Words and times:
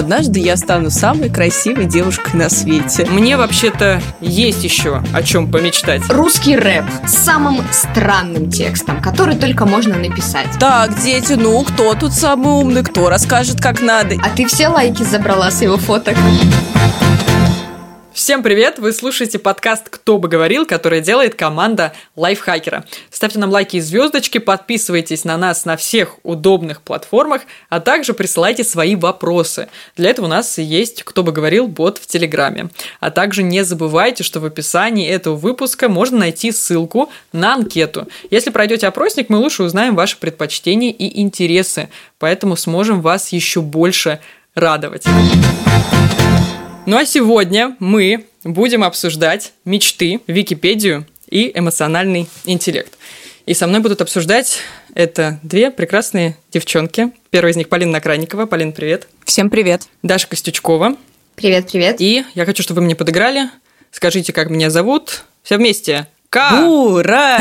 Однажды 0.00 0.40
я 0.40 0.56
стану 0.56 0.88
самой 0.88 1.28
красивой 1.28 1.84
девушкой 1.84 2.34
на 2.34 2.48
свете. 2.48 3.04
Мне 3.10 3.36
вообще-то 3.36 4.00
есть 4.22 4.64
еще 4.64 5.02
о 5.12 5.22
чем 5.22 5.52
помечтать. 5.52 6.00
Русский 6.08 6.56
рэп 6.56 6.86
с 7.06 7.12
самым 7.12 7.62
странным 7.70 8.50
текстом, 8.50 9.02
который 9.02 9.36
только 9.36 9.66
можно 9.66 9.98
написать. 9.98 10.46
Так, 10.58 10.98
дети, 11.02 11.34
ну 11.34 11.62
кто 11.64 11.92
тут 11.92 12.14
самый 12.14 12.48
умный, 12.48 12.82
кто 12.82 13.10
расскажет, 13.10 13.60
как 13.60 13.82
надо? 13.82 14.14
А 14.24 14.30
ты 14.30 14.46
все 14.46 14.68
лайки 14.68 15.02
забрала 15.02 15.50
с 15.50 15.60
его 15.60 15.76
фоток? 15.76 16.16
Всем 18.20 18.42
привет! 18.42 18.78
Вы 18.78 18.92
слушаете 18.92 19.38
подкаст 19.38 19.88
«Кто 19.88 20.18
бы 20.18 20.28
говорил», 20.28 20.66
который 20.66 21.00
делает 21.00 21.36
команда 21.36 21.94
Лайфхакера. 22.16 22.84
Ставьте 23.10 23.38
нам 23.38 23.48
лайки 23.48 23.76
и 23.76 23.80
звездочки, 23.80 24.36
подписывайтесь 24.36 25.24
на 25.24 25.38
нас 25.38 25.64
на 25.64 25.78
всех 25.78 26.18
удобных 26.22 26.82
платформах, 26.82 27.40
а 27.70 27.80
также 27.80 28.12
присылайте 28.12 28.62
свои 28.62 28.94
вопросы. 28.94 29.70
Для 29.96 30.10
этого 30.10 30.26
у 30.26 30.28
нас 30.28 30.58
есть 30.58 31.02
«Кто 31.02 31.22
бы 31.22 31.32
говорил» 31.32 31.66
бот 31.66 31.96
в 31.96 32.06
Телеграме. 32.06 32.68
А 33.00 33.10
также 33.10 33.42
не 33.42 33.64
забывайте, 33.64 34.22
что 34.22 34.38
в 34.38 34.44
описании 34.44 35.08
этого 35.08 35.36
выпуска 35.36 35.88
можно 35.88 36.18
найти 36.18 36.52
ссылку 36.52 37.10
на 37.32 37.54
анкету. 37.54 38.06
Если 38.30 38.50
пройдете 38.50 38.86
опросник, 38.86 39.30
мы 39.30 39.38
лучше 39.38 39.62
узнаем 39.62 39.96
ваши 39.96 40.18
предпочтения 40.18 40.90
и 40.90 41.22
интересы, 41.22 41.88
поэтому 42.18 42.56
сможем 42.56 43.00
вас 43.00 43.30
еще 43.32 43.62
больше 43.62 44.20
радовать. 44.54 45.06
Ну 46.86 46.96
а 46.96 47.04
сегодня 47.04 47.76
мы 47.78 48.26
будем 48.42 48.82
обсуждать 48.82 49.52
мечты, 49.64 50.20
Википедию 50.26 51.06
и 51.28 51.52
эмоциональный 51.54 52.28
интеллект. 52.44 52.96
И 53.46 53.54
со 53.54 53.66
мной 53.66 53.80
будут 53.80 54.00
обсуждать 54.00 54.58
это 54.94 55.38
две 55.42 55.70
прекрасные 55.70 56.36
девчонки. 56.50 57.12
Первая 57.30 57.52
из 57.52 57.56
них 57.56 57.68
Полина 57.68 57.92
Накранникова. 57.92 58.46
Полина, 58.46 58.72
привет. 58.72 59.08
Всем 59.24 59.50
привет. 59.50 59.88
Даша 60.02 60.26
Костючкова. 60.26 60.96
Привет, 61.36 61.70
привет. 61.70 62.00
И 62.00 62.24
я 62.34 62.44
хочу, 62.44 62.62
чтобы 62.62 62.80
вы 62.80 62.86
мне 62.86 62.96
подыграли. 62.96 63.50
Скажите, 63.90 64.32
как 64.32 64.50
меня 64.50 64.70
зовут. 64.70 65.24
Все 65.42 65.56
вместе. 65.56 66.06
К. 66.30 66.62
Ура! 66.64 67.40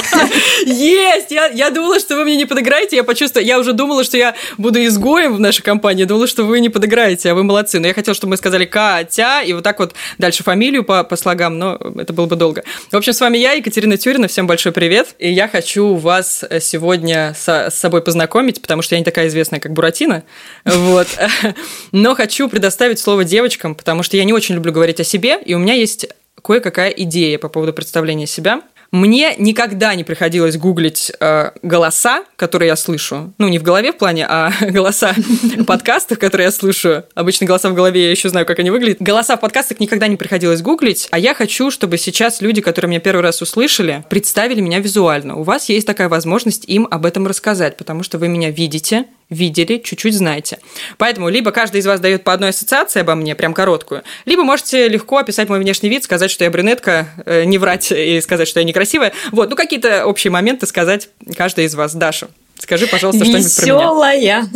Есть! 0.66 1.30
Я, 1.30 1.46
я 1.46 1.70
думала, 1.70 1.98
что 1.98 2.14
вы 2.14 2.24
мне 2.24 2.36
не 2.36 2.44
подыграете. 2.44 2.96
Я 2.96 3.04
почувствовала, 3.04 3.46
я 3.46 3.58
уже 3.58 3.72
думала, 3.72 4.04
что 4.04 4.18
я 4.18 4.34
буду 4.58 4.84
изгоем 4.84 5.34
в 5.34 5.40
нашей 5.40 5.62
компании. 5.62 6.04
Думала, 6.04 6.26
что 6.26 6.44
вы 6.44 6.60
не 6.60 6.68
подыграете, 6.68 7.30
а 7.30 7.34
вы 7.34 7.42
молодцы. 7.42 7.80
Но 7.80 7.86
я 7.86 7.94
хотела, 7.94 8.14
чтобы 8.14 8.32
мы 8.32 8.36
сказали 8.36 8.66
Катя, 8.66 9.40
и 9.40 9.54
вот 9.54 9.64
так 9.64 9.78
вот 9.78 9.94
дальше 10.18 10.42
фамилию 10.42 10.84
по, 10.84 11.04
по 11.04 11.16
слогам, 11.16 11.58
но 11.58 11.78
это 11.96 12.12
было 12.12 12.26
бы 12.26 12.36
долго. 12.36 12.64
В 12.90 12.96
общем, 12.96 13.14
с 13.14 13.20
вами 13.22 13.38
я, 13.38 13.52
Екатерина 13.52 13.96
Тюрина. 13.96 14.28
Всем 14.28 14.46
большой 14.46 14.72
привет. 14.72 15.14
И 15.18 15.32
я 15.32 15.48
хочу 15.48 15.94
вас 15.94 16.44
сегодня 16.60 17.34
со, 17.34 17.70
с 17.70 17.76
собой 17.76 18.02
познакомить, 18.02 18.60
потому 18.60 18.82
что 18.82 18.94
я 18.94 18.98
не 18.98 19.06
такая 19.06 19.28
известная, 19.28 19.58
как 19.58 19.72
Буратино. 19.72 20.22
Вот. 20.66 21.08
Но 21.92 22.14
хочу 22.14 22.50
предоставить 22.50 22.98
слово 22.98 23.24
девочкам, 23.24 23.74
потому 23.74 24.02
что 24.02 24.18
я 24.18 24.24
не 24.24 24.34
очень 24.34 24.54
люблю 24.54 24.70
говорить 24.70 25.00
о 25.00 25.04
себе, 25.04 25.38
и 25.42 25.54
у 25.54 25.58
меня 25.58 25.72
есть 25.72 26.08
кое-какая 26.42 26.90
идея 26.90 27.38
по 27.38 27.48
поводу 27.48 27.72
представления 27.72 28.26
себя. 28.26 28.62
Мне 28.92 29.34
никогда 29.38 29.94
не 29.94 30.04
приходилось 30.04 30.58
гуглить 30.58 31.10
э, 31.18 31.52
голоса, 31.62 32.24
которые 32.36 32.68
я 32.68 32.76
слышу. 32.76 33.32
Ну, 33.38 33.48
не 33.48 33.58
в 33.58 33.62
голове 33.62 33.92
в 33.92 33.96
плане, 33.96 34.26
а 34.28 34.52
голоса 34.60 35.14
подкастов, 35.66 36.18
которые 36.18 36.44
я 36.46 36.50
слушаю. 36.50 37.06
Обычно 37.14 37.46
голоса 37.46 37.70
в 37.70 37.74
голове 37.74 38.04
я 38.04 38.10
еще 38.10 38.28
знаю, 38.28 38.44
как 38.44 38.58
они 38.58 38.68
выглядят. 38.68 39.00
Голоса 39.00 39.38
в 39.38 39.40
подкастах 39.40 39.80
никогда 39.80 40.08
не 40.08 40.16
приходилось 40.16 40.60
гуглить. 40.60 41.08
А 41.10 41.18
я 41.18 41.32
хочу, 41.32 41.70
чтобы 41.70 41.96
сейчас 41.96 42.42
люди, 42.42 42.60
которые 42.60 42.90
меня 42.90 43.00
первый 43.00 43.22
раз 43.22 43.40
услышали, 43.40 44.04
представили 44.10 44.60
меня 44.60 44.78
визуально. 44.78 45.36
У 45.36 45.42
вас 45.42 45.70
есть 45.70 45.86
такая 45.86 46.10
возможность 46.10 46.66
им 46.66 46.86
об 46.90 47.06
этом 47.06 47.26
рассказать, 47.26 47.78
потому 47.78 48.02
что 48.02 48.18
вы 48.18 48.28
меня 48.28 48.50
видите, 48.50 49.06
видели, 49.32 49.78
чуть-чуть 49.78 50.14
знаете. 50.14 50.58
Поэтому 50.98 51.28
либо 51.28 51.50
каждый 51.50 51.80
из 51.80 51.86
вас 51.86 52.00
дает 52.00 52.24
по 52.24 52.32
одной 52.32 52.50
ассоциации 52.50 53.00
обо 53.00 53.14
мне, 53.14 53.34
прям 53.34 53.54
короткую, 53.54 54.02
либо 54.24 54.44
можете 54.44 54.88
легко 54.88 55.18
описать 55.18 55.48
мой 55.48 55.58
внешний 55.58 55.88
вид, 55.88 56.04
сказать, 56.04 56.30
что 56.30 56.44
я 56.44 56.50
брюнетка, 56.50 57.08
э, 57.26 57.44
не 57.44 57.58
врать 57.58 57.90
и 57.92 58.20
сказать, 58.20 58.48
что 58.48 58.60
я 58.60 58.64
некрасивая. 58.64 59.12
Вот, 59.30 59.50
ну 59.50 59.56
какие-то 59.56 60.06
общие 60.06 60.30
моменты 60.30 60.66
сказать 60.66 61.08
каждый 61.36 61.64
из 61.64 61.74
вас. 61.74 61.94
Даша, 61.94 62.28
Скажи, 62.58 62.86
пожалуйста, 62.86 63.24
что-нибудь 63.24 63.56
про 63.56 63.64
меня. 63.64 63.74
Веселая. 63.74 64.48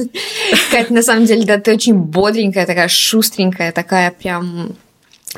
Кать, 0.70 0.90
на 0.90 1.02
самом 1.02 1.24
деле, 1.24 1.44
да, 1.44 1.58
ты 1.58 1.74
очень 1.74 1.94
бодренькая, 1.94 2.64
такая 2.64 2.86
шустренькая, 2.86 3.72
такая 3.72 4.12
прям 4.12 4.76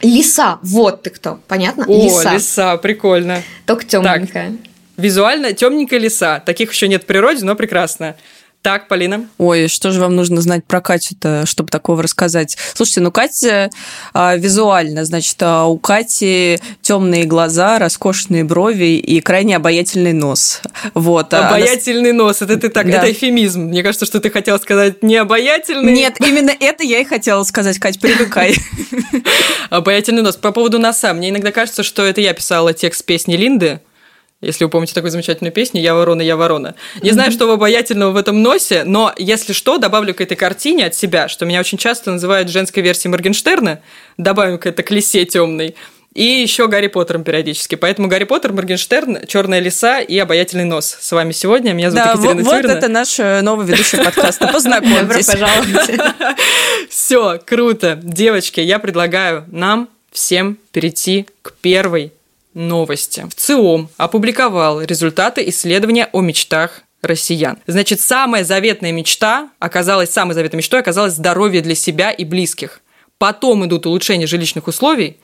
Лиса, 0.02 0.58
вот 0.62 1.02
ты 1.02 1.10
кто, 1.10 1.40
понятно? 1.48 1.84
О, 1.88 2.04
лиса, 2.04 2.34
лиса 2.34 2.76
прикольно. 2.76 3.42
Только 3.66 3.84
темненькая. 3.84 4.50
Так, 4.50 4.56
визуально 4.96 5.52
темненькая 5.52 5.98
лиса. 5.98 6.40
Таких 6.44 6.72
еще 6.72 6.88
нет 6.88 7.04
в 7.04 7.06
природе, 7.06 7.44
но 7.44 7.54
прекрасно. 7.54 8.16
Так, 8.62 8.88
Полина. 8.88 9.28
Ой, 9.38 9.69
что 9.69 9.92
же 9.92 10.00
вам 10.00 10.16
нужно 10.16 10.41
знать 10.41 10.64
про 10.64 10.80
Катю-то, 10.80 11.46
чтобы 11.46 11.70
такого 11.70 12.02
рассказать? 12.02 12.58
Слушайте, 12.74 13.00
ну 13.00 13.12
Катя 13.12 13.70
а, 14.12 14.36
визуально, 14.36 15.04
значит, 15.04 15.36
а, 15.41 15.66
у 15.66 15.78
Кати 15.78 16.58
темные 16.82 17.24
глаза, 17.24 17.78
роскошные 17.78 18.42
брови 18.42 18.96
и 18.96 19.20
крайне 19.20 19.56
обаятельный 19.56 20.12
нос. 20.12 20.60
Вот. 20.94 21.32
А 21.34 21.48
обаятельный 21.48 22.10
она... 22.10 22.24
нос, 22.24 22.42
это 22.42 22.56
ты 22.56 22.69
так, 22.69 22.91
да. 22.91 22.98
это 22.98 23.12
эфемизм. 23.12 23.62
Мне 23.62 23.84
кажется, 23.84 24.06
что 24.06 24.20
ты 24.20 24.28
хотела 24.28 24.58
сказать 24.58 25.04
не 25.04 25.16
обаятельный. 25.16 25.92
Нет, 25.92 26.16
именно 26.20 26.52
это 26.58 26.82
я 26.82 26.98
и 26.98 27.04
хотела 27.04 27.44
сказать, 27.44 27.78
Кать, 27.78 28.00
привыкай. 28.00 28.56
Обаятельный 29.70 30.22
нос. 30.22 30.36
По 30.36 30.50
поводу 30.50 30.80
носа, 30.80 31.14
мне 31.14 31.30
иногда 31.30 31.52
кажется, 31.52 31.84
что 31.84 32.04
это 32.04 32.20
я 32.20 32.34
писала 32.34 32.75
текст 32.75 33.04
песни 33.04 33.36
Линды, 33.36 33.80
если 34.41 34.65
вы 34.65 34.71
помните 34.71 34.94
такую 34.94 35.10
замечательную 35.10 35.53
песню 35.53 35.81
«Я 35.81 35.94
ворона, 35.94 36.22
я 36.22 36.37
ворона». 36.37 36.75
Не 37.03 37.10
знаю, 37.10 37.32
что 37.32 37.50
обаятельного 37.53 38.12
в 38.12 38.16
этом 38.16 38.41
носе, 38.43 38.84
но 38.84 39.12
если 39.19 39.53
что, 39.53 39.78
добавлю 39.78 40.15
к 40.15 40.21
этой 40.21 40.37
картине 40.37 40.87
от 40.87 40.94
себя, 40.94 41.28
что 41.28 41.44
меня 41.44 41.59
очень 41.60 41.78
часто 41.78 42.12
называют 42.12 42.49
женской 42.49 42.82
версией 42.82 43.10
Моргенштерна, 43.10 43.81
добавим 44.16 44.59
к 44.59 44.66
этой 44.66 44.82
к 44.82 44.91
лисе 44.93 45.25
темной, 45.25 45.75
и 46.15 46.25
еще 46.25 46.69
Гарри 46.69 46.87
Поттером 46.87 47.22
периодически. 47.22 47.75
Поэтому 47.75 48.09
Гарри 48.09 48.25
Поттер, 48.25 48.53
Моргенштерн, 48.53 49.26
Черная 49.26 49.60
лиса 49.60 50.00
и 50.00 50.16
обаятельный 50.19 50.65
нос. 50.65 50.97
С 51.00 51.12
вами 51.12 51.32
сегодня. 51.32 51.72
Меня 51.72 51.91
зовут 51.91 52.05
да, 52.05 52.12
Екатерина 52.12 52.43
вот, 52.43 52.56
Тюрина. 52.56 52.75
вот 52.75 52.78
это 52.78 52.88
наш 52.88 53.20
э, 53.20 53.41
новый 53.43 53.66
ведущий 53.66 53.99
подкаста. 53.99 54.49
Познакомьтесь. 54.53 55.26
пожалуйста. 55.26 56.15
Все, 56.88 57.41
круто. 57.44 57.99
Девочки, 58.03 58.60
я 58.60 58.78
предлагаю 58.78 59.44
нам 59.49 59.88
всем 60.10 60.59
перейти 60.72 61.26
к 61.43 61.53
первой 61.60 62.12
новости. 62.58 63.24
В 63.30 63.34
ЦИОМ 63.34 63.88
опубликовал 63.96 64.82
результаты 64.82 65.48
исследования 65.48 66.08
о 66.12 66.20
мечтах 66.20 66.82
россиян. 67.00 67.58
Значит, 67.66 68.00
самая 68.00 68.44
заветная 68.44 68.92
мечта 68.92 69.50
оказалась, 69.60 70.10
самой 70.10 70.34
заветной 70.34 70.58
мечтой 70.58 70.80
оказалась 70.80 71.14
здоровье 71.14 71.62
для 71.62 71.74
себя 71.74 72.10
и 72.10 72.24
близких. 72.24 72.80
Потом 73.19 73.64
идут 73.64 73.86
улучшения 73.86 74.26
жилищных 74.26 74.66
условий, 74.66 75.19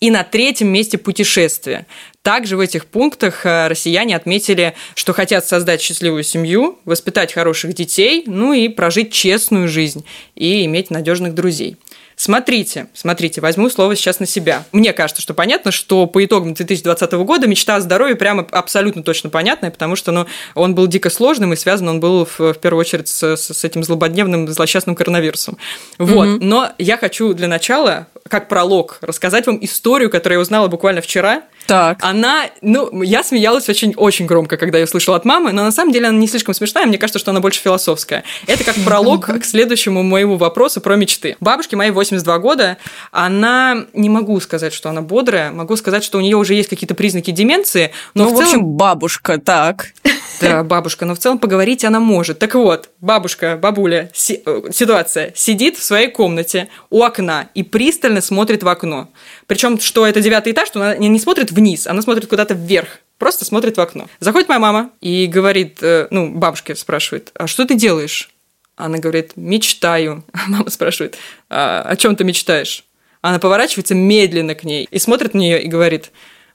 и 0.00 0.10
на 0.10 0.24
третьем 0.24 0.68
месте 0.68 0.98
путешествия. 0.98 1.86
Также 2.22 2.56
в 2.56 2.60
этих 2.60 2.86
пунктах 2.86 3.44
э, 3.44 3.68
россияне 3.68 4.16
отметили, 4.16 4.74
что 4.94 5.12
хотят 5.12 5.46
создать 5.46 5.82
счастливую 5.82 6.22
семью, 6.22 6.78
воспитать 6.86 7.32
хороших 7.32 7.74
детей, 7.74 8.24
ну 8.26 8.54
и 8.54 8.68
прожить 8.68 9.12
честную 9.12 9.68
жизнь 9.68 10.04
и 10.34 10.64
иметь 10.64 10.90
надежных 10.90 11.34
друзей. 11.34 11.76
Смотрите, 12.20 12.88
смотрите, 12.92 13.40
возьму 13.40 13.70
слово 13.70 13.96
сейчас 13.96 14.20
на 14.20 14.26
себя. 14.26 14.66
Мне 14.72 14.92
кажется, 14.92 15.22
что 15.22 15.32
понятно, 15.32 15.70
что 15.70 16.06
по 16.06 16.22
итогам 16.22 16.52
2020 16.52 17.12
года 17.12 17.46
мечта 17.46 17.76
о 17.76 17.80
здоровье 17.80 18.14
прямо 18.14 18.46
абсолютно 18.50 19.02
точно 19.02 19.30
понятная, 19.30 19.70
потому 19.70 19.96
что 19.96 20.12
ну, 20.12 20.26
он 20.54 20.74
был 20.74 20.86
дико 20.86 21.08
сложным 21.08 21.54
и 21.54 21.56
связан 21.56 21.88
он 21.88 21.98
был 21.98 22.26
в, 22.26 22.38
в 22.38 22.58
первую 22.58 22.80
очередь 22.80 23.08
с, 23.08 23.38
с 23.38 23.64
этим 23.64 23.82
злободневным, 23.82 24.48
злосчастным 24.48 24.96
коронавирусом. 24.96 25.56
Вот. 25.96 26.28
Mm-hmm. 26.28 26.38
Но 26.42 26.68
я 26.76 26.98
хочу 26.98 27.32
для 27.32 27.48
начала, 27.48 28.06
как 28.28 28.50
пролог, 28.50 28.98
рассказать 29.00 29.46
вам 29.46 29.58
историю, 29.64 30.10
которую 30.10 30.40
я 30.40 30.42
узнала 30.42 30.68
буквально 30.68 31.00
вчера– 31.00 31.44
так. 31.70 31.98
Она, 32.02 32.46
ну, 32.62 33.02
я 33.02 33.22
смеялась 33.22 33.68
очень-очень 33.68 34.26
громко, 34.26 34.56
когда 34.56 34.78
я 34.78 34.84
услышала 34.84 35.16
от 35.16 35.24
мамы, 35.24 35.52
но 35.52 35.62
на 35.62 35.70
самом 35.70 35.92
деле 35.92 36.08
она 36.08 36.18
не 36.18 36.26
слишком 36.26 36.52
смешная, 36.52 36.84
мне 36.84 36.98
кажется, 36.98 37.20
что 37.20 37.30
она 37.30 37.38
больше 37.38 37.60
философская. 37.60 38.24
Это 38.48 38.64
как 38.64 38.74
пролог 38.84 39.26
к 39.26 39.44
следующему 39.44 40.02
моему 40.02 40.36
вопросу 40.36 40.80
про 40.80 40.96
мечты. 40.96 41.36
Бабушке 41.38 41.76
моей 41.76 41.92
82 41.92 42.38
года, 42.40 42.76
она, 43.12 43.84
не 43.92 44.08
могу 44.08 44.40
сказать, 44.40 44.72
что 44.72 44.88
она 44.88 45.00
бодрая, 45.00 45.52
могу 45.52 45.76
сказать, 45.76 46.02
что 46.02 46.18
у 46.18 46.20
нее 46.20 46.36
уже 46.36 46.54
есть 46.54 46.68
какие-то 46.68 46.96
признаки 46.96 47.30
деменции, 47.30 47.92
но 48.14 48.24
ну, 48.24 48.30
в, 48.30 48.32
целом... 48.32 48.44
в 48.44 48.48
общем, 48.48 48.64
бабушка, 48.64 49.38
так. 49.38 49.92
Да, 50.48 50.64
бабушка, 50.64 51.04
но 51.04 51.14
в 51.14 51.18
целом 51.18 51.38
поговорить 51.38 51.84
она 51.84 52.00
может. 52.00 52.38
Так 52.38 52.54
вот, 52.54 52.90
бабушка, 53.00 53.58
бабуля, 53.60 54.10
си- 54.14 54.42
э, 54.44 54.62
ситуация. 54.72 55.32
Сидит 55.34 55.76
в 55.76 55.82
своей 55.82 56.08
комнате 56.08 56.68
у 56.90 57.02
окна 57.02 57.48
и 57.54 57.62
пристально 57.62 58.20
смотрит 58.20 58.62
в 58.62 58.68
окно. 58.68 59.10
Причем, 59.46 59.78
что 59.80 60.06
это 60.06 60.20
девятый 60.20 60.52
этаж, 60.52 60.68
что 60.68 60.80
она 60.80 60.96
не 60.96 61.18
смотрит 61.20 61.52
вниз, 61.52 61.86
она 61.86 62.02
смотрит 62.02 62.26
куда-то 62.26 62.54
вверх. 62.54 62.88
Просто 63.18 63.44
смотрит 63.44 63.76
в 63.76 63.80
окно. 63.80 64.08
Заходит 64.18 64.48
моя 64.48 64.60
мама 64.60 64.90
и 65.00 65.26
говорит, 65.26 65.78
э, 65.82 66.08
ну, 66.10 66.30
бабушка 66.30 66.74
спрашивает, 66.74 67.30
а 67.34 67.46
что 67.46 67.66
ты 67.66 67.74
делаешь? 67.74 68.30
Она 68.76 68.98
говорит, 68.98 69.32
мечтаю. 69.36 70.24
Мама 70.48 70.70
спрашивает, 70.70 71.18
а 71.50 71.82
о 71.82 71.96
чем 71.96 72.16
ты 72.16 72.24
мечтаешь? 72.24 72.84
Она 73.20 73.38
поворачивается 73.38 73.94
медленно 73.94 74.54
к 74.54 74.64
ней 74.64 74.88
и 74.90 74.98
смотрит 74.98 75.34
на 75.34 75.38
нее 75.38 75.62
и 75.62 75.68
говорит, 75.68 76.10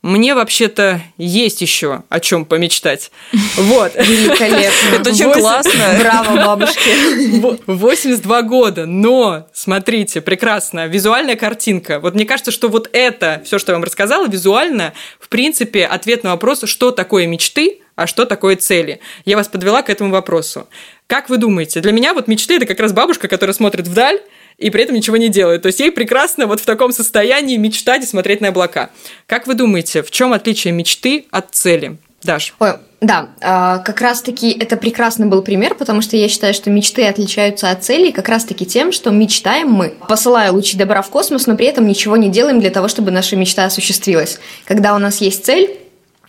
мне 0.05 0.35
вообще-то 0.35 1.01
есть 1.17 1.61
еще 1.61 2.03
о 2.09 2.19
чем 2.19 2.45
помечтать. 2.45 3.11
Вот. 3.55 3.95
Великолепно. 3.95 4.95
Это 4.95 5.09
очень 5.09 5.31
классно. 5.31 5.97
Браво, 5.99 6.35
бабушки. 6.35 7.61
82 7.65 8.41
года, 8.43 8.85
но, 8.85 9.47
смотрите, 9.53 10.21
прекрасно, 10.21 10.87
визуальная 10.87 11.35
картинка. 11.35 11.99
Вот 11.99 12.13
мне 12.13 12.25
кажется, 12.25 12.51
что 12.51 12.67
вот 12.67 12.89
это, 12.93 13.41
все, 13.45 13.57
что 13.57 13.71
я 13.71 13.77
вам 13.77 13.83
рассказала, 13.83 14.27
визуально, 14.27 14.93
в 15.19 15.29
принципе, 15.29 15.85
ответ 15.85 16.23
на 16.23 16.31
вопрос, 16.31 16.63
что 16.65 16.91
такое 16.91 17.25
мечты, 17.25 17.79
а 17.95 18.07
что 18.07 18.25
такое 18.25 18.55
цели. 18.57 18.99
Я 19.23 19.37
вас 19.37 19.47
подвела 19.47 19.81
к 19.81 19.89
этому 19.89 20.11
вопросу. 20.11 20.67
Как 21.07 21.29
вы 21.29 21.37
думаете, 21.37 21.79
для 21.79 21.91
меня 21.91 22.13
вот 22.13 22.27
мечты– 22.27 22.55
это 22.57 22.65
как 22.65 22.79
раз 22.79 22.93
бабушка, 22.93 23.27
которая 23.27 23.53
смотрит 23.53 23.87
вдаль, 23.87 24.19
и 24.57 24.69
при 24.69 24.83
этом 24.83 24.95
ничего 24.95 25.17
не 25.17 25.29
делает. 25.29 25.63
То 25.63 25.67
есть 25.67 25.79
ей 25.79 25.91
прекрасно 25.91 26.47
вот 26.47 26.59
в 26.59 26.65
таком 26.65 26.91
состоянии 26.91 27.57
мечтать 27.57 28.03
и 28.03 28.07
смотреть 28.07 28.41
на 28.41 28.49
облака. 28.49 28.89
Как 29.27 29.47
вы 29.47 29.53
думаете, 29.53 30.03
в 30.03 30.11
чем 30.11 30.33
отличие 30.33 30.73
мечты 30.73 31.25
от 31.31 31.53
цели? 31.53 31.97
Даш. 32.23 32.55
Ой, 32.59 32.71
да, 33.01 33.29
а, 33.39 33.77
как 33.79 34.01
раз-таки 34.01 34.51
это 34.51 34.77
прекрасный 34.77 35.27
был 35.27 35.43
пример, 35.43 35.75
потому 35.75 36.01
что 36.01 36.17
я 36.17 36.27
считаю, 36.27 36.55
что 36.55 36.71
мечты 36.71 37.05
отличаются 37.05 37.69
от 37.69 37.83
целей 37.83 38.11
как 38.11 38.29
раз-таки 38.29 38.65
тем, 38.65 38.91
что 38.91 39.11
мечтаем 39.11 39.69
мы, 39.69 39.93
посылая 40.07 40.51
лучи 40.51 40.75
добра 40.75 41.03
в 41.03 41.09
космос, 41.09 41.45
но 41.45 41.55
при 41.55 41.67
этом 41.67 41.87
ничего 41.87 42.17
не 42.17 42.29
делаем 42.29 42.59
для 42.59 42.71
того, 42.71 42.87
чтобы 42.87 43.11
наша 43.11 43.35
мечта 43.35 43.65
осуществилась. 43.65 44.39
Когда 44.65 44.95
у 44.95 44.97
нас 44.97 45.21
есть 45.21 45.45
цель, 45.45 45.77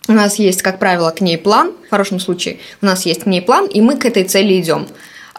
у 0.07 0.13
нас 0.13 0.35
есть, 0.35 0.61
как 0.61 0.77
правило, 0.77 1.09
к 1.09 1.21
ней 1.21 1.37
план, 1.37 1.73
в 1.87 1.89
хорошем 1.89 2.19
случае, 2.19 2.59
у 2.81 2.85
нас 2.85 3.05
есть 3.07 3.23
к 3.23 3.25
ней 3.25 3.41
план, 3.41 3.65
и 3.65 3.81
мы 3.81 3.97
к 3.97 4.05
этой 4.05 4.23
цели 4.23 4.59
идем. 4.59 4.87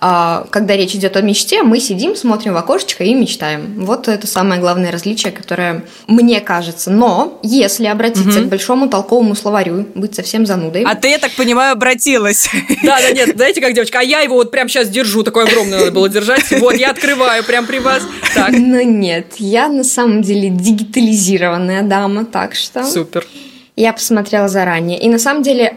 А, 0.00 0.46
когда 0.50 0.76
речь 0.76 0.94
идет 0.94 1.16
о 1.16 1.20
мечте, 1.20 1.62
мы 1.62 1.80
сидим, 1.80 2.14
смотрим 2.16 2.54
в 2.54 2.56
окошечко 2.56 3.04
и 3.04 3.14
мечтаем. 3.14 3.84
Вот 3.84 4.08
это 4.08 4.26
самое 4.26 4.60
главное 4.60 4.92
различие, 4.92 5.32
которое 5.32 5.84
мне 6.06 6.40
кажется. 6.40 6.90
Но 6.90 7.38
если 7.42 7.86
обратиться 7.86 8.40
угу. 8.40 8.46
к 8.46 8.50
большому 8.50 8.88
толковому 8.88 9.34
словарю, 9.34 9.86
быть 9.94 10.14
совсем 10.14 10.46
занудой. 10.46 10.84
А 10.84 10.94
ты, 10.94 11.08
я 11.08 11.18
так 11.18 11.32
понимаю, 11.32 11.72
обратилась. 11.72 12.48
Да, 12.82 12.98
да, 13.00 13.10
нет, 13.10 13.36
знаете, 13.36 13.60
как 13.60 13.74
девочка, 13.74 14.00
а 14.00 14.02
я 14.02 14.20
его 14.20 14.36
вот 14.36 14.50
прям 14.50 14.68
сейчас 14.68 14.88
держу, 14.88 15.22
такой 15.22 15.44
огромный 15.44 15.78
надо 15.78 15.92
было 15.92 16.08
держать. 16.08 16.50
Вот, 16.60 16.74
я 16.74 16.90
открываю 16.90 17.44
прям 17.44 17.66
при 17.66 17.78
вас. 17.78 18.02
Так. 18.34 18.50
Ну 18.50 18.82
нет, 18.82 19.34
я 19.38 19.68
на 19.68 19.84
самом 19.84 20.22
деле 20.22 20.48
дигитализированная 20.48 21.82
дама, 21.82 22.24
так 22.24 22.54
что... 22.54 22.84
Супер. 22.84 23.26
Я 23.76 23.92
посмотрела 23.92 24.48
заранее. 24.48 24.98
И 24.98 25.08
на 25.08 25.18
самом 25.18 25.42
деле 25.42 25.74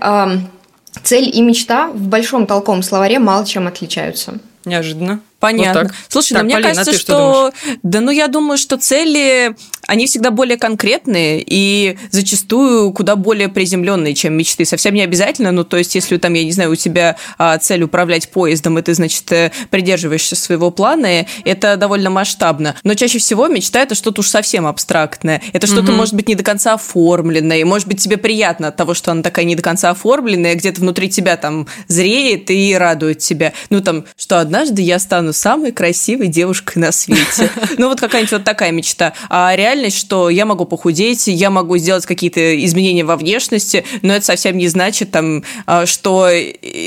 цель 1.04 1.30
и 1.34 1.42
мечта 1.42 1.88
в 1.88 2.08
большом 2.08 2.46
толковом 2.48 2.84
словаре 2.84 3.20
мало 3.20 3.46
чем 3.46 3.68
отличаются. 3.68 4.40
Неожиданно. 4.66 5.22
Понятно. 5.42 5.84
Вот 5.84 5.92
Слушай, 6.08 6.34
так, 6.34 6.44
ну, 6.44 6.46
мне 6.46 6.54
Полина, 6.54 6.70
кажется, 6.70 6.94
что... 6.94 7.52
что 7.52 7.78
да, 7.82 8.00
ну 8.00 8.12
я 8.12 8.28
думаю, 8.28 8.60
что 8.60 8.78
цели, 8.78 9.56
они 9.88 10.06
всегда 10.06 10.30
более 10.30 10.58
конкретные 10.58 11.44
и 11.46 11.98
зачастую 12.12 12.94
куда 12.94 13.16
более 13.16 13.50
приземленные, 13.50 14.14
чем 14.14 14.34
мечты. 14.34 14.66
Совсем 14.66 14.94
не 14.94 15.02
обязательно, 15.02 15.52
ну 15.52 15.64
то 15.64 15.78
есть 15.78 15.96
если 15.96 16.18
там, 16.18 16.36
я 16.36 16.44
не 16.44 16.52
знаю, 16.52 16.72
у 16.72 16.76
тебя 16.76 17.18
а, 17.40 17.58
цель 17.58 17.82
управлять 17.82 18.30
поездом, 18.30 18.78
и 18.78 18.84
ты, 18.84 18.94
значит, 18.94 19.32
э, 19.32 19.52
придерживаешься 19.72 20.36
своего 20.36 20.70
плана, 20.70 21.26
это 21.44 21.76
довольно 21.76 22.12
масштабно. 22.12 22.76
Но 22.84 22.94
чаще 22.94 23.18
всего 23.18 23.48
мечта 23.48 23.82
это 23.82 23.96
что-то 23.96 24.22
уж 24.22 24.28
совсем 24.28 24.68
абстрактное. 24.68 25.42
Это 25.54 25.66
что-то, 25.66 25.92
угу. 25.92 25.94
может 25.94 26.14
быть, 26.14 26.28
не 26.28 26.36
до 26.36 26.44
конца 26.44 26.76
оформленное, 26.76 27.58
и 27.58 27.64
может 27.64 27.88
быть 27.88 28.00
тебе 28.00 28.18
приятно 28.18 28.68
от 28.68 28.76
того, 28.76 28.94
что 28.94 29.12
она 29.12 29.24
такая 29.24 29.46
не 29.46 29.56
до 29.56 29.64
конца 29.64 29.90
оформленная, 29.90 30.54
где-то 30.54 30.82
внутри 30.82 31.10
тебя 31.10 31.36
там 31.36 31.66
зреет 31.88 32.52
и 32.52 32.76
радует 32.76 33.18
тебя. 33.18 33.54
Ну 33.72 33.82
там, 33.82 34.06
что 34.16 34.40
однажды 34.40 34.84
я 34.84 35.00
стану 35.00 35.31
стану 35.32 35.52
самой 35.52 35.72
красивой 35.72 36.28
девушкой 36.28 36.80
на 36.80 36.92
свете. 36.92 37.50
Ну, 37.78 37.88
вот 37.88 38.00
какая-нибудь 38.00 38.32
вот 38.32 38.44
такая 38.44 38.72
мечта. 38.72 39.14
А 39.30 39.56
реальность, 39.56 39.98
что 39.98 40.30
я 40.30 40.46
могу 40.46 40.66
похудеть, 40.66 41.28
я 41.28 41.50
могу 41.50 41.78
сделать 41.78 42.06
какие-то 42.06 42.64
изменения 42.66 43.04
во 43.04 43.16
внешности, 43.16 43.84
но 44.02 44.14
это 44.14 44.26
совсем 44.26 44.58
не 44.58 44.68
значит, 44.68 45.12
там, 45.12 45.44
а, 45.66 45.86
что 45.86 46.30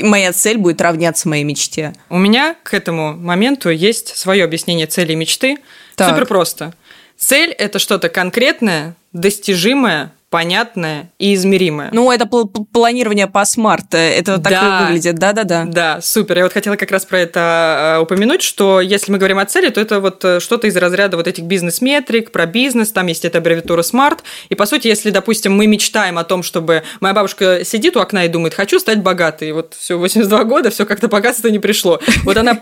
моя 0.03 0.31
цель 0.33 0.57
будет 0.57 0.81
равняться 0.81 1.27
моей 1.27 1.43
мечте. 1.43 1.93
У 2.09 2.17
меня 2.17 2.55
к 2.63 2.73
этому 2.73 3.15
моменту 3.15 3.69
есть 3.69 4.15
свое 4.15 4.43
объяснение 4.43 4.87
цели 4.87 5.13
и 5.13 5.15
мечты. 5.15 5.57
Так. 5.95 6.09
Супер 6.09 6.25
просто. 6.25 6.73
Цель– 7.17 7.51
это 7.57 7.79
что-то 7.79 8.09
конкретное, 8.09 8.95
достижимое, 9.13 10.11
понятное 10.35 11.13
и 11.17 11.33
измеримое. 11.33 11.91
Ну, 11.93 12.11
это 12.11 12.25
пл- 12.25 12.49
планирование 12.73 13.25
по 13.25 13.45
SMART, 13.45 13.93
это 13.93 14.37
так 14.37 14.51
да. 14.51 14.81
и 14.81 14.83
выглядит, 14.83 15.15
да-да-да. 15.15 15.63
Да, 15.63 16.01
супер. 16.01 16.39
Я 16.39 16.43
вот 16.43 16.51
хотела 16.51 16.75
как 16.75 16.91
раз 16.91 17.05
про 17.05 17.19
это 17.19 17.95
э, 17.99 18.01
упомянуть, 18.01 18.41
что 18.41 18.81
если 18.81 19.13
мы 19.13 19.17
говорим 19.17 19.39
о 19.39 19.45
цели, 19.45 19.69
то 19.69 19.79
это 19.79 20.01
вот 20.01 20.25
э, 20.25 20.41
что-то 20.41 20.67
из 20.67 20.75
разряда 20.75 21.15
вот 21.15 21.29
этих 21.29 21.45
бизнес-метрик, 21.45 22.31
про 22.31 22.47
бизнес, 22.47 22.91
там 22.91 23.07
есть 23.07 23.23
эта 23.23 23.37
аббревиатура 23.37 23.81
SMART. 23.81 24.19
И, 24.49 24.55
по 24.55 24.65
сути, 24.65 24.89
если, 24.89 25.09
допустим, 25.09 25.53
мы 25.55 25.67
мечтаем 25.67 26.17
о 26.17 26.25
том, 26.25 26.43
чтобы 26.43 26.83
моя 26.99 27.13
бабушка 27.13 27.63
сидит 27.63 27.95
у 27.95 28.01
окна 28.01 28.25
и 28.25 28.27
думает, 28.27 28.55
хочу 28.55 28.77
стать 28.81 28.99
богатой, 28.99 29.53
вот 29.53 29.73
все 29.79 29.97
82 29.97 30.43
года, 30.43 30.69
все 30.69 30.85
как-то 30.85 31.07
богатство 31.07 31.47
не 31.47 31.59
пришло. 31.59 32.01
Вот 32.25 32.35
она 32.35 32.61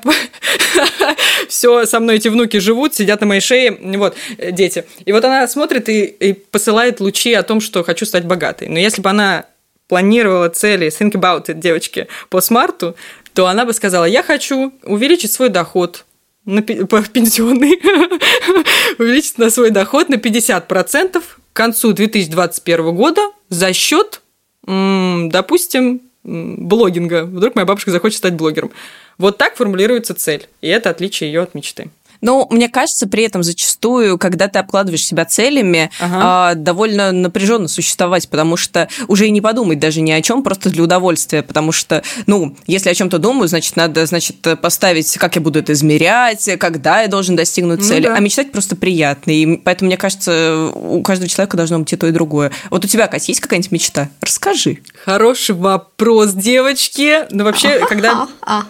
все 1.50 1.88
со 1.88 2.00
мной 2.00 2.18
эти 2.18 2.28
внуки 2.28 2.58
живут, 2.58 2.94
сидят 2.94 3.22
на 3.22 3.26
моей 3.26 3.42
шее, 3.42 3.76
вот, 3.98 4.16
э, 4.38 4.52
дети. 4.52 4.86
И 5.06 5.12
вот 5.12 5.26
она 5.26 5.48
смотрит 5.48 5.90
и, 5.90 6.04
и 6.04 6.34
посылает 6.34 7.00
лучи 7.00 7.34
о 7.34 7.42
том, 7.42 7.63
что 7.64 7.84
хочу 7.84 8.06
стать 8.06 8.26
богатой. 8.26 8.68
Но 8.70 8.78
если 8.78 9.02
бы 9.02 9.10
она 9.10 9.46
планировала 9.88 10.50
цели, 10.50 10.88
think 10.88 11.14
about 11.14 11.46
it, 11.48 11.56
девочки, 11.56 12.08
по 12.30 12.42
смарту, 12.42 12.96
то 13.34 13.48
она 13.48 13.66
бы 13.66 13.74
сказала, 13.74 14.06
я 14.06 14.24
хочу 14.24 14.74
увеличить 14.84 15.32
свой 15.32 15.50
доход 15.50 16.06
на 16.46 16.62
пенсионный, 16.62 17.80
увеличить 19.00 19.38
на 19.38 19.50
свой 19.50 19.72
доход 19.72 20.10
на 20.10 20.16
50% 20.16 21.22
к 21.22 21.56
концу 21.56 21.94
2021 21.94 22.96
года 22.96 23.22
за 23.50 23.74
счет, 23.74 24.22
допустим, 24.66 26.02
блогинга. 26.24 27.26
Вдруг 27.26 27.56
моя 27.56 27.66
бабушка 27.66 27.92
захочет 27.92 28.18
стать 28.18 28.34
блогером. 28.34 28.72
Вот 29.18 29.38
так 29.38 29.56
формулируется 29.56 30.16
цель, 30.16 30.48
и 30.62 30.68
это 30.68 30.90
отличие 30.90 31.32
ее 31.32 31.42
от 31.42 31.54
мечты. 31.54 31.90
Но 32.24 32.48
мне 32.50 32.70
кажется, 32.70 33.06
при 33.06 33.24
этом 33.24 33.44
зачастую, 33.44 34.18
когда 34.18 34.48
ты 34.48 34.58
обкладываешь 34.58 35.06
себя 35.06 35.26
целями, 35.26 35.92
ага. 36.00 36.20
а, 36.22 36.56
довольно 36.56 37.12
напряженно 37.12 37.68
существовать, 37.68 38.30
потому 38.30 38.56
что 38.56 38.88
уже 39.10 39.28
и 39.28 39.30
не 39.30 39.42
подумать 39.42 39.80
даже 39.80 40.00
ни 40.00 40.10
о 40.10 40.22
чем, 40.22 40.42
просто 40.42 40.70
для 40.70 40.84
удовольствия, 40.84 41.44
потому 41.44 41.74
что, 41.74 42.02
ну, 42.26 42.56
если 42.66 42.90
о 42.90 42.96
чем-то 42.96 43.20
думаю, 43.20 43.50
значит, 43.50 43.76
надо, 43.76 44.06
значит, 44.06 44.38
поставить, 44.62 45.18
как 45.18 45.36
я 45.36 45.42
буду 45.42 45.60
это 45.60 45.74
измерять, 45.74 46.50
когда 46.60 47.02
я 47.02 47.10
должен 47.10 47.36
достигнуть 47.36 47.82
ну, 47.82 47.86
цели, 47.86 48.04
да. 48.04 48.16
а 48.16 48.20
мечтать 48.22 48.54
просто 48.54 48.78
приятно, 48.78 49.32
и 49.32 49.58
поэтому, 49.58 49.88
мне 49.88 49.98
кажется, 49.98 50.72
у 50.74 51.02
каждого 51.04 51.28
человека 51.28 51.58
должно 51.58 51.80
быть 51.80 51.92
и 51.92 51.98
то, 51.98 52.08
и 52.08 52.12
другое. 52.12 52.54
Вот 52.70 52.86
у 52.86 52.88
тебя, 52.88 53.08
Катя, 53.08 53.26
есть 53.28 53.42
какая-нибудь 53.42 53.72
мечта? 53.74 54.10
Расскажи. 54.22 54.78
Хороший 55.04 55.56
вопрос, 55.56 56.32
девочки. 56.32 57.26
Ну, 57.32 57.44
вообще, 57.44 57.86
когда... 57.90 58.30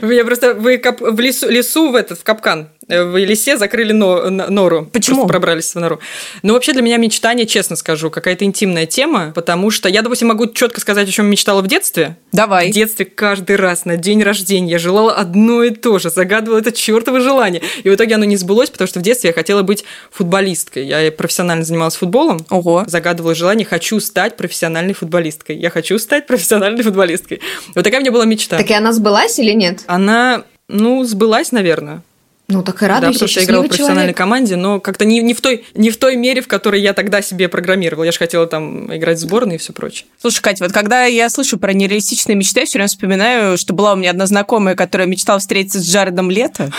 Я 0.02 0.24
просто... 0.24 0.54
Вы 0.54 0.82
в 0.82 1.20
лесу 1.20 1.92
в 1.92 1.94
этот 1.94 2.15
в 2.16 2.24
капкан. 2.24 2.68
Э, 2.88 3.04
в 3.04 3.16
лесе 3.16 3.56
закрыли 3.56 3.92
нору. 3.92 4.88
Почему? 4.92 5.16
Просто 5.16 5.32
пробрались 5.32 5.74
в 5.74 5.78
нору. 5.80 6.00
Ну, 6.42 6.52
вообще 6.52 6.72
для 6.72 6.82
меня 6.82 6.96
мечтание, 6.98 7.46
честно 7.46 7.76
скажу, 7.76 8.10
какая-то 8.10 8.44
интимная 8.44 8.86
тема, 8.86 9.32
потому 9.34 9.70
что 9.70 9.88
я, 9.88 10.02
допустим, 10.02 10.28
могу 10.28 10.46
четко 10.46 10.80
сказать, 10.80 11.08
о 11.08 11.12
чем 11.12 11.26
мечтала 11.26 11.62
в 11.62 11.66
детстве. 11.66 12.16
Давай. 12.32 12.70
В 12.70 12.74
детстве 12.74 13.04
каждый 13.04 13.56
раз 13.56 13.84
на 13.84 13.96
день 13.96 14.22
рождения 14.22 14.72
я 14.72 14.78
желала 14.78 15.12
одно 15.12 15.64
и 15.64 15.70
то 15.70 15.98
же, 15.98 16.10
загадывала 16.10 16.58
это 16.58 16.70
чертово 16.70 17.20
желание. 17.20 17.62
И 17.82 17.90
в 17.90 17.94
итоге 17.94 18.14
оно 18.14 18.24
не 18.24 18.36
сбылось, 18.36 18.70
потому 18.70 18.86
что 18.86 19.00
в 19.00 19.02
детстве 19.02 19.28
я 19.28 19.34
хотела 19.34 19.62
быть 19.62 19.84
футболисткой. 20.10 20.86
Я 20.86 21.10
профессионально 21.10 21.64
занималась 21.64 21.96
футболом. 21.96 22.46
Ого. 22.50 22.84
Загадывала 22.86 23.34
желание, 23.34 23.66
хочу 23.66 23.98
стать 24.00 24.36
профессиональной 24.36 24.94
футболисткой. 24.94 25.56
Я 25.56 25.70
хочу 25.70 25.98
стать 25.98 26.26
профессиональной 26.26 26.82
футболисткой. 26.82 27.40
Вот 27.74 27.82
такая 27.82 28.00
у 28.00 28.02
меня 28.02 28.12
была 28.12 28.24
мечта. 28.24 28.58
Так 28.58 28.70
и 28.70 28.74
она 28.74 28.92
сбылась 28.92 29.38
или 29.38 29.52
нет? 29.52 29.82
Она 29.86 30.44
ну, 30.68 31.04
сбылась, 31.04 31.52
наверное. 31.52 32.02
Ну, 32.48 32.62
так 32.62 32.80
и 32.82 32.86
радуйся, 32.86 33.06
Да, 33.06 33.12
потому 33.12 33.28
что 33.28 33.40
я 33.40 33.46
играла 33.46 33.62
в 33.64 33.68
профессиональной 33.68 34.02
человек. 34.02 34.16
команде, 34.16 34.56
но 34.56 34.78
как-то 34.78 35.04
не, 35.04 35.20
не, 35.20 35.34
в 35.34 35.40
той, 35.40 35.64
не 35.74 35.90
в 35.90 35.96
той 35.96 36.14
мере, 36.14 36.40
в 36.40 36.46
которой 36.46 36.80
я 36.80 36.92
тогда 36.92 37.20
себе 37.20 37.48
программировала. 37.48 38.04
Я 38.04 38.12
же 38.12 38.18
хотела 38.18 38.46
там 38.46 38.94
играть 38.94 39.18
в 39.18 39.20
сборной 39.20 39.56
и 39.56 39.58
все 39.58 39.72
прочее. 39.72 40.06
Слушай, 40.20 40.42
Катя, 40.42 40.62
вот 40.62 40.72
когда 40.72 41.06
я 41.06 41.28
слышу 41.28 41.58
про 41.58 41.72
нереалистичные 41.72 42.36
мечты, 42.36 42.60
я 42.60 42.66
все 42.66 42.78
время 42.78 42.88
вспоминаю, 42.88 43.58
что 43.58 43.74
была 43.74 43.94
у 43.94 43.96
меня 43.96 44.10
одна 44.10 44.26
знакомая, 44.26 44.76
которая 44.76 45.08
мечтала 45.08 45.40
встретиться 45.40 45.80
с 45.80 45.90
Джаредом 45.90 46.30
Лето. 46.30 46.70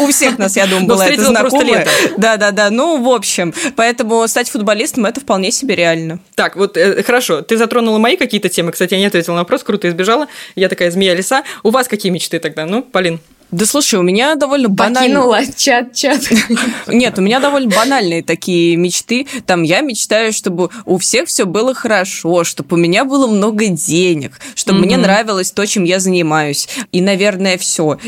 У 0.00 0.08
всех 0.08 0.38
нас, 0.38 0.56
я 0.56 0.66
думаю, 0.66 0.86
была 0.86 1.06
это 1.06 1.26
знакомая. 1.26 1.86
Да-да-да. 2.16 2.70
Ну, 2.70 3.00
в 3.02 3.08
общем, 3.08 3.54
поэтому 3.76 4.26
стать 4.26 4.50
футболистом– 4.50 5.06
это 5.06 5.20
вполне 5.20 5.52
себе 5.52 5.76
реально. 5.76 6.18
Так, 6.34 6.56
вот 6.56 6.76
э, 6.76 7.04
хорошо. 7.04 7.42
Ты 7.42 7.56
затронула 7.56 7.98
мои 7.98 8.16
какие-то 8.16 8.48
темы. 8.48 8.72
Кстати, 8.72 8.94
я 8.94 9.00
не 9.00 9.06
ответила 9.06 9.34
на 9.34 9.40
вопрос, 9.42 9.62
круто 9.62 9.88
избежала. 9.88 10.26
Я 10.56 10.68
такая 10.68 10.90
змея 10.90 11.14
лиса. 11.14 11.44
У 11.62 11.70
вас 11.70 11.86
какие 11.86 12.10
мечты 12.10 12.40
тогда? 12.40 12.66
Ну, 12.66 12.82
Полин. 12.82 13.20
Да 13.52 13.66
слушай, 13.66 13.96
у 13.96 14.02
меня 14.02 14.34
довольно 14.34 14.70
банально... 14.70 15.20
Покинула 15.20 15.40
чат-чат. 15.44 16.22
Нет, 16.86 17.18
у 17.18 17.20
меня 17.20 17.38
довольно 17.38 17.68
банальные 17.68 18.22
такие 18.22 18.76
мечты. 18.76 19.26
Там 19.44 19.62
я 19.62 19.82
мечтаю, 19.82 20.32
чтобы 20.32 20.70
у 20.86 20.96
всех 20.96 21.28
все 21.28 21.44
было 21.44 21.74
хорошо, 21.74 22.44
чтобы 22.44 22.76
у 22.76 22.78
меня 22.78 23.04
было 23.04 23.26
много 23.26 23.66
денег, 23.68 24.40
чтобы 24.54 24.78
mm-hmm. 24.78 24.84
мне 24.86 24.96
нравилось 24.96 25.50
то, 25.50 25.66
чем 25.66 25.84
я 25.84 26.00
занимаюсь. 26.00 26.66
И, 26.92 27.02
наверное, 27.02 27.58
все. 27.58 27.98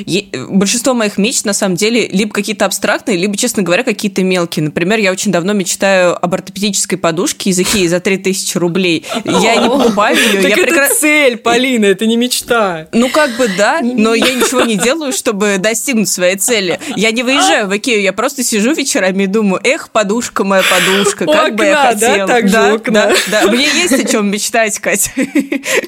Большинство 0.49 0.95
моих 0.95 1.19
мечт, 1.19 1.45
на 1.45 1.53
самом 1.53 1.77
деле, 1.77 2.09
либо 2.09 2.33
какие-то 2.33 2.65
абстрактные, 2.65 3.19
либо, 3.19 3.37
честно 3.37 3.63
говоря, 3.63 3.83
какие-то 3.83 4.23
мелкие. 4.25 4.65
Например, 4.65 4.99
я 4.99 5.13
очень 5.13 5.31
давно 5.31 5.53
мечтаю 5.53 6.17
об 6.25 6.33
ортопедической 6.33 6.97
подушке 6.97 7.51
из 7.51 7.61
Икеи 7.61 7.87
за 7.87 8.01
3000 8.01 8.57
рублей. 8.57 9.05
Я 9.27 9.57
не 9.57 9.69
покупаю 9.69 10.17
ее. 10.17 10.41
Так 10.41 10.57
это 10.57 10.89
цель, 10.95 11.37
Полина, 11.37 11.85
это 11.85 12.07
не 12.07 12.17
мечта. 12.17 12.89
Ну, 12.93 13.11
как 13.11 13.37
бы 13.37 13.51
да, 13.59 13.81
но 13.83 14.15
я 14.15 14.33
ничего 14.35 14.63
не 14.63 14.77
делаю, 14.77 15.13
чтобы 15.13 15.34
достигнуть 15.59 16.09
своей 16.09 16.37
цели. 16.37 16.79
Я 16.97 17.11
не 17.11 17.23
выезжаю 17.23 17.69
в 17.69 17.77
Икею, 17.77 18.01
я 18.01 18.13
просто 18.13 18.43
сижу 18.43 18.73
вечерами 18.73 19.25
и 19.25 19.27
думаю, 19.27 19.61
эх, 19.65 19.91
подушка 19.91 20.45
моя 20.45 20.63
подушка, 20.63 21.27
как 21.27 21.55
бы 21.55 21.65
я 21.65 21.93
хотела. 21.93 22.19
Да, 22.19 22.27
так 22.27 22.49
же 22.49 22.59
окна. 22.73 23.13
Да, 23.31 23.43
да, 23.43 23.51
мне 23.51 23.65
есть 23.65 23.93
о 23.93 24.09
чем 24.09 24.31
мечтать, 24.31 24.79
Катя. 24.79 25.11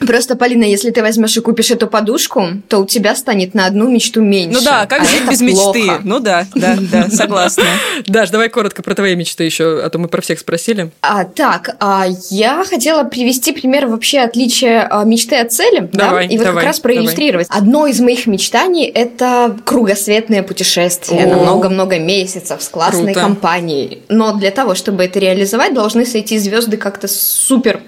Просто, 0.06 0.36
Полина, 0.36 0.64
если 0.64 0.90
ты 0.90 1.02
возьмешь 1.02 1.36
и 1.36 1.40
купишь 1.40 1.70
эту 1.70 1.86
подушку, 1.86 2.48
то 2.68 2.78
у 2.78 2.86
тебя 2.86 3.14
станет 3.14 3.54
на 3.54 3.66
одну 3.66 3.88
мечту 3.88 4.22
меньше. 4.22 4.58
Ну 4.58 4.64
да, 4.64 4.86
как 4.86 5.02
а 5.02 5.04
жить 5.04 5.28
без 5.28 5.38
плохо. 5.38 5.78
мечты? 5.78 5.92
Ну 6.04 6.20
да, 6.20 6.46
да, 6.54 6.76
да, 6.80 7.08
согласна. 7.10 7.64
Даш, 8.06 8.30
давай 8.30 8.48
коротко 8.48 8.82
про 8.82 8.94
твои 8.94 9.14
мечты 9.16 9.44
еще, 9.44 9.80
а 9.80 9.90
то 9.90 9.98
мы 9.98 10.08
про 10.08 10.20
всех 10.22 10.38
спросили. 10.38 10.90
А, 11.02 11.24
так, 11.24 11.76
а, 11.80 12.06
я 12.30 12.64
хотела 12.64 13.04
привести 13.04 13.52
пример 13.52 13.86
вообще 13.86 14.20
отличия 14.20 14.86
а, 14.90 15.04
мечты 15.04 15.36
от 15.36 15.52
цели, 15.52 15.88
давай, 15.92 16.28
да, 16.28 16.34
и 16.34 16.38
вот 16.38 16.44
давай, 16.44 16.62
как 16.62 16.68
раз 16.70 16.80
проиллюстрировать. 16.80 17.48
Давай. 17.48 17.62
Одно 17.62 17.86
из 17.86 18.00
моих 18.00 18.26
мечтаний– 18.26 18.84
это 18.94 19.35
кругосветное 19.64 20.42
путешествие 20.42 21.24
О, 21.24 21.28
на 21.28 21.36
много-много 21.36 21.98
месяцев 21.98 22.62
с 22.62 22.68
классной 22.68 23.14
круто. 23.14 23.20
компанией. 23.20 24.02
Но 24.08 24.34
для 24.34 24.50
того, 24.50 24.74
чтобы 24.74 25.04
это 25.04 25.18
реализовать, 25.18 25.74
должны 25.74 26.06
сойти 26.06 26.38
звезды 26.38 26.76
как-то 26.76 27.08
супер 27.08 27.80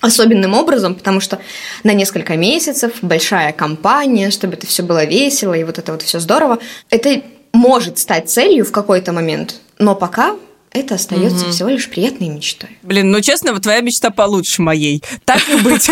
особенным 0.00 0.54
образом, 0.54 0.94
потому 0.94 1.20
что 1.20 1.38
на 1.82 1.92
несколько 1.92 2.36
месяцев 2.36 2.92
большая 3.02 3.52
компания, 3.52 4.30
чтобы 4.30 4.54
это 4.54 4.66
все 4.66 4.82
было 4.82 5.04
весело 5.04 5.54
и 5.54 5.64
вот 5.64 5.78
это 5.78 5.92
вот 5.92 6.02
все 6.02 6.20
здорово. 6.20 6.58
Это 6.90 7.22
может 7.52 7.98
стать 7.98 8.28
целью 8.28 8.64
в 8.64 8.72
какой-то 8.72 9.12
момент, 9.12 9.56
но 9.78 9.94
пока 9.94 10.36
это 10.76 10.94
остается 10.94 11.44
угу. 11.44 11.52
всего 11.52 11.68
лишь 11.68 11.88
приятной 11.88 12.28
мечтой. 12.28 12.70
Блин, 12.82 13.10
ну 13.10 13.20
честно, 13.20 13.52
вот 13.52 13.62
твоя 13.62 13.80
мечта 13.80 14.10
получше 14.10 14.62
моей. 14.62 15.02
Так 15.24 15.40
и 15.48 15.56
быть. 15.56 15.90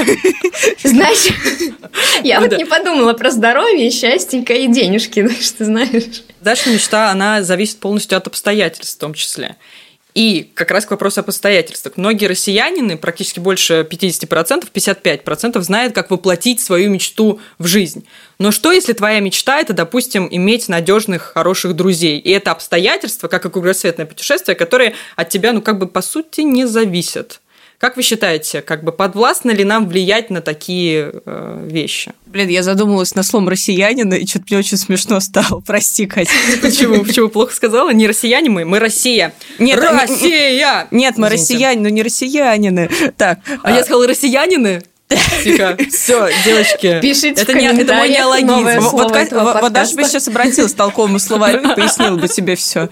Знаешь, 0.83 1.33
я 2.25 2.41
вот 2.41 2.57
не 2.57 2.65
подумала 2.65 3.13
про 3.15 3.31
здоровье, 3.31 3.91
счастье 3.91 4.41
и 4.41 4.69
денежки, 4.69 5.29
что 5.41 5.65
знаешь. 5.65 6.23
Даша 6.41 6.71
мечта, 6.71 7.11
она 7.11 7.43
зависит 7.43 7.79
полностью 7.79 8.19
от 8.19 8.27
обстоятельств 8.27 8.97
в 8.97 9.01
том 9.01 9.15
числе. 9.15 9.57
И 10.15 10.53
как 10.55 10.71
раз 10.71 10.87
к 10.87 10.93
вопросу 10.93 11.21
о 11.21 11.25
обстоятельствах. 11.25 11.97
Многие 11.97 12.27
россиянины, 12.27 12.97
практически 12.97 13.41
больше 13.41 13.87
50%, 13.89 14.69
55% 14.73 15.61
знают, 15.61 15.93
как 15.93 16.11
воплотить 16.13 16.61
свою 16.61 16.89
мечту 16.89 17.41
в 17.59 17.67
жизнь. 17.67 18.07
Но 18.39 18.53
что, 18.53 18.71
если 18.71 18.93
твоя 18.93 19.19
мечта– 19.19 19.59
это, 19.61 19.73
допустим, 19.73 20.29
иметь 20.31 20.69
надежных, 20.69 21.33
хороших 21.35 21.75
друзей? 21.75 22.21
И 22.21 22.31
это 22.31 22.53
обстоятельства, 22.53 23.27
как 23.27 23.45
и 23.45 23.51
кругосветное 23.51 24.07
путешествие, 24.07 24.55
которые 24.55 24.95
от 25.17 25.31
тебя, 25.31 25.53
ну, 25.53 25.61
как 25.61 25.79
бы, 25.79 25.89
по 25.89 26.01
сути, 26.01 26.43
не 26.43 26.65
зависят. 26.65 27.41
Как 27.85 27.99
вы 27.99 28.03
считаете, 28.03 28.63
как 28.63 28.83
бы 28.83 28.93
подвластно 28.93 29.51
ли 29.51 29.63
нам 29.63 29.87
влиять 29.87 30.31
на 30.31 30.41
такие 30.41 31.13
э, 31.27 31.67
вещи? 31.67 32.13
Блин, 32.25 32.49
я 32.49 32.63
задумалась 32.63 33.15
на 33.15 33.23
словом 33.23 33.51
россиянина, 33.51 34.15
и 34.15 34.27
что-то 34.27 34.47
мне 34.49 34.61
очень 34.61 34.79
смешно 34.79 35.21
стало. 35.21 35.61
Прости, 35.67 36.07
Катя. 36.07 36.31
Почему? 36.63 37.05
Почему 37.05 37.29
плохо 37.29 37.55
сказала? 37.55 37.91
Не 37.91 38.07
россияне 38.07 38.49
мы, 38.49 38.65
мы 38.65 38.79
Россия. 38.79 39.35
Нет, 39.59 39.79
Россия! 39.79 40.89
Нет, 40.93 41.19
мы 41.19 41.29
россияне, 41.29 41.83
но 41.83 41.91
не 41.91 42.03
россиянины. 42.03 42.89
Так. 43.19 43.41
А 43.63 43.71
я 43.71 43.83
сказала 43.83 44.07
россиянины? 44.07 44.83
Тихо. 45.09 45.77
Все, 45.91 46.31
девочки. 46.45 46.99
Пишите 47.01 47.43
это, 47.43 47.53
не, 47.53 47.67
это 47.67 47.95
мой 47.95 48.09
неологизм. 48.09 48.89
Вот, 48.89 49.11
вот, 49.11 49.33
вот 49.33 49.73
даже 49.73 49.95
бы 49.95 50.05
сейчас 50.05 50.29
обратилась 50.29 50.73
к 50.73 50.77
толковому 50.77 51.19
словарю 51.19 51.61
и 51.61 51.75
пояснила 51.77 52.17
бы 52.17 52.29
тебе 52.29 52.57
все. 52.57 52.89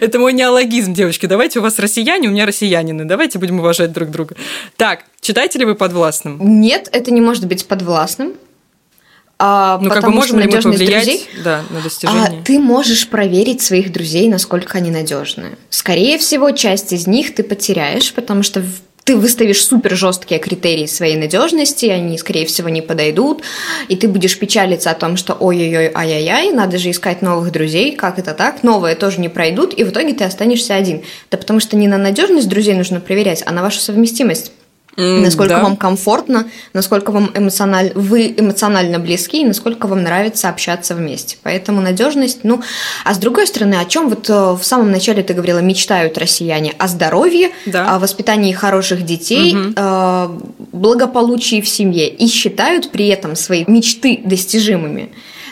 Это 0.00 0.18
мой 0.18 0.32
неологизм, 0.32 0.94
девочки. 0.94 1.26
Давайте 1.26 1.58
у 1.58 1.62
вас 1.62 1.78
россияне, 1.78 2.28
у 2.28 2.30
меня 2.30 2.46
россиянины. 2.46 3.04
Давайте 3.04 3.38
будем 3.38 3.58
уважать 3.58 3.92
друг 3.92 4.10
друга. 4.10 4.36
Так, 4.76 5.04
читаете 5.20 5.58
ли 5.58 5.64
вы 5.64 5.74
подвластным? 5.74 6.38
Нет, 6.60 6.88
это 6.92 7.10
не 7.10 7.20
может 7.20 7.46
быть 7.46 7.66
подвластным. 7.66 8.34
А, 9.38 9.78
ну, 9.82 9.90
как 9.90 10.02
бы 10.04 10.10
можем 10.10 10.38
ли 10.38 10.46
мы 10.46 10.62
повлиять 10.62 11.04
друзей, 11.04 11.28
да, 11.44 11.62
на 11.68 11.82
достижение? 11.82 12.40
А, 12.40 12.44
ты 12.44 12.58
можешь 12.58 13.06
проверить 13.08 13.60
своих 13.60 13.92
друзей, 13.92 14.28
насколько 14.28 14.78
они 14.78 14.90
надежны. 14.90 15.58
Скорее 15.68 16.16
всего, 16.16 16.52
часть 16.52 16.94
из 16.94 17.06
них 17.06 17.34
ты 17.34 17.42
потеряешь, 17.42 18.14
потому 18.14 18.42
что 18.42 18.64
ты 19.06 19.16
выставишь 19.16 19.64
супер 19.64 19.96
жесткие 19.96 20.40
критерии 20.40 20.86
своей 20.86 21.16
надежности, 21.16 21.86
они, 21.86 22.18
скорее 22.18 22.44
всего, 22.44 22.68
не 22.68 22.82
подойдут, 22.82 23.42
и 23.86 23.94
ты 23.94 24.08
будешь 24.08 24.36
печалиться 24.36 24.90
о 24.90 24.94
том, 24.94 25.16
что 25.16 25.34
ой-ой-ой, 25.34 25.92
ай-яй-яй, 25.94 26.50
надо 26.50 26.76
же 26.76 26.90
искать 26.90 27.22
новых 27.22 27.52
друзей, 27.52 27.94
как 27.94 28.18
это 28.18 28.34
так, 28.34 28.64
новые 28.64 28.96
тоже 28.96 29.20
не 29.20 29.28
пройдут, 29.28 29.74
и 29.74 29.84
в 29.84 29.90
итоге 29.90 30.12
ты 30.12 30.24
останешься 30.24 30.74
один. 30.74 31.02
Да 31.30 31.38
потому 31.38 31.60
что 31.60 31.76
не 31.76 31.86
на 31.86 31.98
надежность 31.98 32.48
друзей 32.48 32.74
нужно 32.74 32.98
проверять, 32.98 33.44
а 33.46 33.52
на 33.52 33.62
вашу 33.62 33.78
совместимость. 33.78 34.50
Насколько 34.96 35.56
да. 35.56 35.62
вам 35.62 35.76
комфортно, 35.76 36.46
насколько 36.72 37.12
вам 37.12 37.30
эмоциональ... 37.34 37.92
вы 37.94 38.34
эмоционально 38.36 38.98
близки 38.98 39.42
и 39.42 39.44
насколько 39.44 39.86
вам 39.86 40.02
нравится 40.02 40.48
общаться 40.48 40.94
вместе. 40.94 41.36
Поэтому 41.42 41.82
надежность, 41.82 42.40
ну, 42.44 42.62
а 43.04 43.14
с 43.14 43.18
другой 43.18 43.46
стороны, 43.46 43.74
о 43.74 43.84
чем 43.84 44.08
вот 44.08 44.30
э, 44.30 44.32
в 44.32 44.62
самом 44.62 44.90
начале 44.90 45.22
ты 45.22 45.34
говорила, 45.34 45.58
мечтают 45.58 46.16
россияне 46.16 46.74
о 46.78 46.88
здоровье, 46.88 47.50
да. 47.66 47.94
о 47.94 47.98
воспитании 47.98 48.52
хороших 48.52 49.04
детей, 49.04 49.54
угу. 49.54 49.72
э, 49.76 50.28
благополучии 50.72 51.60
в 51.60 51.68
семье 51.68 52.08
и 52.08 52.26
считают 52.26 52.90
при 52.90 53.08
этом 53.08 53.36
свои 53.36 53.64
мечты 53.66 54.20
достижимыми. 54.24 55.10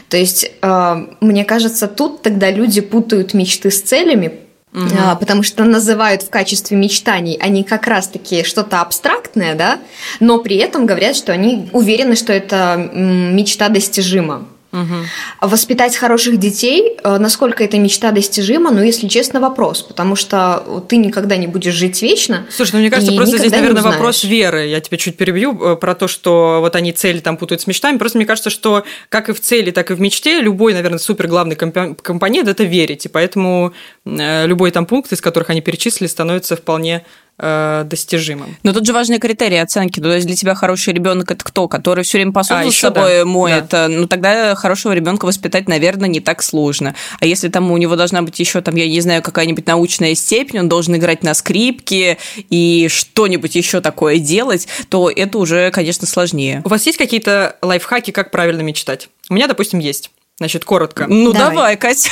То 0.09 0.17
есть, 0.17 0.51
э, 0.63 1.07
мне 1.21 1.45
кажется, 1.45 1.87
тут 1.87 2.23
тогда 2.23 2.51
люди 2.51 2.81
путают 2.81 3.35
мечты 3.35 3.71
с 3.71 3.83
целями, 3.83 4.44
Угу. 4.75 4.89
А, 4.99 5.15
потому 5.15 5.45
что 5.45 5.63
называют 5.65 6.23
в 6.23 6.31
качестве 6.31 6.77
мечтаний 6.77 7.39
они 7.41 7.63
как 7.63 7.87
раз-таки 7.87 8.43
что-то 8.43 8.81
абстрактное, 8.81 9.55
да, 9.55 9.79
но 10.19 10.39
при 10.39 10.57
этом 10.57 10.85
говорят, 10.85 11.15
что 11.15 11.33
они 11.33 11.69
уверены, 11.73 12.17
что 12.17 12.33
это 12.33 12.91
мечта 12.93 13.69
достижима. 13.69 14.49
Угу. 14.75 15.49
Воспитать 15.49 15.97
хороших 15.97 16.39
детей, 16.39 16.97
э, 17.05 17.19
насколько 17.19 17.63
эта 17.63 17.79
мечта 17.79 18.11
достижима, 18.11 18.73
ну, 18.73 18.83
если 18.83 19.07
честно, 19.07 19.39
вопрос, 19.39 19.83
потому 19.83 20.17
что 20.17 20.83
ты 20.89 20.97
никогда 20.97 21.37
не 21.37 21.47
будешь 21.47 21.75
жить 21.75 22.03
вечно. 22.03 22.45
Слушай, 22.51 22.73
ну, 22.73 22.79
мне 22.81 22.91
кажется, 22.91 23.13
просто 23.15 23.39
здесь, 23.39 23.53
наверное, 23.53 23.83
вопрос 23.83 24.25
веры. 24.25 24.67
Я 24.67 24.81
тебя 24.81 24.99
чуть 24.99 25.17
перебью 25.17 25.57
э, 25.63 25.77
про 25.77 25.95
то, 25.95 26.09
что 26.09 26.59
вот 26.61 26.75
они 26.75 26.93
цели 26.93 27.21
там 27.21 27.37
путают 27.37 27.61
с 27.61 27.69
мечтами. 27.69 27.99
Просто 27.99 28.19
мне 28.19 28.27
кажется, 28.27 28.51
что 28.51 28.83
как 29.11 29.29
и 29.29 29.33
в 29.33 29.41
цели, 29.41 29.71
так 29.71 29.93
и 29.93 29.95
в 29.95 30.01
мечте 30.01 30.41
любой, 30.41 30.75
наверное, 30.75 30.99
супер 30.99 31.29
главный 31.29 31.55
компонент– 31.55 32.49
это 32.51 32.65
верить. 32.65 33.07
И 33.07 33.09
поэтому 33.09 33.73
э, 34.05 34.47
любой 34.49 34.73
там 34.73 34.87
пункт, 34.87 35.13
из 35.13 35.21
которых 35.21 35.51
они 35.51 35.61
перечислили, 35.61 36.09
становится 36.09 36.57
вполне 36.57 37.05
э, 37.39 37.83
достижимым. 37.87 38.57
Но 38.63 38.73
тут 38.73 38.87
же 38.87 38.93
важные 38.93 39.19
критерии 39.19 39.59
оценки. 39.59 40.01
То 40.01 40.13
есть 40.13 40.27
для 40.27 40.37
тебя 40.37 40.55
хороший 40.55 40.93
ребенок 40.93 41.31
это 41.31 41.45
кто? 41.45 41.69
Который 41.69 42.05
все 42.05 42.19
время 42.19 42.33
посуду 42.33 42.69
а, 42.69 42.71
с 42.71 42.77
собой 42.77 43.19
да. 43.19 43.25
моет. 43.25 43.69
Да. 43.69 43.89
Ну 43.89 44.07
тогда 44.07 44.55
хорошего 44.55 44.93
ребенка 44.93 45.27
воспитать, 45.27 45.69
наверное, 45.69 46.09
не 46.09 46.21
так 46.21 46.43
сложно. 46.43 46.95
А 47.21 47.27
если 47.27 47.49
там 47.49 47.71
у 47.71 47.77
него 47.77 47.97
должна 47.97 48.23
быть 48.23 48.39
еще 48.39 48.61
там, 48.61 48.75
я 48.77 48.89
не 48.89 49.01
знаю, 49.01 49.23
какая-нибудь 49.23 49.67
научная 49.67 50.15
степень, 50.15 50.61
он 50.61 50.69
должен 50.69 50.97
играть 50.97 51.23
на 51.23 51.35
скрипке 51.35 52.19
и 52.51 52.89
что-нибудь 52.89 53.55
еще 53.55 53.81
такое 53.81 54.19
делать, 54.19 54.69
то 54.89 55.11
это 55.11 55.39
уже, 55.39 55.71
конечно, 55.71 56.07
сложнее. 56.07 56.63
У 56.65 56.69
вас 56.69 56.87
есть 56.87 56.99
какие-то 56.99 57.57
лайфхаки, 57.63 58.11
как 58.11 58.31
правильно 58.31 58.63
мечтать? 58.63 59.09
У 59.31 59.35
меня, 59.35 59.47
допустим, 59.47 59.79
есть. 59.79 60.11
Значит, 60.39 60.65
коротко. 60.65 61.07
Ну, 61.09 61.33
давай, 61.33 61.55
давай 61.55 61.77
Катя. 61.77 62.11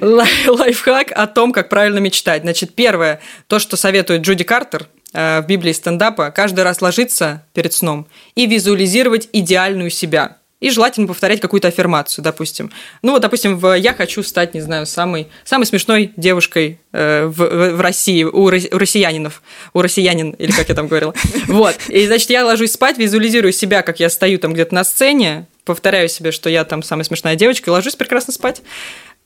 Лайфхак 0.46 1.12
о 1.12 1.26
том, 1.26 1.52
как 1.52 1.70
правильно 1.70 1.98
мечтать. 1.98 2.42
Значит, 2.42 2.74
первое, 2.74 3.20
то, 3.46 3.58
что 3.58 3.76
советует 3.76 4.22
Джуди 4.22 4.44
Картер 4.44 4.86
э, 5.14 5.40
в 5.40 5.46
Библии 5.46 5.72
стендапа, 5.72 6.30
каждый 6.30 6.64
раз 6.64 6.82
ложиться 6.82 7.46
перед 7.54 7.72
сном 7.72 8.08
и 8.34 8.46
визуализировать 8.46 9.30
идеальную 9.32 9.88
себя. 9.88 10.36
И 10.60 10.70
желательно 10.70 11.06
повторять 11.06 11.40
какую-то 11.40 11.68
аффирмацию, 11.68 12.24
допустим. 12.24 12.70
Ну 13.02 13.12
вот, 13.12 13.20
допустим, 13.20 13.58
в 13.58 13.74
«я 13.74 13.92
хочу 13.92 14.22
стать, 14.22 14.54
не 14.54 14.60
знаю, 14.60 14.86
самой, 14.86 15.28
самой 15.44 15.66
смешной 15.66 16.12
девушкой 16.16 16.80
э, 16.92 17.26
в, 17.26 17.72
в 17.72 17.80
России, 17.80 18.24
у, 18.24 18.44
у 18.44 18.48
россиянинов, 18.50 19.42
у 19.74 19.82
россиянин, 19.82 20.30
или 20.30 20.50
как 20.52 20.68
я 20.68 20.74
там 20.74 20.88
говорила. 20.88 21.14
Вот. 21.46 21.76
И, 21.88 22.06
значит, 22.06 22.30
я 22.30 22.44
ложусь 22.44 22.72
спать, 22.72 22.98
визуализирую 22.98 23.52
себя, 23.52 23.82
как 23.82 24.00
я 24.00 24.10
стою 24.10 24.38
там 24.38 24.54
где-то 24.54 24.74
на 24.74 24.84
сцене, 24.84 25.46
повторяю 25.66 26.08
себе, 26.08 26.32
что 26.32 26.48
я 26.48 26.64
там 26.64 26.82
самая 26.82 27.04
смешная 27.04 27.34
девочка, 27.34 27.70
и 27.70 27.72
ложусь 27.72 27.96
прекрасно 27.96 28.32
спать. 28.32 28.62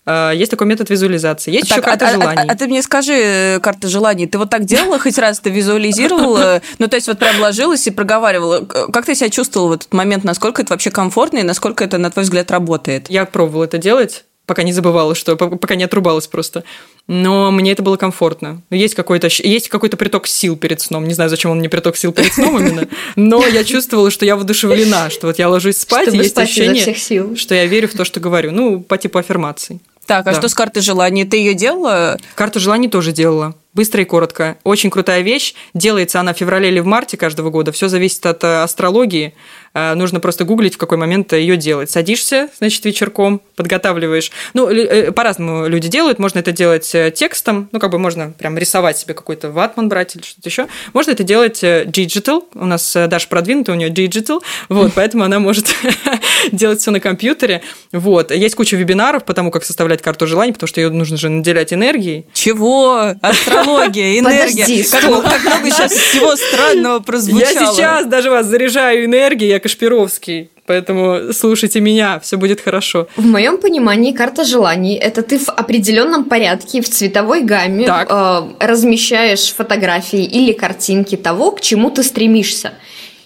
э, 0.07 0.33
есть 0.35 0.51
такой 0.51 0.67
метод 0.67 0.91
визуализации. 0.91 1.53
Есть 1.53 1.69
так, 1.69 1.79
еще 1.79 1.83
карта 1.87 2.09
а, 2.09 2.13
желаний. 2.13 2.43
А, 2.43 2.51
а, 2.51 2.53
а 2.53 2.57
ты 2.57 2.67
мне 2.67 2.83
скажи, 2.83 3.13
э, 3.13 3.61
карта 3.61 3.87
желаний, 3.87 4.27
ты 4.27 4.39
вот 4.39 4.51
так 4.51 4.65
делала 4.65 4.99
хоть 4.99 5.19
раз, 5.19 5.39
ты 5.39 5.51
визуализировала, 5.51 6.63
ну, 6.79 6.89
то 6.89 6.97
есть 6.97 7.07
вот 7.07 7.19
прям 7.19 7.39
ложилась 7.41 7.87
и 7.87 7.91
проговаривала. 7.91 8.65
Как 8.65 9.05
ты 9.05 9.15
себя 9.15 9.29
чувствовала 9.29 9.69
в 9.69 9.73
этот 9.73 9.93
момент, 9.93 10.25
насколько 10.25 10.63
это 10.63 10.73
вообще 10.73 10.91
комфортно 10.91 11.39
и 11.39 11.43
насколько 11.43 11.85
это, 11.85 11.99
на 11.99 12.11
твой 12.11 12.25
взгляд, 12.25 12.51
работает? 12.51 13.11
Я 13.11 13.27
пробовала 13.27 13.65
это 13.65 13.79
делать, 13.79 14.25
пока 14.51 14.65
не 14.65 14.73
забывала, 14.73 15.15
что 15.15 15.37
пока 15.37 15.77
не 15.77 15.85
отрубалась 15.85 16.27
просто. 16.27 16.65
Но 17.07 17.53
мне 17.53 17.71
это 17.71 17.85
было 17.85 17.97
комфортно. 17.97 18.63
Есть 18.71 18.97
какой-то 18.97 19.29
есть 19.29 19.69
какой-то 19.69 19.97
приток 19.97 20.27
сил 20.27 20.57
перед 20.57 20.81
сном. 20.81 21.07
Не 21.07 21.15
знаю, 21.15 21.31
зачем 21.31 21.53
он 21.53 21.59
мне 21.59 21.69
приток 21.69 21.97
сил 21.97 22.11
перед 22.11 22.33
сном 22.33 22.59
именно, 22.59 22.89
но 23.15 23.47
я 23.47 23.63
чувствовала, 23.63 24.11
что 24.11 24.25
я 24.27 24.35
воодушевлена, 24.35 25.09
что 25.11 25.29
вот 25.29 25.39
я 25.39 25.49
ложусь 25.49 25.77
спать, 25.77 26.03
Чтобы 26.09 26.17
и 26.17 26.21
есть 26.23 26.31
спать 26.33 26.49
ощущение, 26.49 26.83
всех 26.83 26.99
сил. 26.99 27.37
что 27.37 27.55
я 27.55 27.67
верю 27.67 27.87
в 27.87 27.93
то, 27.93 28.05
что 28.05 28.19
говорю. 28.19 28.51
Ну, 28.51 28.81
по 28.81 28.99
типу 28.99 29.21
аффирмаций. 29.21 29.79
Так, 30.07 30.27
а 30.27 30.33
Да. 30.33 30.39
что 30.41 30.49
с 30.49 30.55
картой 30.55 30.83
желаний? 30.83 31.25
Ты 31.25 31.37
ее 31.37 31.55
делала? 31.55 32.19
Карту 32.35 32.59
желаний 32.59 32.89
тоже 32.89 33.13
делала. 33.13 33.55
Быстро 33.73 34.03
и 34.03 34.05
коротко. 34.05 34.59
Очень 34.65 34.91
крутая 34.91 35.21
вещь. 35.21 35.55
Делается 35.75 36.19
она 36.19 36.35
в 36.35 36.37
феврале 36.39 36.69
или 36.71 36.81
в 36.81 36.87
марте 36.87 37.17
каждого 37.17 37.51
года. 37.51 37.71
Все 37.71 37.87
зависит 37.87 38.27
от 38.27 38.43
э, 38.43 38.63
астрологии. 38.65 39.33
Э, 39.75 39.95
Нужно 39.95 40.21
просто 40.21 40.45
гуглить, 40.45 40.75
в 40.75 40.79
какой 40.79 40.99
момент 40.99 41.33
ее 41.33 41.57
делать. 41.57 41.91
Садишься, 41.91 42.49
значит, 42.59 42.85
вечерком, 42.85 43.41
подготавливаешь. 43.57 44.31
Ну, 44.55 44.69
э, 44.69 45.13
по-разному 45.13 45.67
люди 45.69 45.89
делают. 45.89 46.19
Можно 46.19 46.41
это 46.41 46.53
делать 46.53 46.95
э, 46.95 47.11
текстом. 47.11 47.69
Ну, 47.73 47.79
как 47.79 47.91
бы 47.91 47.99
можно 47.99 48.33
прям 48.37 48.57
рисовать 48.59 48.99
себе 48.99 49.15
какой-то 49.15 49.51
ватман 49.51 49.89
брать 49.89 50.17
или 50.17 50.23
что-то 50.23 50.49
еще. 50.49 50.67
Можно 50.93 51.13
это 51.13 51.23
делать 51.23 51.63
э, 51.63 51.85
digital. 51.85 52.45
У 52.55 52.65
нас 52.65 52.97
э, 52.97 53.07
Даша 53.07 53.29
продвинутая, 53.29 53.77
у 53.77 53.79
нее 53.79 53.91
digital. 53.91 54.41
Вот, 54.69 54.93
поэтому 54.95 55.25
она 55.25 55.39
может 55.39 55.75
делать 56.53 56.81
все 56.81 56.91
на 56.91 57.01
компьютере. 57.01 57.63
Вот. 57.93 58.31
Есть 58.31 58.55
куча 58.55 58.77
вебинаров 58.77 59.25
по 59.25 59.35
тому, 59.35 59.51
как 59.51 59.65
составлять 59.65 60.03
карту 60.03 60.27
желаний, 60.27 60.53
потому 60.53 60.69
что 60.69 60.81
ее 60.81 60.91
нужно 60.91 61.17
же 61.17 61.29
наделять 61.29 61.73
энергией. 61.73 62.27
Чего? 62.33 63.15
Астрология, 63.21 64.19
энергия. 64.19 64.65
Подожди, 64.65 64.83
Как, 64.85 65.01
как 65.03 65.45
много 65.45 65.71
сейчас 65.71 65.93
всего 65.93 66.35
странного 66.37 67.01
прозвучало. 67.01 67.51
Я 67.51 67.73
сейчас 67.73 68.07
даже 68.07 68.31
вас 68.31 68.47
заряжаю 68.47 69.05
энергией, 69.05 69.51
я 69.51 69.60
Кашпировский. 69.61 70.51
Поэтому 70.67 71.33
слушайте 71.33 71.81
меня, 71.81 72.21
все 72.21 72.37
будет 72.37 72.61
хорошо. 72.61 73.09
В 73.17 73.27
моем 73.27 73.59
понимании 73.59 74.13
карта 74.13 74.45
желаний 74.45 74.95
это 74.95 75.23
ты 75.23 75.39
в 75.39 75.49
определенном 75.49 76.25
порядке 76.25 76.81
в 76.81 76.89
цветовой 76.89 77.43
гамме 77.43 77.87
Так. 77.87 78.09
э, 78.11 78.65
размещаешь 78.65 79.53
фотографии 79.53 80.23
или 80.23 80.53
картинки 80.53 81.17
того, 81.17 81.51
к 81.53 81.61
чему 81.61 81.91
ты 81.91 82.03
стремишься. 82.05 82.73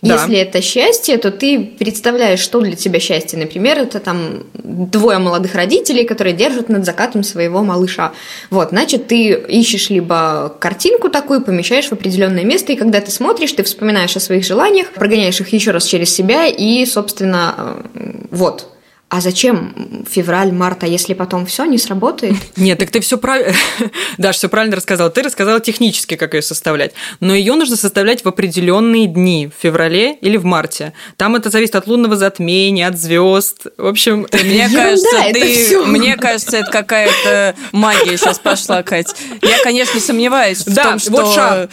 Да. 0.04 0.14
Если 0.14 0.36
это 0.36 0.60
счастье, 0.60 1.16
то 1.16 1.30
ты 1.30 1.58
представляешь, 1.78 2.40
что 2.40 2.60
для 2.60 2.76
тебя 2.76 3.00
счастье. 3.00 3.38
Например, 3.38 3.78
это 3.78 4.00
там 4.00 4.44
двое 4.52 5.18
молодых 5.18 5.54
родителей, 5.54 6.04
которые 6.04 6.34
держат 6.34 6.68
над 6.68 6.84
закатом 6.84 7.22
своего 7.22 7.62
малыша. 7.62 8.12
Вот, 8.50 8.70
значит, 8.70 9.06
ты 9.06 9.32
ищешь 9.32 9.90
либо 9.90 10.54
картинку 10.60 11.08
такую, 11.08 11.42
помещаешь 11.42 11.88
в 11.88 11.92
определенное 11.92 12.44
место, 12.44 12.72
и 12.72 12.76
когда 12.76 13.00
ты 13.00 13.10
смотришь, 13.10 13.52
ты 13.52 13.62
вспоминаешь 13.62 14.14
о 14.16 14.20
своих 14.20 14.44
желаниях, 14.44 14.92
прогоняешь 14.92 15.40
их 15.40 15.52
еще 15.52 15.70
раз 15.70 15.86
через 15.86 16.14
себя, 16.14 16.46
и, 16.46 16.84
собственно, 16.84 17.82
э, 17.94 18.12
вот. 18.30 18.73
А 19.16 19.20
зачем 19.20 20.04
февраль, 20.10 20.50
март, 20.50 20.82
а 20.82 20.88
если 20.88 21.14
потом 21.14 21.46
все 21.46 21.66
не 21.66 21.78
сработает? 21.78 22.34
Нет, 22.56 22.80
так 22.80 22.90
ты 22.90 22.98
все 22.98 23.16
правильно, 23.16 23.54
Даш, 24.18 24.34
все 24.34 24.48
правильно 24.48 24.74
рассказала. 24.74 25.08
Ты 25.08 25.22
рассказала 25.22 25.60
технически, 25.60 26.16
как 26.16 26.34
ее 26.34 26.42
составлять. 26.42 26.94
Но 27.20 27.32
ее 27.32 27.54
нужно 27.54 27.76
составлять 27.76 28.24
в 28.24 28.28
определенные 28.28 29.06
дни, 29.06 29.48
в 29.56 29.62
феврале 29.62 30.14
или 30.16 30.36
в 30.36 30.44
марте. 30.44 30.94
Там 31.16 31.36
это 31.36 31.50
зависит 31.50 31.76
от 31.76 31.86
лунного 31.86 32.16
затмения, 32.16 32.88
от 32.88 32.98
звезд. 32.98 33.68
В 33.78 33.86
общем, 33.86 34.26
Мне 34.32 34.68
кажется, 34.74 35.16
ты, 35.32 35.78
мне 35.84 36.16
кажется, 36.16 36.56
это 36.56 36.72
какая-то 36.72 37.54
магия 37.70 38.16
сейчас 38.16 38.40
пошла, 38.40 38.82
Кать. 38.82 39.14
Я, 39.42 39.62
конечно, 39.62 40.00
сомневаюсь 40.00 40.66
в 40.66 40.74
том, 40.74 40.98
что... 40.98 41.68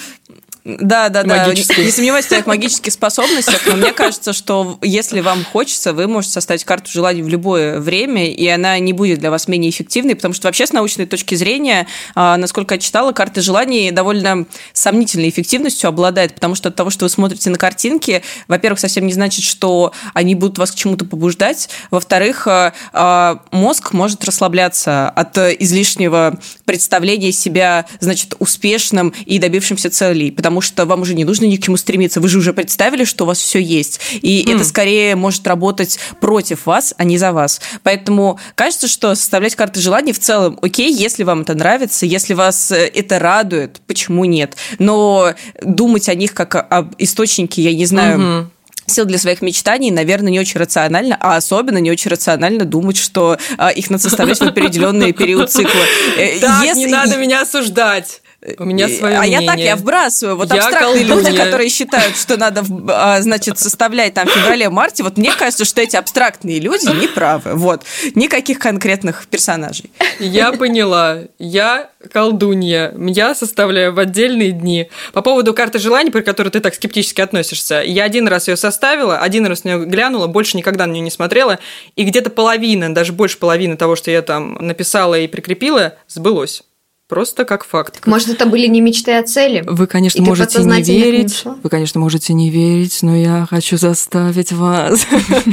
Да, 0.64 1.10
да, 1.10 1.24
да. 1.24 1.48
Не 1.54 1.92
сомневаюсь 1.92 2.26
в 2.26 2.28
твоих 2.28 2.46
магических 2.46 2.94
способностях, 2.94 3.62
но 3.66 3.76
мне 3.76 3.94
кажется, 3.94 4.32
что 4.32 4.78
если 4.82 5.22
вам 5.22 5.44
хочется, 5.44 5.92
вы 5.92 6.08
можете 6.08 6.34
составить 6.34 6.66
карту 6.66 6.92
желаний 6.92 7.24
в 7.24 7.28
любое 7.28 7.80
время, 7.80 8.32
и 8.32 8.48
она 8.48 8.78
не 8.78 8.94
будет 8.94 9.20
для 9.20 9.32
вас 9.32 9.48
менее 9.48 9.72
эффективной, 9.72 10.16
потому 10.16 10.36
что 10.36 10.48
вообще 10.48 10.68
с 10.68 10.74
научной 10.74 11.08
точки 11.08 11.34
зрения, 11.34 11.88
а, 12.14 12.38
насколько 12.38 12.76
я 12.76 12.80
читала, 12.80 13.12
карта 13.12 13.42
желаний 13.42 13.90
довольно 13.90 14.46
сомнительной 14.74 15.30
эффективностью 15.30 15.88
обладает, 15.88 16.36
потому 16.36 16.54
что 16.54 16.70
от 16.70 16.76
того, 16.76 16.92
что 16.92 17.06
вы 17.06 17.10
смотрите 17.10 17.50
на 17.50 17.58
картинки, 17.58 18.22
во-первых, 18.48 18.80
совсем 18.80 19.08
не 19.08 19.14
значит, 19.14 19.44
что 19.44 19.94
они 20.14 20.36
будут 20.36 20.60
вас 20.60 20.72
к 20.72 20.76
чему-то 20.76 21.06
побуждать, 21.06 21.70
во-вторых, 21.90 22.46
а, 22.48 22.74
а, 22.94 23.42
мозг 23.50 23.94
может 23.94 24.24
расслабляться 24.26 25.10
от 25.10 25.36
излишнего 25.38 26.40
представления 26.66 27.32
себя, 27.32 27.88
значит, 28.00 28.36
успешным 28.38 29.12
и 29.26 29.40
добившимся 29.40 29.90
целей, 29.90 30.32
потому 30.32 30.51
что 30.60 30.86
вам 30.86 31.02
уже 31.02 31.14
не 31.14 31.24
нужно 31.24 31.46
ни 31.46 31.56
к 31.56 31.64
чему 31.64 31.78
стремиться, 31.78 32.20
вы 32.20 32.28
же 32.28 32.40
уже 32.40 32.52
представили, 32.52 33.06
что 33.06 33.24
у 33.24 33.28
вас 33.28 33.40
все 33.40 33.60
есть, 33.60 34.02
и 34.22 34.44
это 34.52 34.66
скорее 34.66 35.16
может 35.16 35.48
работать 35.48 36.00
против 36.20 36.66
вас, 36.66 36.94
а 36.98 37.06
не 37.06 37.18
за 37.18 37.32
вас. 37.32 37.62
Поэтому 37.84 38.40
кажется, 38.56 38.90
что 38.90 39.16
составлять 39.16 39.56
карты 39.56 39.80
желаний 39.80 40.12
в 40.12 40.20
целом 40.20 40.60
окей, 40.62 40.92
если 40.92 41.24
вам 41.24 41.42
это 41.42 41.54
нравится, 41.54 42.06
если 42.06 42.34
вас 42.34 42.72
э, 42.72 42.88
это 42.94 43.20
радует, 43.20 43.80
почему 43.88 44.26
нет? 44.26 44.56
Но 44.80 45.34
думать 45.62 46.10
о 46.10 46.16
них 46.16 46.34
как 46.34 46.56
об 46.56 46.96
источнике, 46.98 47.62
я 47.62 47.74
не 47.74 47.86
знаю, 47.86 48.20
Мгм. 48.20 48.52
сил 48.88 49.06
для 49.06 49.18
своих 49.20 49.42
мечтаний, 49.42 49.92
наверное, 49.92 50.32
не 50.32 50.40
очень 50.40 50.60
рационально, 50.60 51.16
а 51.20 51.38
особенно 51.38 51.78
не 51.78 51.92
очень 51.92 52.12
рационально 52.12 52.66
думать, 52.66 52.98
что 52.98 53.38
а, 53.58 53.70
их 53.70 53.90
надо 53.90 54.04
составлять 54.04 54.40
в 54.40 54.44
определенный 54.44 55.14
период 55.14 55.50
цикла. 55.52 55.80
Э, 56.18 56.40
Так, 56.40 56.76
не 56.76 56.88
надо 56.88 57.16
меня 57.18 57.42
осуждать. 57.42 58.21
У 58.58 58.66
меня 58.66 58.90
свое 58.90 59.18
а 59.18 59.20
мнение. 59.20 59.42
я 59.42 59.48
так, 59.48 59.60
я 59.60 59.76
вбрасываю. 59.76 60.36
Вот 60.36 60.52
Я 60.52 60.64
абстрактные 60.64 61.04
люди, 61.04 61.36
которые 61.36 61.70
считают, 61.70 62.18
что 62.18 62.38
надо, 62.38 62.64
а, 62.88 63.22
значит, 63.22 63.60
составлять 63.60 64.16
там 64.16 64.28
в 64.28 64.32
феврале-марте, 64.32 65.04
вот 65.04 65.18
мне 65.18 65.32
кажется, 65.32 65.64
что 65.64 65.80
эти 65.82 65.96
абстрактные 65.96 66.60
люди 66.60 66.90
не 67.00 67.08
правы. 67.08 67.54
Вот. 67.54 67.84
Никаких 68.16 68.58
конкретных 68.58 69.28
персонажей. 69.28 69.92
Я 70.20 70.54
поняла. 70.54 71.20
Я 71.38 71.92
колдунья. 72.12 72.94
Я 72.98 73.36
составляю 73.36 73.94
в 73.94 74.00
отдельные 74.00 74.52
дни. 74.52 74.90
По 75.14 75.22
поводу 75.22 75.54
карты 75.54 75.78
желаний, 75.78 76.10
при 76.10 76.22
которой 76.22 76.50
ты 76.50 76.62
так 76.62 76.74
скептически 76.74 77.22
относишься, 77.22 77.84
я 77.86 78.06
один 78.06 78.28
раз 78.28 78.48
ее 78.48 78.58
составила, 78.58 79.20
один 79.20 79.46
раз 79.46 79.64
на 79.64 79.70
нее 79.70 79.86
глянула, 79.86 80.26
больше 80.26 80.58
никогда 80.58 80.88
на 80.88 80.94
нее 80.94 81.02
не 81.02 81.12
смотрела, 81.12 81.60
и 81.96 82.04
где-то 82.04 82.32
половина, 82.32 82.94
даже 82.94 83.14
больше 83.14 83.38
половины 83.38 83.78
того, 83.78 83.96
что 83.96 84.10
я 84.10 84.24
там 84.24 84.56
написала 84.56 85.20
и 85.20 85.28
прикрепила, 85.28 85.94
сбылось. 86.08 86.64
Просто 87.12 87.44
как 87.44 87.66
факт. 87.66 88.08
Может, 88.08 88.30
это 88.30 88.46
были 88.46 88.68
не 88.68 88.80
мечты, 88.80 89.12
а 89.18 89.24
цели? 89.24 89.66
Вы, 89.68 89.86
конечно, 89.86 90.20
И 90.20 90.26
можете 90.26 90.64
не 90.64 90.82
верить. 90.82 91.44
Вы, 91.44 91.70
конечно, 91.70 92.00
можете 92.00 92.32
не 92.32 92.50
верить, 92.50 93.00
но 93.02 93.14
я 93.14 93.46
хочу 93.50 93.76
заставить 93.76 94.54
вас 94.54 95.06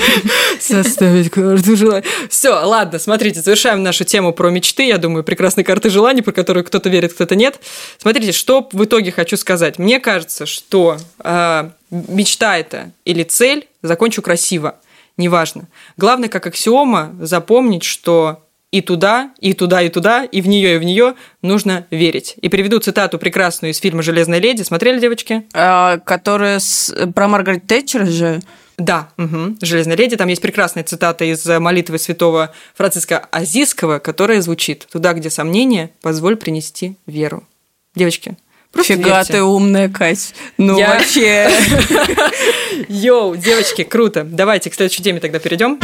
составить 0.60 1.30
карту 1.30 1.76
желаний. 1.76 2.06
Все, 2.30 2.50
ладно, 2.50 3.00
смотрите, 3.00 3.40
завершаем 3.40 3.82
нашу 3.82 4.04
тему 4.04 4.32
про 4.32 4.50
мечты. 4.50 4.86
Я 4.86 4.98
думаю, 4.98 5.24
прекрасные 5.24 5.64
карты 5.64 5.90
желаний, 5.90 6.22
про 6.22 6.30
которые 6.30 6.62
кто-то 6.62 6.88
верит, 6.90 7.12
кто-то 7.12 7.34
нет. 7.34 7.58
Смотрите, 7.98 8.30
что 8.30 8.68
в 8.72 8.84
итоге 8.84 9.10
хочу 9.10 9.36
сказать. 9.36 9.80
Мне 9.80 9.98
кажется, 9.98 10.46
что 10.46 10.96
э, 11.24 11.70
мечта 11.90 12.56
это 12.56 12.92
или 13.04 13.24
цель, 13.24 13.66
закончу 13.82 14.22
красиво. 14.22 14.76
Неважно. 15.16 15.66
Главное, 15.96 16.28
как 16.28 16.46
аксиома, 16.46 17.16
запомнить, 17.18 17.82
что 17.82 18.44
и 18.70 18.82
туда, 18.82 19.30
и 19.40 19.54
туда, 19.54 19.80
и 19.82 19.88
туда, 19.88 20.24
и 20.24 20.40
в 20.42 20.46
нее, 20.48 20.74
и 20.74 20.78
в 20.78 20.84
нее 20.84 21.14
нужно 21.42 21.86
верить. 21.90 22.34
И 22.42 22.48
приведу 22.50 22.78
цитату 22.80 23.18
прекрасную 23.18 23.72
из 23.72 23.78
фильма 23.78 24.02
«Железная 24.02 24.40
леди». 24.40 24.62
Смотрели, 24.62 25.00
девочки? 25.00 25.44
А, 25.54 25.98
Которая 25.98 26.58
с- 26.58 26.94
про 27.14 27.28
Маргарет 27.28 27.66
Тэтчер 27.66 28.06
же. 28.06 28.40
Да, 28.76 29.08
мгм. 29.16 29.56
«Железная 29.62 29.96
леди». 29.96 30.16
Там 30.16 30.28
есть 30.28 30.42
прекрасная 30.42 30.84
цитата 30.84 31.24
из 31.24 31.44
молитвы 31.46 31.98
святого 31.98 32.52
Франциска 32.76 33.18
Азийского, 33.30 33.98
которая 34.00 34.40
звучит 34.42 34.86
«Туда, 34.92 35.14
где 35.14 35.30
сомнение, 35.30 35.90
позволь 36.02 36.36
принести 36.36 36.94
веру». 37.06 37.44
Девочки, 37.96 38.36
просто 38.70 38.94
Фига 38.94 39.08
верьте. 39.16 39.32
ты 39.32 39.42
умная, 39.42 39.88
Кать. 39.88 40.34
Ну, 40.58 40.78
Я- 40.78 40.90
вообще. 40.94 41.50
Йоу, 42.88 43.34
девочки, 43.34 43.82
круто. 43.82 44.24
Давайте 44.24 44.68
к 44.70 44.74
следующей 44.74 45.02
теме 45.02 45.20
тогда 45.20 45.38
перейдем. 45.38 45.78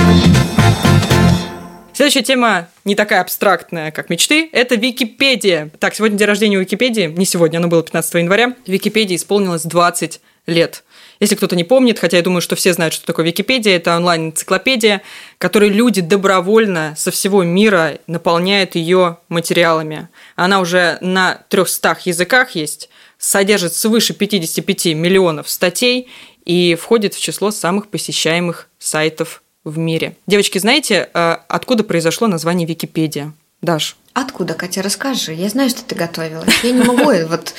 Следующая 1.95 2.23
тема 2.25 2.69
не 2.85 2.97
такая 2.97 3.21
абстрактная, 3.21 3.93
как 3.93 4.11
мечты, 4.11 4.49
это 4.51 4.75
Википедия. 4.75 5.71
Так, 5.79 5.95
сегодня 5.95 6.19
день 6.19 6.27
рождения 6.27 6.59
Википедии, 6.59 7.07
не 7.07 7.25
сегодня, 7.25 7.59
оно 7.59 7.69
было 7.69 7.85
15 7.85 8.15
января. 8.15 8.57
Википедии 8.67 9.15
исполнилось 9.15 9.63
20 9.63 10.21
лет. 10.49 10.83
Если 11.21 11.37
кто-то 11.37 11.55
не 11.55 11.63
помнит, 11.63 12.01
хотя 12.01 12.17
я 12.17 12.25
думаю, 12.25 12.41
что 12.41 12.57
все 12.57 12.73
знают, 12.73 12.95
что 12.95 13.07
такое 13.07 13.27
Википедия, 13.27 13.77
это 13.77 13.97
онлайн-энциклопедия, 13.97 15.03
которой 15.39 15.69
люди 15.69 16.01
добровольно 16.01 16.95
со 16.97 17.13
всего 17.13 17.45
мира 17.45 18.01
наполняют 18.09 18.75
ее 18.75 19.19
материалами. 19.29 20.09
Она 20.35 20.59
уже 20.59 20.99
на 21.01 21.45
300 21.49 21.99
языках 22.07 22.57
есть, 22.57 22.91
содержит 23.19 23.73
свыше 23.73 24.15
55 24.15 24.87
миллионов 24.97 25.49
статей 25.49 26.09
и 26.45 26.75
входит 26.75 27.15
в 27.15 27.21
число 27.21 27.53
самых 27.53 27.87
посещаемых 27.87 28.69
сайтов 28.81 29.44
в 29.65 29.79
мире. 29.79 30.17
Девочки, 30.27 30.59
знаете, 30.59 31.09
э, 31.13 31.37
откуда 31.49 31.85
произошло 31.85 32.27
название 32.27 32.67
Википедия? 32.67 33.33
Даш. 33.63 33.97
Откуда, 34.13 34.55
Катя, 34.55 34.81
расскажи. 34.81 35.33
Я 35.33 35.49
знаю, 35.49 35.71
что 35.71 35.83
ты 35.83 35.97
готовила. 35.97 36.45
Я 36.63 36.71
не 36.71 36.85
могу 36.85 37.11
вот 37.27 37.53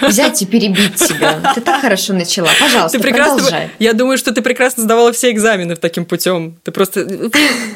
взять 0.00 0.42
и 0.42 0.46
перебить 0.46 0.96
тебя. 0.96 1.52
Ты 1.54 1.60
так 1.60 1.82
хорошо 1.82 2.14
начала. 2.14 2.48
Пожалуйста, 2.58 2.98
ты 2.98 3.02
прекрасно, 3.04 3.34
продолжай. 3.36 3.70
Я 3.78 3.92
думаю, 3.92 4.18
что 4.18 4.32
ты 4.32 4.42
прекрасно 4.42 4.82
сдавала 4.82 5.12
все 5.12 5.30
экзамены 5.30 5.76
таким 5.76 6.04
путем. 6.04 6.58
Ты 6.64 6.72
просто... 6.72 7.04
Вы, 7.04 7.30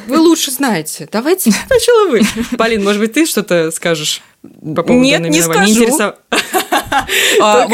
вы 0.08 0.18
лучше 0.18 0.50
знаете. 0.50 1.08
Давайте 1.12 1.52
сначала 1.66 2.08
вы. 2.08 2.22
Полин, 2.56 2.82
может 2.82 3.00
быть, 3.00 3.12
ты 3.12 3.24
что-то 3.24 3.70
скажешь? 3.70 4.20
По 4.74 4.82
поводу 4.82 5.02
Нет, 5.02 5.20
не 5.20 5.42
скажу. 5.42 6.12
А, 7.40 7.66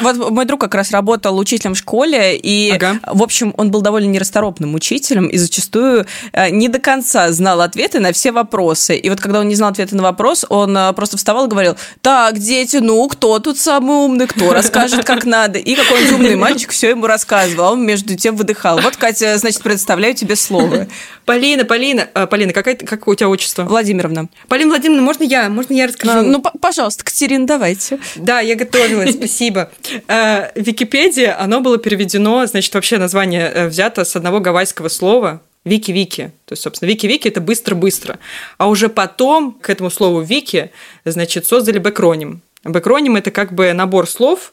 вот, 0.00 0.30
мой 0.30 0.44
друг 0.44 0.60
как 0.60 0.74
раз 0.74 0.90
работал 0.90 1.38
учителем 1.38 1.74
в 1.74 1.78
школе, 1.78 2.36
и, 2.36 2.78
в 3.06 3.22
общем, 3.22 3.54
он 3.56 3.70
был 3.70 3.80
довольно 3.80 4.08
нерасторопным 4.08 4.74
учителем, 4.74 5.26
и 5.26 5.36
зачастую 5.36 6.06
э, 6.32 6.50
не 6.50 6.68
до 6.68 6.78
конца 6.78 7.30
знал 7.32 7.60
ответы 7.60 8.00
на 8.00 8.12
все 8.12 8.32
вопросы. 8.32 8.96
И 8.96 9.08
вот 9.08 9.20
когда 9.20 9.40
он 9.40 9.48
не 9.48 9.54
знал 9.54 9.70
ответы 9.70 9.96
на 9.96 10.02
вопрос, 10.02 10.44
он 10.48 10.76
э, 10.76 10.92
просто 10.92 11.16
вставал 11.16 11.46
и 11.46 11.48
говорил, 11.48 11.76
так, 12.02 12.38
дети, 12.38 12.78
ну, 12.78 13.06
кто 13.08 13.38
тут 13.38 13.58
самый 13.58 13.96
умный, 13.96 14.26
кто 14.26 14.52
расскажет, 14.52 15.04
как 15.04 15.24
надо? 15.24 15.58
И 15.58 15.74
какой-нибудь 15.74 16.12
умный 16.12 16.36
мальчик 16.36 16.70
все 16.70 16.90
ему 16.90 17.06
рассказывал, 17.06 17.64
а 17.64 17.72
он 17.72 17.84
между 17.84 18.16
тем 18.16 18.36
выдыхал. 18.36 18.80
Вот, 18.80 18.96
Катя, 18.96 19.36
значит, 19.38 19.62
представляю 19.62 20.14
тебе 20.14 20.36
слово. 20.36 20.88
Полина, 21.24 21.64
Полина, 21.64 22.08
а, 22.14 22.26
Полина, 22.26 22.52
какая, 22.52 22.76
какое 22.76 23.14
у 23.14 23.16
тебя 23.16 23.28
отчество? 23.28 23.64
Владимировна. 23.64 24.28
Полина 24.48 24.70
Владимировна, 24.70 25.02
можно 25.02 25.24
я? 25.24 25.48
Можно 25.48 25.74
я 25.74 25.86
расскажу? 25.86 26.22
Ну, 26.28 26.42
пожалуйста, 26.60 27.04
Катерина, 27.04 27.46
давайте. 27.46 27.98
Да, 28.16 28.40
я 28.40 28.56
готовилась, 28.56 29.14
спасибо. 29.14 29.70
Э, 30.08 30.50
Википедия, 30.54 31.40
оно 31.40 31.60
было 31.60 31.78
переведено, 31.78 32.46
значит, 32.46 32.74
вообще 32.74 32.98
название 32.98 33.50
э, 33.52 33.68
взято 33.68 34.04
с 34.04 34.16
одного 34.16 34.40
гавайского 34.40 34.88
слова 34.88 35.40
Вики-вики. 35.64 36.32
То 36.44 36.52
есть, 36.52 36.62
собственно, 36.62 36.88
вики-вики– 36.90 37.26
это 37.28 37.40
быстро-быстро. 37.40 38.18
А 38.58 38.68
уже 38.68 38.90
потом 38.90 39.52
к 39.52 39.70
этому 39.70 39.90
слову 39.90 40.20
вики, 40.20 40.70
значит, 41.06 41.46
создали 41.46 41.78
бэкроним. 41.78 42.42
Бэкроним– 42.64 43.16
это 43.16 43.30
как 43.30 43.54
бы 43.54 43.72
набор 43.72 44.08
слов, 44.08 44.52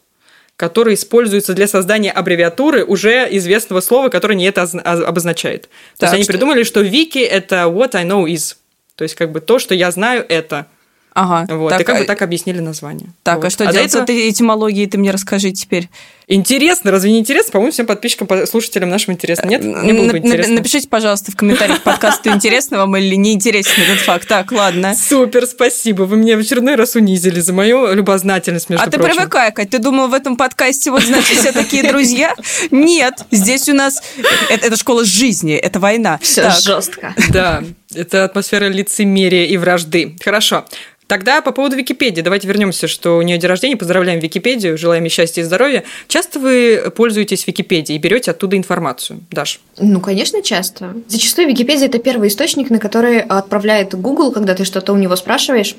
которые 0.61 0.93
используются 0.93 1.55
для 1.55 1.67
создания 1.67 2.11
аббревиатуры 2.11 2.85
уже 2.85 3.27
известного 3.31 3.81
слова, 3.81 4.09
которое 4.09 4.35
не 4.35 4.45
это 4.45 4.61
обозначает. 4.61 5.63
То 5.63 5.69
так, 5.97 6.01
есть 6.01 6.13
они 6.13 6.23
что... 6.23 6.33
придумали, 6.33 6.61
что 6.61 6.81
вики– 6.81 7.17
это 7.19 7.63
what 7.63 7.95
I 7.95 8.05
know 8.05 8.25
is. 8.25 8.57
То 8.93 9.03
есть 9.03 9.15
как 9.15 9.31
бы 9.31 9.41
то, 9.41 9.57
что 9.57 9.73
я 9.73 9.89
знаю, 9.89 10.23
это– 10.29 10.67
Ага. 11.13 11.53
Вот, 11.55 11.69
так, 11.69 11.81
и 11.81 11.83
как 11.83 11.97
бы 11.97 12.03
а 12.03 12.07
так 12.07 12.21
объяснили 12.21 12.59
название. 12.59 13.09
Так, 13.23 13.35
а 13.35 13.37
вот. 13.37 13.45
а 13.47 13.49
что 13.49 13.67
а 13.67 13.71
делать 13.73 13.89
этого... 13.89 14.01
с 14.01 14.03
этой 14.03 14.29
этимологией, 14.29 14.87
ты 14.87 14.97
мне 14.97 15.11
расскажи 15.11 15.51
теперь. 15.51 15.89
Интересно, 16.33 16.91
разве 16.91 17.11
не 17.11 17.19
интересно? 17.19 17.51
По-моему, 17.51 17.73
всем 17.73 17.85
подписчикам, 17.85 18.27
слушателям 18.47 18.89
нашим 18.89 19.13
интересно. 19.13 19.47
Нет? 19.47 19.63
Не 19.63 19.91
было 19.91 20.11
бы 20.11 20.17
интересно. 20.17 20.55
Напишите, 20.55 20.87
пожалуйста, 20.87 21.31
в 21.31 21.35
комментариях 21.35 21.83
подкасту, 21.83 22.29
интересно 22.29 22.77
вам 22.77 22.95
или 22.95 23.15
не 23.15 23.33
интересен 23.33 23.73
этот 23.83 23.99
факт. 23.99 24.27
Так, 24.29 24.51
ладно. 24.53 24.95
Супер, 24.95 25.45
спасибо. 25.45 26.03
Вы 26.03 26.15
меня 26.15 26.37
в 26.37 26.39
очередной 26.39 26.75
раз 26.75 26.95
унизили 26.95 27.41
за 27.41 27.51
мою 27.51 27.93
любознательность, 27.93 28.69
между 28.69 28.85
А 28.85 28.89
прочим. 28.89 29.09
ты 29.09 29.13
привыкай, 29.13 29.51
Кать. 29.51 29.69
Ты 29.71 29.79
думал, 29.79 30.07
в 30.07 30.13
этом 30.13 30.37
подкасте 30.37 30.89
вот, 30.89 31.03
значит, 31.03 31.37
все 31.37 31.51
такие 31.51 31.83
друзья? 31.83 32.33
Нет. 32.71 33.25
Здесь 33.31 33.67
у 33.67 33.73
нас... 33.73 34.01
Это, 34.49 34.67
это 34.67 34.77
школа 34.77 35.03
жизни, 35.03 35.55
это 35.55 35.79
война. 35.81 36.17
Все 36.21 36.49
жестко. 36.51 37.13
Да, 37.29 37.61
это 37.93 38.23
атмосфера 38.23 38.69
лицемерия 38.69 39.47
и 39.47 39.57
вражды. 39.57 40.15
Хорошо. 40.23 40.65
Тогда 41.07 41.41
по 41.41 41.51
поводу 41.51 41.75
Википедии. 41.75 42.21
Давайте 42.21 42.47
вернемся, 42.47 42.87
что 42.87 43.17
у 43.17 43.21
нее 43.21 43.37
день 43.37 43.49
рождения. 43.49 43.75
Поздравляем 43.75 44.21
Википедию, 44.21 44.77
желаем 44.77 45.03
ей 45.03 45.09
счастья 45.09 45.41
и 45.41 45.43
здоровья. 45.43 45.83
Часто 46.07 46.20
вы 46.35 46.91
пользуетесь 46.95 47.47
Википедией 47.47 47.97
и 47.97 48.01
берете 48.01 48.31
оттуда 48.31 48.57
информацию? 48.57 49.21
Даш? 49.31 49.59
Ну, 49.77 49.99
конечно, 49.99 50.41
часто. 50.41 50.95
Зачастую 51.07 51.47
Википедия– 51.47 51.85
это 51.87 51.99
первый 51.99 52.27
источник, 52.29 52.69
на 52.69 52.79
который 52.79 53.19
отправляет 53.19 53.93
Google, 53.93 54.31
когда 54.31 54.53
ты 54.53 54.65
что-то 54.65 54.93
у 54.93 54.97
него 54.97 55.15
спрашиваешь. 55.15 55.75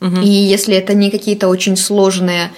Угу. 0.00 0.20
И 0.22 0.28
если 0.28 0.74
это 0.76 0.94
не 0.94 1.10
какие-то 1.10 1.48
очень 1.48 1.76
сложные 1.76 2.50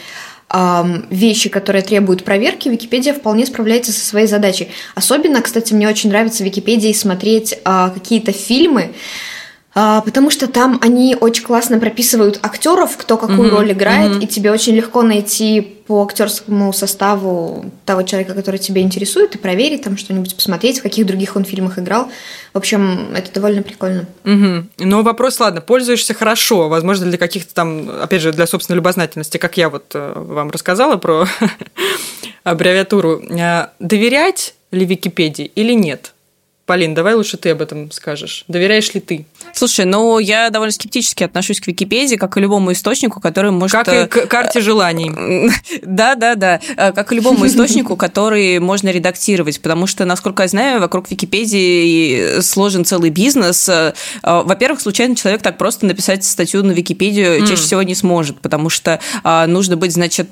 вещи, 1.11 1.49
которые 1.49 1.81
требуют 1.83 2.25
проверки, 2.25 2.69
Википедия 2.69 3.15
вполне 3.15 3.47
справляется 3.47 3.91
со 3.91 4.05
своей 4.05 4.27
задачей. 4.27 4.69
Особенно, 4.95 5.41
кстати, 5.41 5.73
мне 5.73 5.89
очень 5.89 6.11
нравится 6.11 6.43
в 6.43 6.47
Википедии 6.47 6.93
смотреть 6.93 7.59
а, 7.65 7.89
какие-то 7.89 8.33
фильмы, 8.33 8.93
потому 9.75 10.31
что 10.31 10.49
там 10.49 10.79
они 10.83 11.17
очень 11.19 11.45
классно 11.45 11.79
прописывают 11.79 12.39
актеров, 12.43 12.97
кто 12.97 13.17
какую 13.17 13.49
mm-hmm. 13.49 13.51
роль 13.51 13.73
играет, 13.73 14.13
mm-hmm. 14.13 14.25
и 14.25 14.27
тебе 14.27 14.51
очень 14.53 14.75
легко 14.75 15.03
найти 15.03 15.61
по 15.87 16.05
актерскому 16.05 16.73
составу 16.73 17.65
того 17.85 18.03
человека, 18.03 18.35
который 18.35 18.59
тебя 18.59 18.83
интересует, 18.83 19.35
и 19.35 19.39
проверить 19.39 19.83
там 19.83 19.97
что-нибудь, 19.97 20.35
посмотреть, 20.35 20.81
в 20.81 20.83
каких 20.83 21.07
других 21.07 21.37
он 21.37 21.45
фильмах 21.45 21.79
играл. 21.79 22.09
В 22.53 22.59
общем, 22.59 23.15
это 23.15 23.33
довольно 23.33 23.63
прикольно. 23.63 24.07
Угу. 24.25 24.67
Но 24.79 25.03
вопрос, 25.03 25.41
ладно, 25.41 25.61
пользуешься 25.61 26.15
хорошо, 26.15 26.69
возможно, 26.69 27.07
для 27.07 27.19
каких-то 27.19 27.53
там, 27.55 27.91
опять 28.03 28.23
же, 28.23 28.33
для 28.33 28.47
собственной 28.47 28.77
любознательности, 28.77 29.39
как 29.39 29.57
я 29.57 29.71
вот 29.71 29.87
э, 29.95 30.13
вам 30.15 30.51
рассказала 30.51 30.97
про 30.97 31.27
аббревиатуру. 32.45 33.23
Э, 33.31 33.69
доверять 33.79 34.55
ли 34.71 34.85
Википедии 34.85 35.51
или 35.55 35.73
нет? 35.73 36.12
Полин, 36.65 36.95
давай 36.95 37.15
лучше 37.15 37.37
ты 37.39 37.51
об 37.51 37.61
этом 37.61 37.91
скажешь. 37.91 38.45
Доверяешь 38.47 38.95
ли 38.95 39.01
ты? 39.01 39.27
Слушай, 39.53 39.85
ну 39.85 40.21
я 40.21 40.49
довольно 40.51 40.71
скептически 40.71 41.25
отношусь 41.25 41.61
к 41.61 41.67
Википедии, 41.67 42.15
как 42.15 42.37
и 42.37 42.41
любому 42.41 42.71
источнику, 42.71 43.21
который 43.21 43.51
может... 43.51 43.73
Как 43.73 43.89
и 43.89 43.97
э, 43.97 44.07
к 44.07 44.27
карте 44.29 44.61
желаний. 44.61 45.11
Да, 45.83 46.15
да, 46.15 46.37
да. 46.37 46.61
Э, 46.77 46.93
как 46.93 47.11
и 47.13 47.17
любому 47.17 47.47
источнику, 47.47 47.97
который 47.97 48.61
можно 48.61 48.91
редактировать, 48.91 49.61
потому 49.61 49.89
что, 49.89 50.05
насколько 50.05 50.45
я 50.45 50.49
знаю, 50.49 50.81
вокруг 50.81 51.11
Википедии 51.11 52.41
сложен 52.41 52.85
целый 52.85 53.11
бизнес. 53.11 53.69
Э, 53.69 53.93
во-первых, 54.23 54.81
случайно 54.81 55.17
человек 55.17 55.43
так 55.43 55.59
просто 55.59 55.87
написать 55.87 56.25
статью 56.25 56.63
на 56.63 56.71
Википедию 56.71 57.41
чаще 57.41 57.63
всего 57.63 57.83
не 57.83 57.97
сможет, 57.97 58.41
потому 58.41 58.71
что 58.71 59.01
нужно 59.25 59.77
быть, 59.77 59.93
значит, 59.93 60.31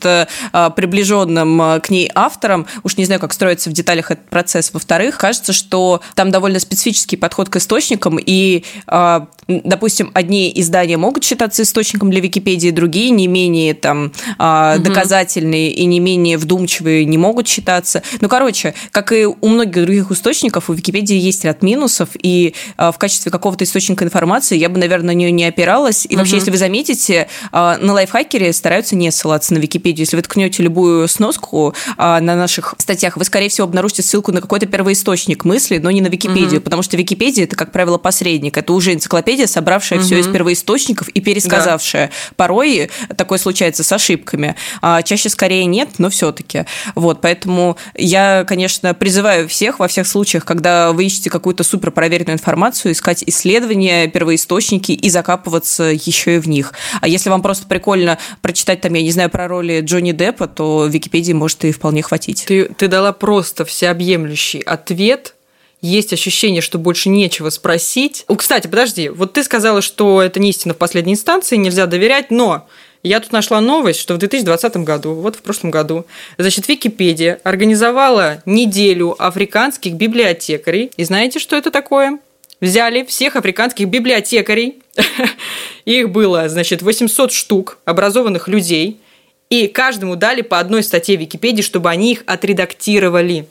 приближенным 0.52 1.80
к 1.80 1.90
ней 1.90 2.10
автором. 2.14 2.66
Уж 2.84 2.96
не 2.96 3.04
знаю, 3.04 3.20
как 3.20 3.32
строится 3.32 3.68
в 3.68 3.72
деталях 3.72 4.12
этот 4.12 4.28
процесс. 4.28 4.72
Во-вторых, 4.72 5.18
кажется, 5.18 5.52
что 5.52 6.00
там 6.20 6.30
довольно 6.30 6.58
специфический 6.58 7.16
подход 7.16 7.48
к 7.48 7.56
источникам, 7.56 8.18
и 8.20 8.62
а, 8.86 9.28
допустим, 9.48 10.10
одни 10.12 10.52
издания 10.54 10.98
могут 10.98 11.24
считаться 11.24 11.62
источником 11.62 12.10
для 12.10 12.20
Википедии, 12.20 12.68
другие 12.68 13.08
не 13.08 13.26
менее 13.26 13.72
там 13.72 14.12
угу. 14.32 14.82
доказательные 14.82 15.70
и 15.70 15.86
не 15.86 15.98
менее 15.98 16.36
вдумчивые 16.36 17.06
не 17.06 17.16
могут 17.16 17.48
считаться. 17.48 18.02
Ну, 18.20 18.28
короче, 18.28 18.74
как 18.90 19.12
и 19.12 19.24
у 19.24 19.48
многих 19.48 19.82
других 19.82 20.10
источников, 20.10 20.68
у 20.68 20.74
Википедии 20.74 21.16
есть 21.16 21.42
ряд 21.46 21.62
минусов, 21.62 22.10
и 22.22 22.54
а, 22.76 22.92
в 22.92 22.98
качестве 22.98 23.32
какого-то 23.32 23.64
источника 23.64 24.04
информации 24.04 24.58
я 24.58 24.68
бы, 24.68 24.78
наверное, 24.78 25.14
на 25.14 25.18
нее 25.18 25.32
не 25.32 25.46
опиралась. 25.46 26.06
И 26.06 26.16
вообще, 26.16 26.34
если 26.34 26.50
вы 26.50 26.58
заметите, 26.58 27.28
на 27.50 27.92
лайфхакере 27.94 28.52
стараются 28.52 28.94
не 28.94 29.10
ссылаться 29.10 29.54
на 29.54 29.58
Википедию. 29.58 30.04
Если 30.04 30.16
вы 30.16 30.22
ткнете 30.22 30.62
любую 30.62 31.08
сноску 31.08 31.74
на 31.96 32.20
наших 32.20 32.74
статьях, 32.76 33.16
вы, 33.16 33.24
скорее 33.24 33.48
всего, 33.48 33.66
обнаружите 33.66 34.02
ссылку 34.02 34.32
на 34.32 34.42
какой-то 34.42 34.66
первоисточник 34.66 35.46
мысли, 35.46 35.78
но 35.78 35.90
не 35.90 36.02
на 36.02 36.09
Википедию, 36.10 36.56
угу. 36.56 36.64
потому 36.64 36.82
что 36.82 36.96
Википедия 36.96 37.44
это, 37.44 37.56
как 37.56 37.72
правило, 37.72 37.98
посредник. 37.98 38.56
Это 38.56 38.72
уже 38.72 38.92
энциклопедия, 38.92 39.46
собравшая 39.46 39.98
угу. 39.98 40.06
все 40.06 40.18
из 40.18 40.26
первоисточников 40.26 41.08
и 41.08 41.20
пересказавшая. 41.20 42.08
Да. 42.08 42.34
Порой 42.36 42.90
такое 43.16 43.38
случается 43.38 43.84
с 43.84 43.92
ошибками. 43.92 44.56
А 44.82 45.02
чаще 45.02 45.28
скорее 45.28 45.64
нет, 45.66 45.90
но 45.98 46.10
все-таки. 46.10 46.66
Вот, 46.94 47.20
поэтому 47.20 47.76
я, 47.94 48.44
конечно, 48.46 48.94
призываю 48.94 49.48
всех 49.48 49.78
во 49.78 49.88
всех 49.88 50.06
случаях, 50.06 50.44
когда 50.44 50.92
вы 50.92 51.04
ищете 51.04 51.30
какую-то 51.30 51.64
супер 51.64 51.90
проверенную 51.90 52.34
информацию, 52.34 52.92
искать 52.92 53.24
исследования, 53.26 54.08
первоисточники 54.08 54.92
и 54.92 55.10
закапываться 55.10 55.84
еще 55.84 56.36
и 56.36 56.38
в 56.38 56.48
них. 56.48 56.72
А 57.00 57.08
если 57.08 57.30
вам 57.30 57.42
просто 57.42 57.66
прикольно 57.66 58.18
прочитать 58.42 58.80
там, 58.80 58.94
я 58.94 59.02
не 59.02 59.10
знаю, 59.10 59.30
про 59.30 59.48
роли 59.48 59.80
Джонни 59.80 60.12
Деппа, 60.12 60.46
то 60.46 60.86
Википедии 60.86 61.32
может 61.32 61.64
и 61.64 61.72
вполне 61.72 62.02
хватить. 62.02 62.44
Ты, 62.46 62.64
ты 62.64 62.88
дала 62.88 63.12
просто 63.12 63.64
всеобъемлющий 63.64 64.60
ответ 64.60 65.34
есть 65.80 66.12
ощущение, 66.12 66.60
что 66.60 66.78
больше 66.78 67.08
нечего 67.08 67.50
спросить. 67.50 68.24
Кстати, 68.36 68.66
подожди, 68.66 69.08
вот 69.08 69.32
ты 69.32 69.42
сказала, 69.42 69.80
что 69.82 70.20
это 70.22 70.40
не 70.40 70.50
истина 70.50 70.74
в 70.74 70.76
последней 70.76 71.14
инстанции, 71.14 71.56
нельзя 71.56 71.86
доверять, 71.86 72.30
но 72.30 72.66
я 73.02 73.20
тут 73.20 73.32
нашла 73.32 73.60
новость, 73.62 73.98
что 73.98 74.14
в 74.14 74.18
2020 74.18 74.76
году, 74.78 75.14
вот 75.14 75.36
в 75.36 75.42
прошлом 75.42 75.70
году, 75.70 76.04
значит, 76.36 76.68
Википедия 76.68 77.40
организовала 77.44 78.42
неделю 78.44 79.16
африканских 79.18 79.94
библиотекарей. 79.94 80.90
И 80.98 81.04
знаете, 81.04 81.38
что 81.38 81.56
это 81.56 81.70
такое? 81.70 82.18
Взяли 82.60 83.04
всех 83.04 83.36
африканских 83.36 83.88
библиотекарей, 83.88 84.82
их 85.86 86.10
было, 86.10 86.46
значит, 86.50 86.82
800 86.82 87.32
штук 87.32 87.78
образованных 87.86 88.48
людей, 88.48 89.00
и 89.48 89.66
каждому 89.66 90.14
дали 90.14 90.42
по 90.42 90.58
одной 90.58 90.82
статье 90.82 91.16
Википедии, 91.16 91.62
чтобы 91.62 91.88
они 91.88 92.12
их 92.12 92.22
отредактировали. 92.26 93.46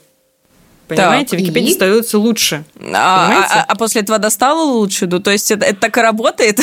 Понимаете, 0.96 1.30
так, 1.30 1.40
Википедия 1.40 1.70
и? 1.70 1.74
становится 1.74 2.18
лучше. 2.18 2.64
А, 2.92 3.46
а, 3.48 3.64
а 3.68 3.74
после 3.76 4.02
этого 4.02 4.18
достало 4.18 4.62
лучше? 4.62 5.06
Ну, 5.06 5.20
то 5.20 5.30
есть 5.30 5.50
это, 5.50 5.64
это 5.64 5.80
так 5.80 5.96
и 5.96 6.00
работает? 6.00 6.60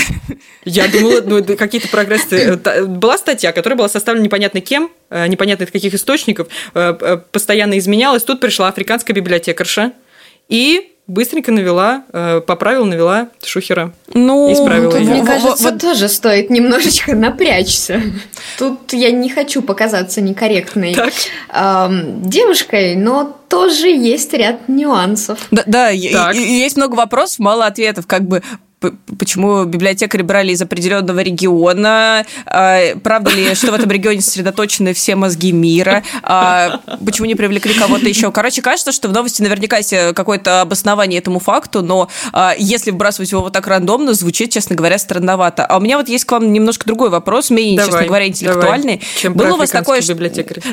Я 0.66 0.88
думала, 0.92 1.22
ну, 1.26 1.44
какие-то 1.56 1.88
прогрессы. 1.88 2.60
Э, 2.64 2.86
была 2.86 3.18
статья, 3.18 3.52
которая 3.52 3.78
была 3.78 3.90
составлена 3.90 4.26
непонятно 4.26 4.62
кем, 4.62 4.92
э, 5.10 5.28
непонятно 5.28 5.64
из 5.64 5.72
каких 5.72 5.94
источников, 5.94 6.48
э, 6.74 7.18
постоянно 7.32 7.78
изменялась. 7.78 8.24
Тут 8.24 8.40
пришла 8.40 8.68
африканская 8.68 9.16
библиотекарша 9.16 9.94
и 10.50 10.97
быстренько 11.08 11.52
навела, 11.52 12.04
э, 12.12 12.42
поправила, 12.46 12.86
навела 12.86 13.30
шухера. 13.44 13.94
Ну, 14.14 14.52
Исправила 14.52 14.92
Тут, 14.92 15.02
мне 15.02 15.24
кажется, 15.26 15.72
вот- 15.72 15.82
тоже 15.82 16.10
стоит 16.10 16.50
немножечко 16.50 17.16
напрячься. 17.16 18.02
Тут 18.60 18.94
я 18.94 19.12
не 19.12 19.30
хочу 19.30 19.62
показаться 19.62 20.22
некорректной 20.22 20.94
Так. 20.94 21.14
ам, 21.50 22.22
девушкой, 22.30 22.96
но 22.96 23.38
тоже 23.50 23.88
есть 23.88 24.34
ряд 24.34 24.68
нюансов. 24.68 25.40
Да, 25.52 25.64
да 25.66 25.90
Так. 26.12 26.36
есть 26.36 26.76
много 26.78 26.96
вопросов, 26.96 27.40
мало 27.40 27.66
ответов. 27.66 28.06
Как 28.06 28.24
бы 28.24 28.44
почему 28.80 29.64
библиотекари 29.64 30.22
брали 30.22 30.52
из 30.52 30.62
определенного 30.62 31.20
региона, 31.22 32.26
а, 32.46 32.96
правда 33.04 33.32
ли, 33.32 33.56
что 33.56 33.72
в 33.72 33.74
этом 33.74 33.90
регионе 33.90 34.22
сосредоточены 34.22 34.94
все 34.94 35.16
мозги 35.16 35.52
мира, 35.52 36.04
а, 36.22 36.82
почему 37.04 37.26
не 37.26 37.34
привлекли 37.34 37.74
кого-то 37.74 38.08
еще. 38.08 38.32
Короче, 38.32 38.62
кажется, 38.62 38.92
что 38.92 39.08
в 39.08 39.14
новости 39.14 39.42
наверняка 39.42 39.78
есть 39.78 39.94
какое-то 40.14 40.62
обоснование 40.62 41.20
этому 41.20 41.40
факту, 41.40 41.82
но 41.82 42.10
а, 42.32 42.54
если 42.58 42.92
вбрасывать 42.92 43.32
его 43.32 43.42
вот 43.42 43.54
так 43.54 43.66
рандомно, 43.66 44.14
звучит, 44.14 44.52
честно 44.52 44.76
говоря, 44.76 45.00
странновато. 45.00 45.66
А 45.66 45.78
у 45.78 45.80
меня 45.80 45.98
вот 45.98 46.08
есть 46.08 46.26
к 46.26 46.32
вам 46.32 46.54
немножко 46.54 46.86
другой 46.86 47.10
вопрос, 47.10 47.50
менее, 47.50 47.78
честно 47.78 47.94
Давай, 47.94 48.08
говоря, 48.08 48.28
интеллектуальный. 48.28 48.98
давай. 48.98 49.08
Чем 49.18 49.34
Было 49.34 49.54
у 49.54 49.58
вас 49.58 49.72
такое, 49.72 50.02
что-? 50.02 50.16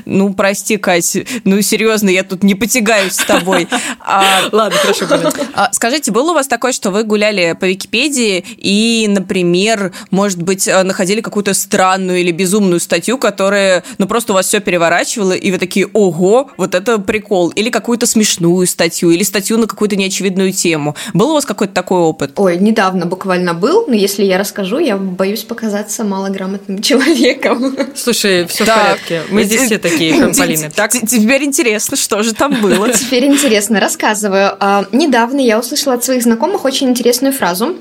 Ну, 0.04 0.34
прости, 0.34 0.76
Катя, 0.76 1.24
ну, 1.44 1.60
серьезно, 1.62 2.10
я 2.10 2.22
тут 2.22 2.42
не 2.42 2.54
потягаюсь 2.54 3.14
с 3.14 3.24
тобой. 3.24 3.66
Ладно, 4.52 4.78
хорошо, 4.78 5.06
Скажите, 5.72 6.12
было 6.12 6.32
у 6.32 6.34
вас 6.34 6.46
такое, 6.46 6.72
что 6.72 6.90
вы 6.90 7.04
гуляли 7.04 7.56
по 7.58 7.64
Википедии 7.64 7.93
и, 7.94 9.06
например, 9.08 9.92
может 10.10 10.42
быть, 10.42 10.66
э, 10.68 10.82
находили 10.82 11.20
какую-то 11.20 11.54
странную 11.54 12.20
или 12.20 12.30
безумную 12.30 12.80
статью, 12.80 13.18
которая, 13.18 13.84
ну, 13.98 14.06
просто 14.06 14.32
у 14.32 14.34
вас 14.34 14.46
все 14.46 14.60
переворачивала, 14.60 15.32
и 15.32 15.50
вы 15.50 15.58
такие, 15.58 15.86
ого, 15.92 16.50
вот 16.56 16.74
это 16.74 16.98
прикол. 16.98 17.50
Или 17.50 17.70
какую-то 17.70 18.06
смешную 18.06 18.66
статью, 18.66 19.10
или 19.10 19.22
статью 19.22 19.58
на 19.58 19.66
какую-то 19.66 19.96
неочевидную 19.96 20.52
тему. 20.52 20.96
Был 21.12 21.30
у 21.30 21.34
вас 21.34 21.44
какой-то 21.44 21.74
такой 21.74 22.00
опыт? 22.00 22.32
Ой, 22.36 22.58
недавно 22.58 23.06
буквально 23.06 23.54
был, 23.54 23.86
но 23.86 23.94
если 23.94 24.24
я 24.24 24.38
расскажу, 24.38 24.78
я 24.78 24.96
боюсь 24.96 25.42
показаться 25.42 26.04
малограмотным 26.04 26.82
человеком. 26.82 27.76
Слушай, 27.94 28.46
все 28.46 28.64
в 28.64 28.68
порядке. 28.68 29.22
Мы 29.30 29.44
здесь 29.44 29.62
все 29.62 29.78
такие, 29.78 30.18
как 30.18 30.36
Полина. 30.36 30.70
Так, 30.70 30.92
Теперь 30.92 31.44
интересно, 31.44 31.96
что 31.96 32.22
же 32.22 32.34
там 32.34 32.60
было. 32.60 32.90
Теперь 32.92 33.26
интересно, 33.26 33.80
рассказываю. 33.80 34.56
А, 34.60 34.86
Недавно 34.92 35.40
я 35.40 35.58
услышала 35.58 35.94
от 35.94 36.04
своих 36.04 36.22
знакомых 36.22 36.64
очень 36.64 36.88
интересную 36.88 37.32
фразу 37.32 37.76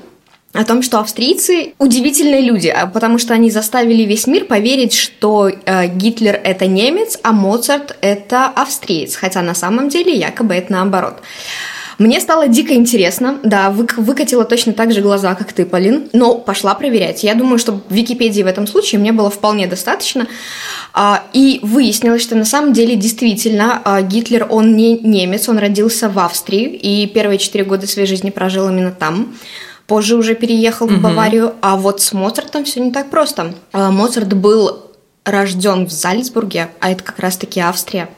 о 0.54 0.64
том, 0.64 0.82
что 0.82 1.00
австрийцы 1.00 1.74
удивительные 1.78 2.40
люди, 2.40 2.68
а 2.68 2.86
потому 2.86 3.18
что 3.18 3.34
они 3.34 3.50
заставили 3.50 4.04
весь 4.04 4.26
мир 4.26 4.44
поверить, 4.44 4.94
что 4.94 5.48
э, 5.48 5.88
Гитлер 5.88 6.40
это 6.42 6.66
немец, 6.66 7.18
а 7.22 7.32
Моцарт 7.32 7.96
это 8.00 8.46
австриец, 8.46 9.16
хотя 9.16 9.42
на 9.42 9.54
самом 9.54 9.88
деле 9.88 10.14
якобы 10.14 10.54
это 10.54 10.72
наоборот. 10.72 11.14
Мне 11.98 12.20
стало 12.20 12.48
дико 12.48 12.74
интересно, 12.74 13.38
да, 13.42 13.70
вык- 13.70 14.00
выкатила 14.00 14.44
точно 14.44 14.72
так 14.72 14.92
же 14.92 15.00
глаза, 15.00 15.34
как 15.34 15.52
ты, 15.52 15.64
Полин, 15.64 16.08
но 16.12 16.34
пошла 16.36 16.74
проверять. 16.74 17.22
Я 17.22 17.34
думаю, 17.34 17.58
что 17.58 17.80
в 17.88 17.92
Википедии 17.92 18.42
в 18.42 18.48
этом 18.48 18.66
случае 18.66 19.00
мне 19.00 19.12
было 19.12 19.30
вполне 19.30 19.66
достаточно. 19.66 20.26
А, 20.92 21.22
И 21.32 21.60
выяснилось, 21.62 22.22
что 22.22 22.34
на 22.34 22.44
самом 22.44 22.72
деле 22.72 22.96
действительно 22.96 23.80
а, 23.84 24.02
Гитлер, 24.02 24.46
он 24.50 24.76
не 24.76 24.98
немец, 24.98 25.48
он 25.48 25.58
родился 25.58 26.08
в 26.08 26.18
Австрии 26.18 26.64
и 26.64 27.06
первые 27.06 27.38
четыре 27.38 27.64
года 27.64 27.86
своей 27.86 28.08
жизни 28.08 28.30
прожил 28.30 28.68
именно 28.68 28.90
там. 28.90 29.34
Позже 29.86 30.16
уже 30.16 30.34
переехал 30.34 30.86
в 30.86 31.00
Баварию, 31.00 31.54
а 31.60 31.76
вот 31.76 32.00
с 32.00 32.12
Моцартом 32.12 32.64
все 32.64 32.80
не 32.80 32.90
так 32.90 33.10
просто. 33.10 33.54
А, 33.72 33.90
Моцарт 33.90 34.32
был 34.32 34.90
рожден 35.24 35.86
в 35.86 35.90
Зальцбурге, 35.90 36.70
а 36.80 36.90
это 36.90 37.02
как 37.02 37.18
раз-таки 37.18 37.60
Австрия. 37.60 38.08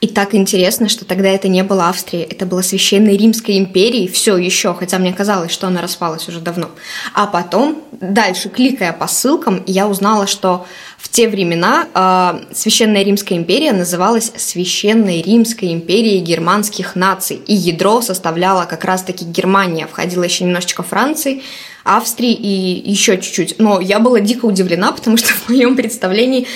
И 0.00 0.08
так 0.08 0.34
интересно, 0.34 0.88
что 0.88 1.04
тогда 1.04 1.28
это 1.28 1.48
не 1.48 1.62
было 1.62 1.88
Австрии, 1.88 2.20
это 2.20 2.46
было 2.46 2.62
Священной 2.62 3.16
Римской 3.16 3.58
империей, 3.58 4.08
все 4.08 4.36
еще, 4.36 4.74
хотя 4.74 4.98
мне 4.98 5.12
казалось, 5.12 5.52
что 5.52 5.66
она 5.66 5.80
распалась 5.82 6.28
уже 6.28 6.40
давно. 6.40 6.70
А 7.14 7.26
потом, 7.26 7.82
дальше, 7.92 8.48
кликая 8.48 8.92
по 8.92 9.06
ссылкам, 9.06 9.62
я 9.66 9.88
узнала, 9.88 10.26
что 10.26 10.66
в 10.98 11.08
те 11.08 11.28
времена 11.28 11.86
э, 11.94 12.54
Священная 12.54 13.02
Римская 13.02 13.38
империя 13.38 13.72
называлась 13.72 14.32
Священной 14.36 15.22
Римской 15.22 15.72
империей 15.72 16.20
германских 16.20 16.96
наций, 16.96 17.36
и 17.46 17.54
ядро 17.54 18.00
составляла 18.00 18.64
как 18.64 18.84
раз-таки 18.84 19.24
Германия, 19.24 19.86
входила 19.86 20.24
еще 20.24 20.44
немножечко 20.44 20.82
Франции, 20.82 21.42
Австрии 21.84 22.32
и 22.32 22.90
еще 22.90 23.16
чуть-чуть. 23.18 23.56
Но 23.58 23.80
я 23.80 24.00
была 24.00 24.18
дико 24.20 24.46
удивлена, 24.46 24.90
потому 24.96 25.16
что 25.16 25.32
в 25.32 25.48
моем 25.48 25.76
представлении 25.76 26.46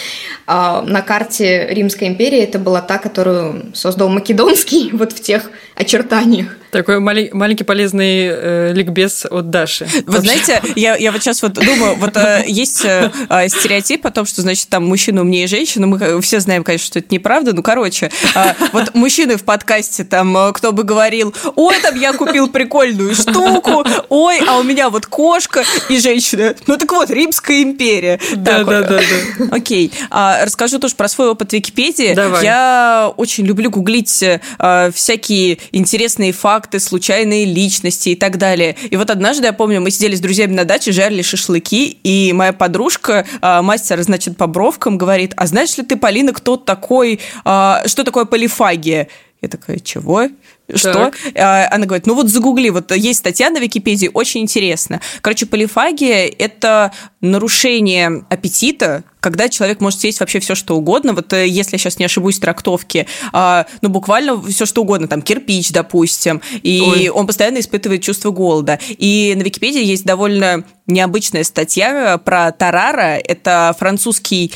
э, 0.46 0.82
на 0.86 1.02
карте 1.02 1.68
Римской 1.70 2.08
империи 2.08 2.40
это 2.40 2.58
была 2.58 2.80
та, 2.90 2.98
которую 2.98 3.66
создал 3.72 4.08
Македонский 4.08 4.90
вот 4.92 5.12
в 5.12 5.20
тех 5.20 5.52
очертаниях. 5.76 6.56
Такой 6.70 7.00
мали- 7.00 7.30
маленький 7.32 7.64
полезный 7.64 8.26
э, 8.26 8.72
ликбез 8.72 9.26
от 9.30 9.50
Даши. 9.50 9.86
Вы 10.06 10.18
знаете, 10.18 10.62
я, 10.76 10.96
я 10.96 11.12
вот 11.12 11.22
сейчас 11.22 11.42
вот 11.42 11.54
думаю, 11.54 11.96
вот 11.96 12.16
э, 12.16 12.44
есть 12.46 12.84
э, 12.84 13.10
э, 13.28 13.48
стереотип 13.48 14.06
о 14.06 14.10
том, 14.10 14.26
что, 14.26 14.42
значит, 14.42 14.68
там 14.68 14.86
мужчина 14.86 15.22
умнее 15.22 15.46
женщины. 15.46 15.86
Мы 15.86 15.98
э, 15.98 16.20
все 16.20 16.40
знаем, 16.40 16.64
конечно, 16.64 16.86
что 16.86 16.98
это 16.98 17.08
неправда. 17.12 17.52
Ну, 17.52 17.62
короче, 17.62 18.10
э, 18.34 18.54
вот 18.72 18.94
мужчины 18.94 19.36
в 19.36 19.44
подкасте, 19.44 20.04
там, 20.04 20.36
э, 20.36 20.52
кто 20.52 20.72
бы 20.72 20.84
говорил, 20.84 21.34
ой, 21.56 21.74
там 21.82 21.98
я 21.98 22.12
купил 22.12 22.48
прикольную 22.48 23.14
штуку, 23.14 23.84
ой, 24.08 24.40
а 24.46 24.58
у 24.58 24.62
меня 24.62 24.90
вот 24.90 25.06
кошка 25.06 25.64
и 25.88 25.98
женщина. 25.98 26.54
Ну, 26.66 26.76
так 26.76 26.90
вот, 26.92 27.10
Римская 27.10 27.62
империя. 27.62 28.18
Да, 28.36 28.64
да, 28.64 28.82
да, 28.82 28.98
да. 28.98 29.44
Окей. 29.50 29.92
А, 30.10 30.44
расскажу 30.44 30.78
тоже 30.78 30.94
про 30.94 31.08
свой 31.08 31.28
опыт 31.30 31.52
Википедии. 31.52 32.14
Давай. 32.14 32.44
Я 32.44 33.12
очень 33.16 33.44
люблю 33.44 33.70
гуглить 33.70 34.22
э, 34.22 34.90
всякие 34.94 35.58
интересные 35.72 36.32
факты, 36.32 36.59
случайные 36.78 37.44
личности 37.44 38.10
и 38.10 38.14
так 38.14 38.38
далее. 38.38 38.76
И 38.90 38.96
вот 38.96 39.10
однажды, 39.10 39.46
я 39.46 39.52
помню, 39.52 39.80
мы 39.80 39.90
сидели 39.90 40.14
с 40.14 40.20
друзьями 40.20 40.52
на 40.52 40.64
даче, 40.64 40.92
жарили 40.92 41.22
шашлыки, 41.22 41.98
и 42.02 42.32
моя 42.32 42.52
подружка, 42.52 43.26
э, 43.40 43.62
мастер, 43.62 44.02
значит, 44.02 44.36
по 44.36 44.46
бровкам, 44.46 44.98
говорит, 44.98 45.32
а 45.36 45.46
знаешь 45.46 45.76
ли 45.76 45.84
ты, 45.84 45.96
Полина, 45.96 46.32
кто 46.32 46.56
такой, 46.56 47.20
э, 47.44 47.74
что 47.86 48.04
такое 48.04 48.24
полифагия? 48.24 49.08
Я 49.42 49.48
такая, 49.48 49.78
чего? 49.78 50.28
Что? 50.74 50.92
Так. 50.92 51.16
А, 51.34 51.66
Она 51.74 51.86
говорит, 51.86 52.06
ну 52.06 52.14
вот 52.14 52.28
загугли, 52.28 52.68
вот 52.68 52.92
есть 52.92 53.20
статья 53.20 53.48
на 53.48 53.58
Википедии, 53.58 54.10
очень 54.12 54.42
интересно. 54.42 55.00
Короче, 55.22 55.46
полифагия– 55.46 56.26
это 56.38 56.92
нарушение 57.22 58.24
аппетита, 58.28 59.02
когда 59.20 59.48
человек 59.48 59.80
может 59.80 60.00
съесть 60.00 60.20
вообще 60.20 60.40
все, 60.40 60.54
что 60.54 60.76
угодно. 60.76 61.14
Вот 61.14 61.32
э, 61.32 61.46
если 61.46 61.72
я 61.72 61.78
сейчас 61.78 61.98
не 61.98 62.04
ошибусь 62.04 62.36
в 62.36 62.40
трактовке, 62.40 63.06
а, 63.32 63.66
ну 63.80 63.88
буквально 63.88 64.40
все, 64.42 64.66
что 64.66 64.82
угодно, 64.82 65.08
там 65.08 65.22
кирпич, 65.22 65.70
допустим, 65.72 66.42
и 66.62 66.80
Ой. 66.80 67.08
он 67.08 67.26
постоянно 67.26 67.60
испытывает 67.60 68.02
чувство 68.02 68.30
голода. 68.30 68.78
И 68.88 69.34
на 69.36 69.42
Википедии 69.42 69.82
есть 69.82 70.04
довольно 70.04 70.64
необычная 70.86 71.44
статья 71.44 72.18
про 72.18 72.52
Тарара. 72.52 73.18
Это 73.18 73.74
французский 73.78 74.52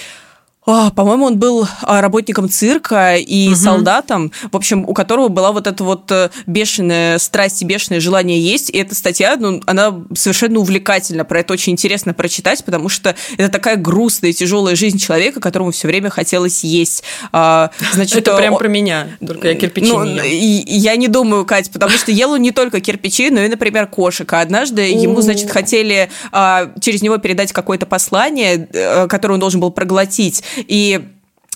а, 0.66 0.90
по-моему, 0.90 1.27
он 1.27 1.38
был 1.38 1.66
а, 1.83 2.00
работником 2.00 2.48
цирка 2.48 3.16
и 3.16 3.55
солдатом, 3.55 4.33
в 4.50 4.57
общем, 4.57 4.88
у 4.88 4.94
которого 4.94 5.29
была 5.29 5.53
вот 5.53 5.66
эта 5.66 5.85
вот 5.85 6.11
э, 6.11 6.31
бешеная 6.46 7.18
страсть 7.18 7.61
и 7.61 7.66
бешеное 7.66 8.00
желание 8.00 8.40
есть. 8.40 8.70
И 8.70 8.79
эта 8.79 8.94
статья, 8.94 9.37
ну, 9.38 9.61
она 9.66 9.94
совершенно 10.14 10.59
увлекательна. 10.59 11.24
Про 11.24 11.40
это 11.40 11.53
очень 11.53 11.72
интересно 11.74 12.14
прочитать, 12.14 12.64
потому 12.64 12.88
что 12.88 13.14
это 13.37 13.50
такая 13.50 13.77
грустная, 13.77 14.33
тяжелая 14.33 14.74
жизнь 14.74 14.98
человека, 14.98 15.40
которому 15.40 15.70
все 15.70 15.87
время 15.87 16.09
хотелось 16.09 16.64
есть. 16.64 17.05
А, 17.33 17.70
значит, 17.92 18.16
Это 18.16 18.37
прям 18.37 18.57
про 18.57 18.68
меня, 18.68 19.09
только 19.24 19.48
я 19.48 19.55
кирпичи 19.55 19.88
ну, 19.88 20.05
не 20.05 20.61
ем. 20.61 20.64
я 20.66 20.96
не 20.96 21.09
думаю, 21.09 21.44
Кать, 21.44 21.70
потому 21.70 21.92
что 21.92 22.11
ел 22.11 22.33
он 22.33 22.42
не 22.42 22.53
только 22.53 22.81
кирпичи, 22.81 23.29
но 23.29 23.42
и, 23.42 23.48
например, 23.48 23.87
кошек. 23.87 24.33
А 24.33 24.40
однажды 24.40 24.83
ему, 24.83 25.20
значит, 25.20 25.50
хотели 25.50 26.11
через 26.81 27.03
него 27.03 27.18
передать 27.18 27.53
какое-то 27.53 27.85
послание, 27.85 28.66
э, 28.72 29.07
которое 29.09 29.35
он 29.35 29.40
должен 29.40 29.61
был 29.61 29.70
проглотить. 29.70 30.42
И 30.56 31.00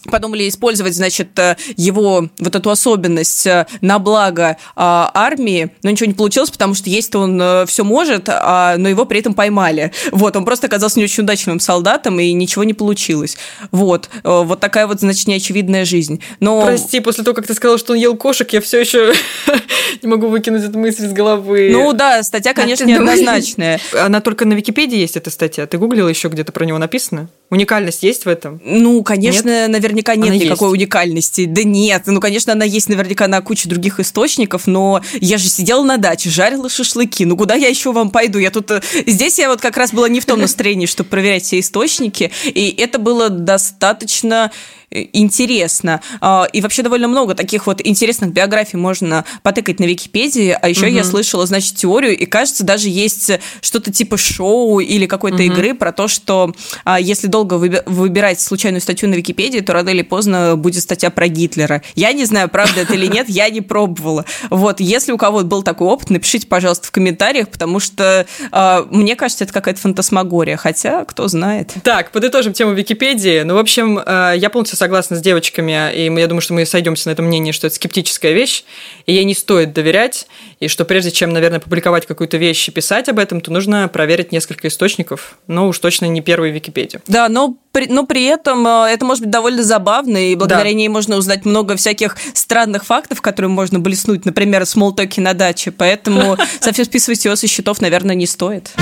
подумали 0.04 0.48
использовать, 0.48 0.94
значит, 0.94 1.38
э, 1.38 1.56
его 1.76 2.28
вот 2.38 2.54
эту 2.54 2.70
особенность 2.70 3.46
э, 3.46 3.66
на 3.80 3.98
благо 3.98 4.56
а, 4.76 5.11
армии, 5.14 5.70
но 5.82 5.90
ничего 5.90 6.06
не 6.06 6.14
получилось, 6.14 6.50
потому 6.50 6.74
что 6.74 6.90
есть-то 6.90 7.18
он 7.18 7.66
все 7.66 7.84
может, 7.84 8.28
а, 8.28 8.76
но 8.76 8.88
его 8.88 9.04
при 9.04 9.20
этом 9.20 9.34
поймали. 9.34 9.92
Вот, 10.12 10.37
он 10.37 10.44
просто 10.44 10.66
оказался 10.66 10.98
не 10.98 11.04
очень 11.04 11.24
удачным 11.24 11.61
солдатом, 11.61 12.20
и 12.20 12.32
ничего 12.32 12.64
не 12.64 12.74
получилось. 12.74 13.37
Вот, 13.70 14.08
Э, 14.24 14.42
вот 14.44 14.61
такая 14.61 14.87
вот, 14.87 15.00
значит, 15.00 15.26
неочевидная 15.26 15.84
жизнь. 15.84 16.20
Но... 16.40 16.64
Прости, 16.64 17.00
после 17.00 17.24
того, 17.24 17.34
как 17.34 17.46
ты 17.46 17.54
сказала, 17.54 17.78
что 17.78 17.92
он 17.92 17.98
ел 17.98 18.16
кошек, 18.16 18.50
я 18.52 18.61
все 18.61 18.80
еще 18.80 19.12
не 20.02 20.08
могу 20.08 20.28
выкинуть 20.28 20.64
эту 20.64 20.78
мысль 20.78 21.06
из 21.06 21.12
головы. 21.12 21.70
Ну 21.72 21.92
да, 21.92 22.22
статья, 22.22 22.54
конечно, 22.54 22.87
ты 22.87 22.94
думаешь? 22.94 23.18
неоднозначная. 23.18 23.80
Она 23.98 24.20
только 24.20 24.44
на 24.44 24.54
Википедии 24.54 24.98
есть, 24.98 25.16
эта 25.16 25.30
статья. 25.30 25.66
Ты 25.66 25.78
гуглила 25.78 26.08
еще 26.08 26.28
где-то 26.28 26.52
про 26.52 26.64
него 26.64 26.78
написано? 26.78 27.28
Уникальность 27.50 28.02
есть 28.02 28.26
в 28.26 28.28
этом? 28.28 28.61
Ну, 28.64 29.02
конечно, 29.02 29.68
наверняка 29.68 29.88
наверняка 29.88 30.14
нет 30.14 30.29
она 30.29 30.37
никакой 30.37 30.68
есть. 30.68 30.83
уникальности. 30.83 31.44
Да 31.46 31.62
нет, 31.62 32.03
ну, 32.07 32.20
конечно, 32.20 32.53
она 32.53 32.64
есть 32.64 32.88
наверняка 32.88 33.27
на 33.27 33.40
куче 33.40 33.68
других 33.68 34.01
источников, 34.01 34.66
но 34.66 35.01
я 35.20 35.38
же 35.38 35.48
сидела 35.48 35.83
на 35.83 35.96
даче, 35.96 36.31
жарила 36.31 36.68
шашлыки. 36.68 37.24
Ну, 37.24 37.37
куда 37.37 37.55
я 37.55 37.68
еще 37.68 37.92
вам 37.92 38.11
пойду? 38.11 38.38
Я 38.38 38.51
тут... 38.51 38.70
Э, 38.70 38.83
здесь 39.07 39.38
я 39.38 39.48
вот 39.48 39.61
как 39.61 39.77
раз 39.77 39.92
была 39.92 40.09
не 40.09 40.20
в 40.20 40.27
том 40.27 40.40
настроении, 40.40 40.87
чтобы 40.98 41.11
проверять 41.11 41.44
все 41.44 41.61
источники, 41.61 42.31
и 42.44 42.74
это 42.79 42.98
было 42.98 43.29
достаточно 43.29 44.51
Э, 44.90 45.05
интересно. 45.12 46.01
А, 46.20 46.46
и 46.53 46.61
вообще 46.61 46.83
довольно 46.83 47.09
много 47.09 47.35
таких 47.35 47.66
вот 47.66 47.81
интересных 47.85 48.33
биографий 48.33 48.79
можно 48.79 49.24
потыкать 49.42 49.81
на 49.81 49.85
Википедии. 49.85 50.57
А 50.61 50.68
еще 50.68 50.87
угу. 50.87 50.94
я 50.94 51.05
слышала, 51.05 51.46
значит, 51.46 51.77
теорию, 51.77 52.16
и 52.16 52.24
кажется, 52.24 52.64
даже 52.64 52.88
есть 52.88 53.33
что-то 53.61 53.92
типа 53.92 54.16
шоу 54.16 54.81
или 54.81 55.07
какой-то 55.07 55.37
угу. 55.37 55.44
игры 55.44 55.74
про 55.74 55.92
то, 55.92 56.09
что 56.09 56.55
а, 56.85 56.98
если 57.01 57.27
долго 57.27 57.55
выбирать 57.55 58.40
случайную 58.40 58.81
статью 58.81 59.09
на 59.09 59.14
Википедии, 59.14 59.61
то 59.61 59.72
рано 59.79 59.91
или 59.91 60.03
поздно 60.03 60.57
будет 60.57 60.83
статья 60.83 61.11
про 61.11 61.29
Гитлера. 61.29 61.83
Я 61.95 62.12
не 62.12 62.25
знаю, 62.25 62.49
правда 62.49 62.83
это 62.83 62.95
или 62.95 63.07
нет, 63.07 63.29
я 63.29 63.49
не 63.51 63.61
пробовала. 63.61 64.25
Вот, 64.51 64.81
если 64.81 65.12
у 65.12 65.19
кого-то 65.19 65.47
был 65.47 65.62
такой 65.62 65.88
опыт, 65.88 66.11
напишите, 66.11 66.47
пожалуйста, 66.47 66.87
в 66.87 66.91
комментариях, 66.91 67.49
потому 67.49 67.81
что 67.81 68.27
а, 68.51 68.87
мне 68.91 69.17
кажется, 69.17 69.45
это 69.45 69.53
какая-то 69.53 69.81
фантасмагория, 69.81 70.57
хотя 70.57 71.05
кто 71.05 71.29
знает. 71.29 71.75
Так, 71.83 72.11
подытожим 72.11 72.53
тему 72.53 72.73
Википедии. 72.73 73.43
Ну, 73.43 73.55
в 73.55 73.59
общем, 73.59 73.99
я 74.07 74.51
полностью 74.51 74.77
согласна 74.77 75.17
с 75.17 75.21
девочками, 75.21 75.93
и 75.95 76.05
я 76.05 76.27
думаю, 76.27 76.41
что 76.41 76.55
мы 76.55 76.67
сойдемся 76.67 77.09
на 77.09 77.12
этом 77.12 77.27
мнении, 77.27 77.53
что 77.53 77.67
это 77.67 77.77
скептическая 77.77 78.33
вещь, 78.33 78.64
и 79.07 79.14
ей 79.14 79.25
не 79.25 79.35
стоит 79.35 79.73
доверять, 79.73 80.27
и 80.61 80.66
что 80.68 80.85
прежде 80.85 81.11
чем, 81.11 81.31
наверное, 81.31 81.61
публиковать 81.61 82.07
какую-то 82.07 82.37
вещь 82.37 82.68
и 82.68 82.73
писать 82.73 83.09
об 83.09 83.18
этом, 83.18 83.40
то 83.40 83.53
нужно 83.53 83.87
проверить 83.88 84.33
несколько 84.33 84.68
источников, 84.68 85.38
но 85.47 85.68
уж 85.68 85.79
точно 85.79 86.07
не 86.07 86.21
первую 86.21 86.53
Википедию. 86.53 87.01
Да, 87.07 87.29
но 87.29 87.57
при, 87.71 87.87
но 87.87 88.07
при 88.07 88.25
этом 88.25 88.66
э, 88.66 88.88
это 88.90 89.05
может 89.05 89.23
быть 89.23 89.31
довольно 89.31 89.62
забавно, 89.62 90.31
и 90.31 90.35
благодаря 90.35 90.71
да. 90.71 90.73
ней 90.73 90.88
можно 90.88 91.16
узнать 91.16 91.44
много 91.44 91.77
всяких 91.77 92.16
странных 92.35 92.85
фактов, 92.85 93.23
которые 93.23 93.51
можно 93.51 93.79
блеснуть, 93.79 94.25
например, 94.25 94.66
смолтоки 94.66 95.21
на 95.21 95.35
даче, 95.35 95.71
поэтому 95.71 96.37
совсем 96.61 96.85
списывать 96.85 97.25
его 97.25 97.37
со 97.37 97.47
счетов, 97.47 97.81
наверное, 97.81 98.16
не 98.16 98.27
стоит. 98.27 98.73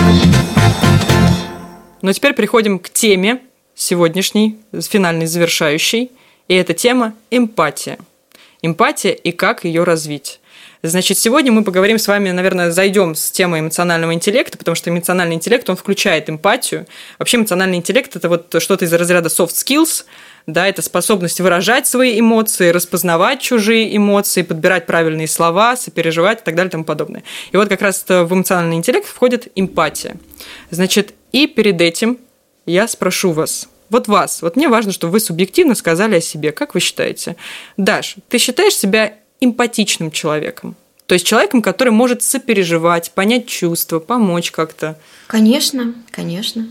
Но 2.00 2.12
теперь 2.12 2.34
переходим 2.34 2.78
к 2.78 2.88
теме, 2.88 3.40
сегодняшний, 3.74 4.58
финальный, 4.72 5.26
завершающий. 5.26 6.10
И 6.48 6.54
эта 6.54 6.72
тема– 6.72 7.14
эмпатия. 7.30 7.98
Эмпатия 8.62 9.12
и 9.12 9.32
как 9.32 9.64
ее 9.64 9.84
развить. 9.84 10.40
Значит, 10.82 11.18
сегодня 11.18 11.52
мы 11.52 11.64
поговорим 11.64 11.98
с 11.98 12.06
вами, 12.06 12.30
наверное, 12.30 12.70
зайдем 12.70 13.14
с 13.14 13.30
темой 13.30 13.60
эмоционального 13.60 14.12
интеллекта, 14.12 14.58
потому 14.58 14.74
что 14.74 14.90
эмоциональный 14.90 15.34
интеллект, 15.34 15.68
он 15.68 15.76
включает 15.76 16.28
эмпатию. 16.28 16.86
Вообще 17.18 17.38
эмоциональный 17.38 17.78
интеллект– 17.78 18.14
это 18.16 18.28
вот 18.28 18.54
что-то 18.62 18.84
из 18.84 18.92
разряда 18.92 19.28
soft 19.28 19.54
skills, 19.54 20.04
да, 20.46 20.68
это 20.68 20.80
способность 20.80 21.40
выражать 21.40 21.88
свои 21.88 22.20
эмоции, 22.20 22.70
распознавать 22.70 23.40
чужие 23.40 23.96
эмоции, 23.96 24.42
подбирать 24.42 24.86
правильные 24.86 25.26
слова, 25.26 25.76
сопереживать 25.76 26.40
и 26.40 26.44
так 26.44 26.54
далее 26.54 26.68
и 26.68 26.72
тому 26.72 26.84
подобное. 26.84 27.24
И 27.50 27.56
вот 27.56 27.68
как 27.68 27.82
раз 27.82 28.04
в 28.06 28.32
эмоциональный 28.32 28.76
интеллект 28.76 29.08
входит 29.08 29.48
эмпатия. 29.56 30.16
Значит, 30.70 31.14
и 31.32 31.48
перед 31.48 31.80
этим 31.80 32.18
я 32.64 32.86
спрошу 32.86 33.32
вас, 33.32 33.68
вот 33.90 34.08
вас, 34.08 34.42
вот 34.42 34.56
мне 34.56 34.68
важно, 34.68 34.92
чтобы 34.92 35.12
вы 35.12 35.20
субъективно 35.20 35.74
сказали 35.74 36.16
о 36.16 36.20
себе. 36.20 36.52
Как 36.52 36.74
вы 36.74 36.80
считаете? 36.80 37.36
Даш, 37.76 38.16
ты 38.28 38.38
считаешь 38.38 38.74
себя 38.74 39.14
эмпатичным 39.40 40.10
человеком? 40.10 40.76
То 41.06 41.14
есть 41.14 41.26
человеком, 41.26 41.62
который 41.62 41.90
может 41.90 42.22
сопереживать, 42.22 43.12
понять 43.12 43.46
чувства, 43.46 44.00
помочь 44.00 44.50
как-то? 44.50 44.98
Конечно, 45.28 45.94
конечно. 46.10 46.66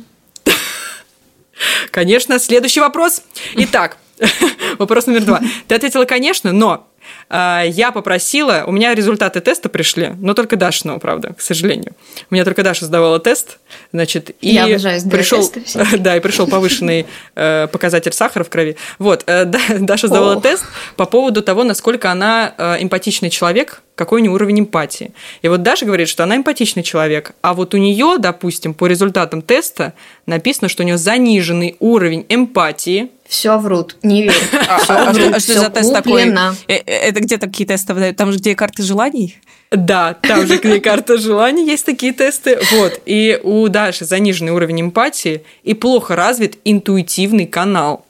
Конечно. 1.92 2.38
Следующий 2.40 2.82
вопрос. 2.82 3.22
Итак, 3.56 3.98
вопрос 4.78 5.06
номер 5.08 5.24
два. 5.24 5.42
Ты 5.68 5.76
ответила, 5.76 6.04
конечно, 6.06 6.52
но 6.52 6.88
я 7.30 7.92
попросила, 7.94 8.64
у 8.68 8.72
меня 8.72 8.94
результаты 8.94 9.42
теста 9.42 9.70
пришли, 9.70 10.14
но 10.20 10.34
только 10.34 10.56
Дашиного, 10.56 11.00
правда, 11.00 11.34
к 11.34 11.42
сожалению. 11.42 11.94
У 12.30 12.34
меня 12.34 12.44
только 12.44 12.64
Даша 12.64 12.86
сдавала 12.86 13.20
тест, 13.20 13.58
значит, 13.92 14.36
и 14.42 14.50
я 14.50 14.66
обожаю 14.66 15.02
пришел, 15.10 15.50
да, 16.00 16.18
и 16.18 16.20
пришел 16.20 16.48
повышенный 16.48 17.06
э, 17.36 17.68
показатель 17.72 18.14
сахара 18.14 18.44
в 18.44 18.50
крови. 18.50 18.78
Вот, 19.00 19.24
э, 19.28 19.46
Даша 19.80 20.08
сдавала 20.08 20.42
тест 20.42 20.64
по 20.96 21.06
поводу 21.06 21.42
того, 21.42 21.64
насколько 21.64 22.12
она 22.12 22.54
э, 22.58 22.78
эмпатичный 22.80 23.30
человек, 23.30 23.82
какой 23.96 24.22
у 24.22 24.24
нее 24.24 24.32
уровень 24.32 24.62
эмпатии. 24.62 25.14
И 25.42 25.48
вот 25.48 25.64
Даша 25.64 25.86
говорит, 25.86 26.10
что 26.10 26.24
она 26.24 26.36
эмпатичный 26.36 26.84
человек, 26.84 27.34
а 27.42 27.54
вот 27.54 27.74
у 27.74 27.78
нее, 27.78 28.18
допустим, 28.20 28.74
по 28.74 28.88
результатам 28.88 29.42
теста 29.42 29.94
написано, 30.26 30.68
что 30.68 30.84
у 30.84 30.86
нее 30.86 30.98
заниженный 30.98 31.78
уровень 31.80 32.26
эмпатии, 32.30 33.10
все 33.28 33.58
врут, 33.58 33.98
не 34.04 34.24
верю. 34.24 34.36
А, 34.68 34.80
а, 34.88 35.10
а 35.10 35.40
что 35.40 35.60
за 35.60 35.70
тест 35.70 35.94
такой? 35.94 36.24
Э, 36.24 36.54
э, 36.68 36.76
это 36.76 37.20
где 37.20 37.38
такие 37.38 37.66
тесты 37.68 37.94
выдают? 37.94 38.18
Там 38.18 38.32
же 38.32 38.38
где 38.38 38.56
карты 38.56 38.84
желаний? 38.84 39.38
Да, 39.72 40.14
там 40.14 40.46
же 40.46 40.58
где 40.58 40.80
карта 40.80 41.18
желаний 41.18 41.66
есть 41.66 41.86
такие 41.86 42.14
тесты. 42.14 42.60
Вот. 42.72 43.02
И 43.06 43.40
у 43.44 43.68
Даши 43.68 44.06
заниженный 44.06 44.52
уровень 44.52 44.82
эмпатии 44.82 45.44
и 45.64 45.74
плохо 45.74 46.16
развит 46.16 46.60
интуитивный 46.66 47.48
канал. 47.48 48.05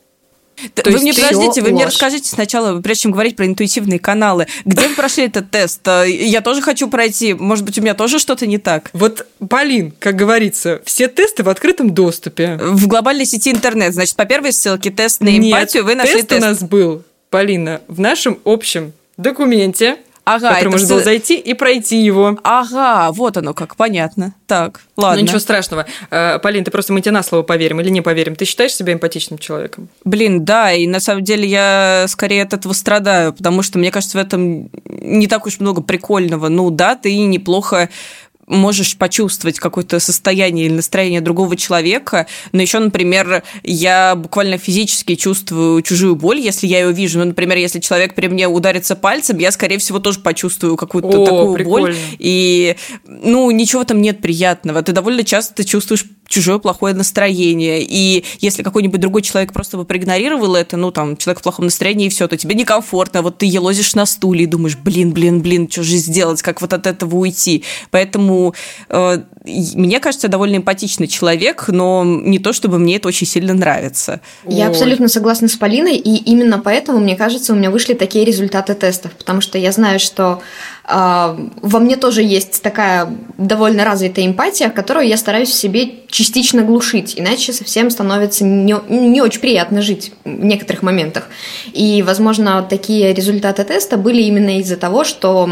То 0.73 0.89
вы 0.89 0.99
мне 0.99 1.13
подождите, 1.13 1.61
вы 1.61 1.69
ложь. 1.69 1.75
мне 1.75 1.85
расскажите 1.85 2.29
сначала, 2.29 2.81
прежде 2.81 3.03
чем 3.03 3.11
говорить 3.11 3.35
про 3.35 3.45
интуитивные 3.45 3.99
каналы, 3.99 4.47
где 4.63 4.87
вы 4.87 4.95
прошли 4.95 5.25
этот 5.25 5.51
тест? 5.51 5.81
Я 6.05 6.41
тоже 6.41 6.61
хочу 6.61 6.89
пройти. 6.89 7.33
Может 7.33 7.65
быть, 7.65 7.77
у 7.77 7.81
меня 7.81 7.93
тоже 7.93 8.19
что-то 8.19 8.47
не 8.47 8.57
так? 8.57 8.89
Вот, 8.93 9.27
Полин, 9.49 9.93
как 9.99 10.15
говорится, 10.15 10.81
все 10.85 11.07
тесты 11.07 11.43
в 11.43 11.49
открытом 11.49 11.93
доступе. 11.93 12.57
В 12.61 12.87
глобальной 12.87 13.25
сети 13.25 13.51
интернет. 13.51 13.93
Значит, 13.93 14.15
по 14.15 14.25
первой 14.25 14.53
ссылке 14.53 14.91
тест 14.91 15.21
на 15.21 15.37
эмпатию 15.37 15.83
Нет, 15.83 15.89
вы 15.91 15.95
нашли 15.95 16.21
тест. 16.21 16.29
тест 16.29 16.43
у 16.43 16.45
нас 16.45 16.63
был, 16.63 17.03
Полина, 17.29 17.81
в 17.87 17.99
нашем 17.99 18.39
общем 18.45 18.93
документе 19.17 19.97
Ага, 20.25 20.55
который 20.55 20.69
можно 20.69 20.87
было 20.87 21.03
зайти 21.03 21.37
и 21.37 21.53
пройти 21.53 22.01
его. 22.03 22.39
Ага, 22.43 23.11
вот 23.11 23.37
оно 23.37 23.53
как, 23.53 23.75
понятно. 23.75 24.33
Так, 24.47 24.81
ладно. 24.97 25.17
Ну 25.17 25.23
ничего 25.23 25.39
страшного. 25.39 25.85
Э, 26.09 26.39
Полин, 26.39 26.63
ты 26.63 26.71
просто 26.71 26.93
мы 26.93 27.01
тебе 27.01 27.11
на 27.11 27.21
слово 27.21 27.43
поверим 27.43 27.79
или 27.79 27.89
не 27.89 28.01
поверим. 28.01 28.35
Ты 28.35 28.45
считаешь 28.45 28.73
себя 28.73 28.93
эмпатичным 28.93 29.37
человеком? 29.37 29.87
Блин, 30.03 30.43
да, 30.43 30.73
и 30.73 30.87
на 30.87 30.99
самом 30.99 31.23
деле 31.23 31.47
я 31.47 32.05
скорее 32.07 32.43
от 32.43 32.53
этого 32.53 32.73
страдаю, 32.73 33.33
потому 33.33 33.61
что 33.61 33.77
мне 33.77 33.91
кажется, 33.91 34.17
в 34.17 34.21
этом 34.21 34.69
не 34.85 35.27
так 35.27 35.45
уж 35.45 35.59
много 35.59 35.81
прикольного. 35.81 36.47
Ну 36.47 36.71
да, 36.71 36.95
ты 36.95 37.15
неплохо 37.17 37.89
можешь 38.47 38.97
почувствовать 38.97 39.59
какое-то 39.59 39.99
состояние 39.99 40.67
или 40.67 40.73
настроение 40.73 41.21
другого 41.21 41.55
человека, 41.55 42.27
но 42.51 42.61
еще, 42.61 42.79
например, 42.79 43.43
я 43.63 44.15
буквально 44.15 44.57
физически 44.57 45.15
чувствую 45.15 45.81
чужую 45.81 46.15
боль, 46.15 46.39
если 46.39 46.67
я 46.67 46.81
ее 46.81 46.91
вижу. 46.91 47.19
Ну, 47.19 47.25
например, 47.25 47.57
если 47.57 47.79
человек 47.79 48.13
при 48.13 48.27
мне 48.27 48.47
ударится 48.47 48.95
пальцем, 48.95 49.37
я, 49.39 49.51
скорее 49.51 49.77
всего, 49.77 49.99
тоже 49.99 50.19
почувствую 50.19 50.77
какую-то 50.77 51.21
О, 51.21 51.25
такую 51.25 51.53
прикольно. 51.53 51.87
боль. 51.87 51.95
И, 52.19 52.75
ну, 53.05 53.49
ничего 53.51 53.83
там 53.83 54.01
нет 54.01 54.21
приятного. 54.21 54.81
Ты 54.81 54.91
довольно 54.91 55.23
часто 55.23 55.63
чувствуешь 55.63 56.05
чужое 56.27 56.57
плохое 56.57 56.93
настроение. 56.93 57.81
И 57.81 58.23
если 58.39 58.63
какой-нибудь 58.63 58.99
другой 58.99 59.21
человек 59.21 59.53
просто 59.53 59.77
бы 59.77 59.85
проигнорировал 59.85 60.55
это, 60.55 60.77
ну, 60.77 60.91
там, 60.91 61.17
человек 61.17 61.39
в 61.39 61.43
плохом 61.43 61.65
настроении, 61.65 62.07
и 62.07 62.09
все, 62.09 62.27
то 62.27 62.37
тебе 62.37 62.55
некомфортно. 62.55 63.21
Вот 63.21 63.37
ты 63.37 63.45
елозишь 63.45 63.95
на 63.95 64.05
стуле 64.05 64.43
и 64.43 64.47
думаешь, 64.47 64.77
блин, 64.77 65.11
блин, 65.11 65.41
блин, 65.41 65.69
что 65.69 65.83
же 65.83 65.97
сделать, 65.97 66.41
как 66.41 66.61
вот 66.61 66.73
от 66.73 66.87
этого 66.87 67.15
уйти. 67.15 67.63
Поэтому 67.91 68.53
э, 68.89 69.23
мне 69.45 69.99
кажется, 69.99 70.27
довольно 70.27 70.57
эмпатичный 70.57 71.07
человек, 71.07 71.65
но 71.67 72.03
не 72.03 72.39
то, 72.39 72.53
чтобы 72.53 72.79
мне 72.79 72.97
это 72.97 73.07
очень 73.07 73.27
сильно 73.27 73.53
нравится. 73.53 74.21
Я 74.45 74.65
Ой. 74.65 74.71
абсолютно 74.71 75.07
согласна 75.07 75.47
с 75.47 75.55
Полиной, 75.55 75.97
и 75.97 76.15
именно 76.15 76.59
поэтому, 76.59 76.99
мне 76.99 77.15
кажется, 77.15 77.53
у 77.53 77.55
меня 77.55 77.69
вышли 77.69 77.93
такие 77.93 78.25
результаты 78.25 78.73
тестов, 78.73 79.11
потому 79.13 79.41
что 79.41 79.57
я 79.57 79.71
знаю, 79.71 79.99
что 79.99 80.41
во 80.87 81.79
мне 81.79 81.95
тоже 81.95 82.21
есть 82.21 82.61
такая 82.61 83.11
довольно 83.37 83.85
развитая 83.85 84.27
эмпатия, 84.27 84.69
которую 84.69 85.07
я 85.07 85.17
стараюсь 85.17 85.49
в 85.49 85.55
себе 85.55 85.89
частично 86.09 86.61
глушить, 86.61 87.15
иначе 87.17 87.53
совсем 87.53 87.89
становится 87.89 88.43
не, 88.43 88.75
не 88.89 89.21
очень 89.21 89.41
приятно 89.41 89.81
жить 89.81 90.13
в 90.23 90.29
некоторых 90.29 90.83
моментах. 90.83 91.27
И, 91.73 92.03
возможно, 92.03 92.61
такие 92.61 93.13
результаты 93.13 93.63
теста 93.63 93.97
были 93.97 94.21
именно 94.21 94.59
из-за 94.59 94.77
того, 94.77 95.03
что 95.03 95.49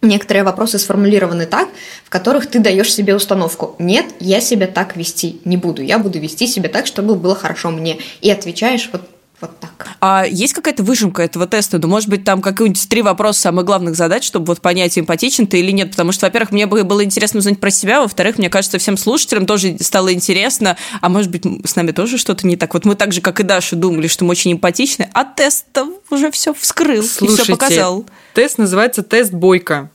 некоторые 0.00 0.44
вопросы 0.44 0.78
сформулированы 0.78 1.46
так, 1.46 1.68
в 2.04 2.10
которых 2.10 2.46
ты 2.46 2.58
даешь 2.58 2.92
себе 2.92 3.14
установку. 3.14 3.74
Нет, 3.78 4.06
я 4.20 4.40
себя 4.40 4.66
так 4.66 4.96
вести 4.96 5.40
не 5.44 5.56
буду. 5.56 5.82
Я 5.82 5.98
буду 5.98 6.18
вести 6.18 6.46
себя 6.46 6.68
так, 6.68 6.86
чтобы 6.86 7.16
было 7.16 7.34
хорошо 7.34 7.70
мне. 7.70 7.98
И 8.20 8.30
отвечаешь 8.30 8.88
вот 8.92 9.02
вот 9.40 9.58
так. 9.60 9.88
А 10.00 10.24
есть 10.28 10.52
какая-то 10.52 10.82
выжимка 10.82 11.22
этого 11.22 11.46
теста? 11.46 11.78
Ну, 11.78 11.88
может 11.88 12.08
быть, 12.08 12.24
там 12.24 12.40
какие-нибудь 12.40 12.88
три 12.88 13.02
вопроса 13.02 13.40
самых 13.40 13.64
главных 13.64 13.96
задач, 13.96 14.24
чтобы 14.24 14.46
вот 14.46 14.60
понять, 14.60 14.98
эмпатичен 14.98 15.46
ты 15.46 15.60
или 15.60 15.70
нет? 15.70 15.90
Потому 15.90 16.12
что, 16.12 16.26
во-первых, 16.26 16.52
мне 16.52 16.66
было 16.66 17.04
интересно 17.04 17.38
узнать 17.38 17.60
про 17.60 17.70
себя, 17.70 18.00
во-вторых, 18.00 18.38
мне 18.38 18.50
кажется, 18.50 18.78
всем 18.78 18.96
слушателям 18.96 19.46
тоже 19.46 19.76
стало 19.80 20.12
интересно, 20.12 20.76
а 21.00 21.08
может 21.08 21.30
быть, 21.30 21.44
с 21.66 21.76
нами 21.76 21.92
тоже 21.92 22.18
что-то 22.18 22.46
не 22.46 22.56
так. 22.56 22.74
Вот 22.74 22.84
мы 22.84 22.94
так 22.94 23.12
же, 23.12 23.20
как 23.20 23.40
и 23.40 23.42
Даша, 23.42 23.76
думали, 23.76 24.06
что 24.06 24.24
мы 24.24 24.30
очень 24.30 24.52
эмпатичны, 24.52 25.10
а 25.12 25.24
тест 25.24 25.66
уже 26.10 26.30
все 26.30 26.54
вскрыл 26.54 27.02
Слушайте, 27.02 27.42
и 27.42 27.44
все 27.44 27.52
показал. 27.52 28.06
Тест 28.34 28.58
называется 28.58 29.02
тест 29.02 29.32
Бойко 29.32 29.90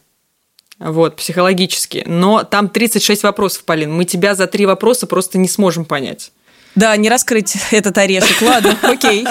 вот, 0.80 1.18
психологически. 1.18 2.04
Но 2.08 2.44
там 2.44 2.70
36 2.70 3.24
вопросов, 3.24 3.66
Полин. 3.66 3.94
Мы 3.94 4.06
тебя 4.06 4.34
за 4.34 4.48
три 4.48 4.66
вопроса 4.66 5.08
просто 5.08 5.38
не 5.38 5.50
сможем 5.50 5.84
понять. 5.86 6.32
Да, 6.76 6.96
не 6.98 7.10
раскрыть 7.10 7.56
этот 7.72 7.98
орешек. 7.98 8.42
Ладно, 8.42 8.78
окей. 8.82 9.26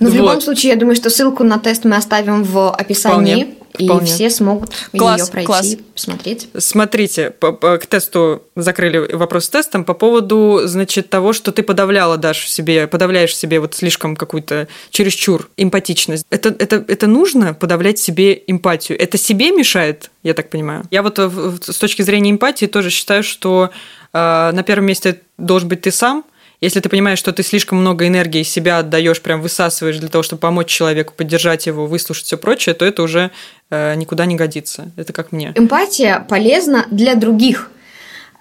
Но 0.00 0.08
в 0.10 0.14
любом 0.14 0.40
случае, 0.40 0.72
я 0.72 0.76
думаю, 0.78 0.96
что 0.96 1.10
ссылку 1.10 1.44
на 1.44 1.58
тест 1.58 1.84
мы 1.84 1.96
оставим 1.96 2.42
в 2.42 2.70
описании. 2.74 3.34
Вполне. 3.44 3.56
И 3.78 3.86
Вполне. 3.86 4.04
все 4.06 4.28
смогут 4.28 4.70
Класс, 4.94 5.20
ее 5.22 5.26
пройти, 5.32 5.46
класс. 5.46 5.76
посмотреть. 5.94 6.48
Смотрите, 6.58 7.30
по- 7.30 7.52
по- 7.52 7.78
к 7.78 7.86
тесту 7.86 8.42
закрыли 8.54 8.98
вопрос 9.14 9.46
с 9.46 9.48
тестом 9.48 9.84
по 9.84 9.94
поводу, 9.94 10.60
значит, 10.64 11.08
того, 11.08 11.32
что 11.32 11.52
ты 11.52 11.62
подавляла, 11.62 12.18
Даш, 12.18 12.46
себе, 12.50 12.86
подавляешь 12.86 13.34
себе 13.34 13.60
вот 13.60 13.74
слишком 13.74 14.14
какую-то 14.14 14.68
чересчур 14.90 15.48
эмпатичность. 15.56 16.26
Это, 16.28 16.50
это, 16.50 16.84
это 16.86 17.06
нужно 17.06 17.54
подавлять 17.54 17.98
себе 17.98 18.42
эмпатию? 18.46 19.00
Это 19.00 19.16
себе 19.16 19.50
мешает, 19.52 20.10
я 20.22 20.34
так 20.34 20.50
понимаю? 20.50 20.84
Я 20.90 21.02
вот 21.02 21.18
э, 21.18 21.26
в- 21.28 21.58
в- 21.58 21.72
с 21.72 21.78
точки 21.78 22.02
зрения 22.02 22.30
эмпатии 22.30 22.66
тоже 22.66 22.90
считаю, 22.90 23.22
что 23.22 23.70
э, 24.12 24.50
на 24.52 24.62
первом 24.64 24.84
месте 24.84 25.22
должен 25.38 25.70
быть 25.70 25.80
ты 25.80 25.92
сам, 25.92 26.24
если 26.62 26.78
ты 26.78 26.88
понимаешь, 26.88 27.18
что 27.18 27.32
ты 27.32 27.42
слишком 27.42 27.78
много 27.78 28.06
энергии 28.06 28.44
себя 28.44 28.78
отдаешь, 28.78 29.20
прям 29.20 29.42
высасываешь 29.42 29.98
для 29.98 30.08
того, 30.08 30.22
чтобы 30.22 30.38
помочь 30.38 30.68
человеку, 30.68 31.12
поддержать 31.14 31.66
его, 31.66 31.86
выслушать 31.86 32.26
все 32.26 32.38
прочее, 32.38 32.76
то 32.76 32.84
это 32.84 33.02
уже 33.02 33.32
э, 33.70 33.96
никуда 33.96 34.26
не 34.26 34.36
годится. 34.36 34.92
Это 34.96 35.12
как 35.12 35.32
мне. 35.32 35.52
Эмпатия 35.56 36.24
полезна 36.28 36.86
для 36.92 37.16
других. 37.16 37.68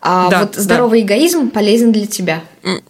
А 0.03 0.29
Да, 0.29 0.39
вот 0.41 0.53
да. 0.53 0.61
здоровый 0.61 1.01
эгоизм 1.01 1.51
полезен 1.51 1.91
для 1.91 2.07
тебя. 2.07 2.41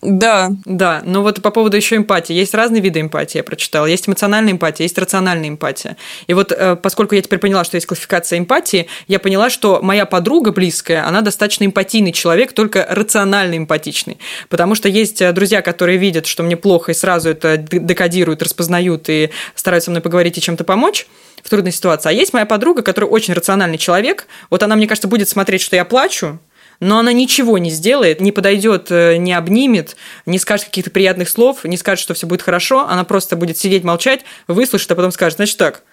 Да, 0.01 0.51
Да, 0.66 1.01
но 1.05 1.22
вот 1.22 1.41
по 1.41 1.51
поводу 1.51 1.76
еще 1.76 1.97
эмпатии. 1.97 2.34
Есть 2.34 2.53
разные 2.53 2.82
виды 2.82 3.01
эмпатии, 3.01 3.38
я 3.38 3.43
прочитала. 3.43 3.86
Есть 3.86 4.07
эмоциональная 4.07 4.53
эмпатия, 4.53 4.86
есть 4.86 4.97
рациональная 4.97 5.49
эмпатия. 5.49 5.97
И 6.28 6.34
вот 6.34 6.53
э, 6.53 6.78
поскольку 6.78 7.16
я 7.16 7.22
теперь 7.22 7.39
поняла, 7.39 7.66
что 7.66 7.76
есть 7.76 7.86
классификация 7.86 8.39
эмпатии, 8.39 8.88
я 9.07 9.20
поняла, 9.20 9.49
что 9.49 9.80
моя 9.82 10.05
подруга 10.05 10.53
близкая, 10.53 11.05
она 11.05 11.22
достаточно 11.22 11.66
эмпатийный 11.66 12.14
человек, 12.14 12.53
только 12.53 12.88
рационально 12.89 13.57
эмпатичный. 13.57 14.18
Потому 14.47 14.76
что 14.76 14.88
есть 14.88 15.22
э, 15.22 15.34
друзья, 15.34 15.62
которые 15.62 15.97
видят, 15.97 16.28
что 16.28 16.43
мне 16.43 16.55
плохо, 16.55 16.91
и 16.91 16.95
сразу 16.95 17.30
это 17.30 17.57
декодируют, 17.57 18.41
распознают 18.41 19.09
и 19.09 19.32
стараются 19.55 19.86
со 19.86 19.91
мной 19.91 20.01
поговорить 20.01 20.38
и 20.38 20.41
чем-то 20.41 20.64
помочь 20.64 21.07
в 21.43 21.49
трудной 21.49 21.72
ситуации. 21.72 22.09
А 22.09 22.12
есть 22.14 22.34
моя 22.34 22.45
подруга, 22.45 22.84
которая 22.84 23.09
очень 23.09 23.34
рациональный 23.34 23.78
человек. 23.78 24.28
Вот 24.49 24.64
она, 24.64 24.76
мне 24.76 24.88
кажется, 24.88 25.07
будет 25.07 25.28
смотреть, 25.28 25.62
что 25.62 25.76
я 25.76 25.86
плачу, 25.86 26.39
но 26.82 26.98
она 26.98 27.14
ничего 27.14 27.58
не 27.60 27.70
сделает, 27.70 28.20
не 28.20 28.34
подойдет, 28.34 28.88
э, 28.90 29.16
не 29.16 29.32
обнимет, 29.32 29.96
не 30.26 30.40
скажет 30.40 30.66
каких-то 30.66 30.90
приятных 30.90 31.30
слов, 31.30 31.64
не 31.64 31.78
скажет, 31.78 32.02
что 32.04 32.14
все 32.14 32.28
будет 32.28 32.42
хорошо, 32.42 32.88
она 32.90 33.06
просто 33.06 33.38
будет 33.38 33.58
сидеть, 33.58 33.86
молчать, 33.86 34.22
выслушает, 34.48 34.92
а 34.92 34.96
потом 34.96 35.12
скажет, 35.12 35.38
значит 35.38 35.58
так, 35.58 35.84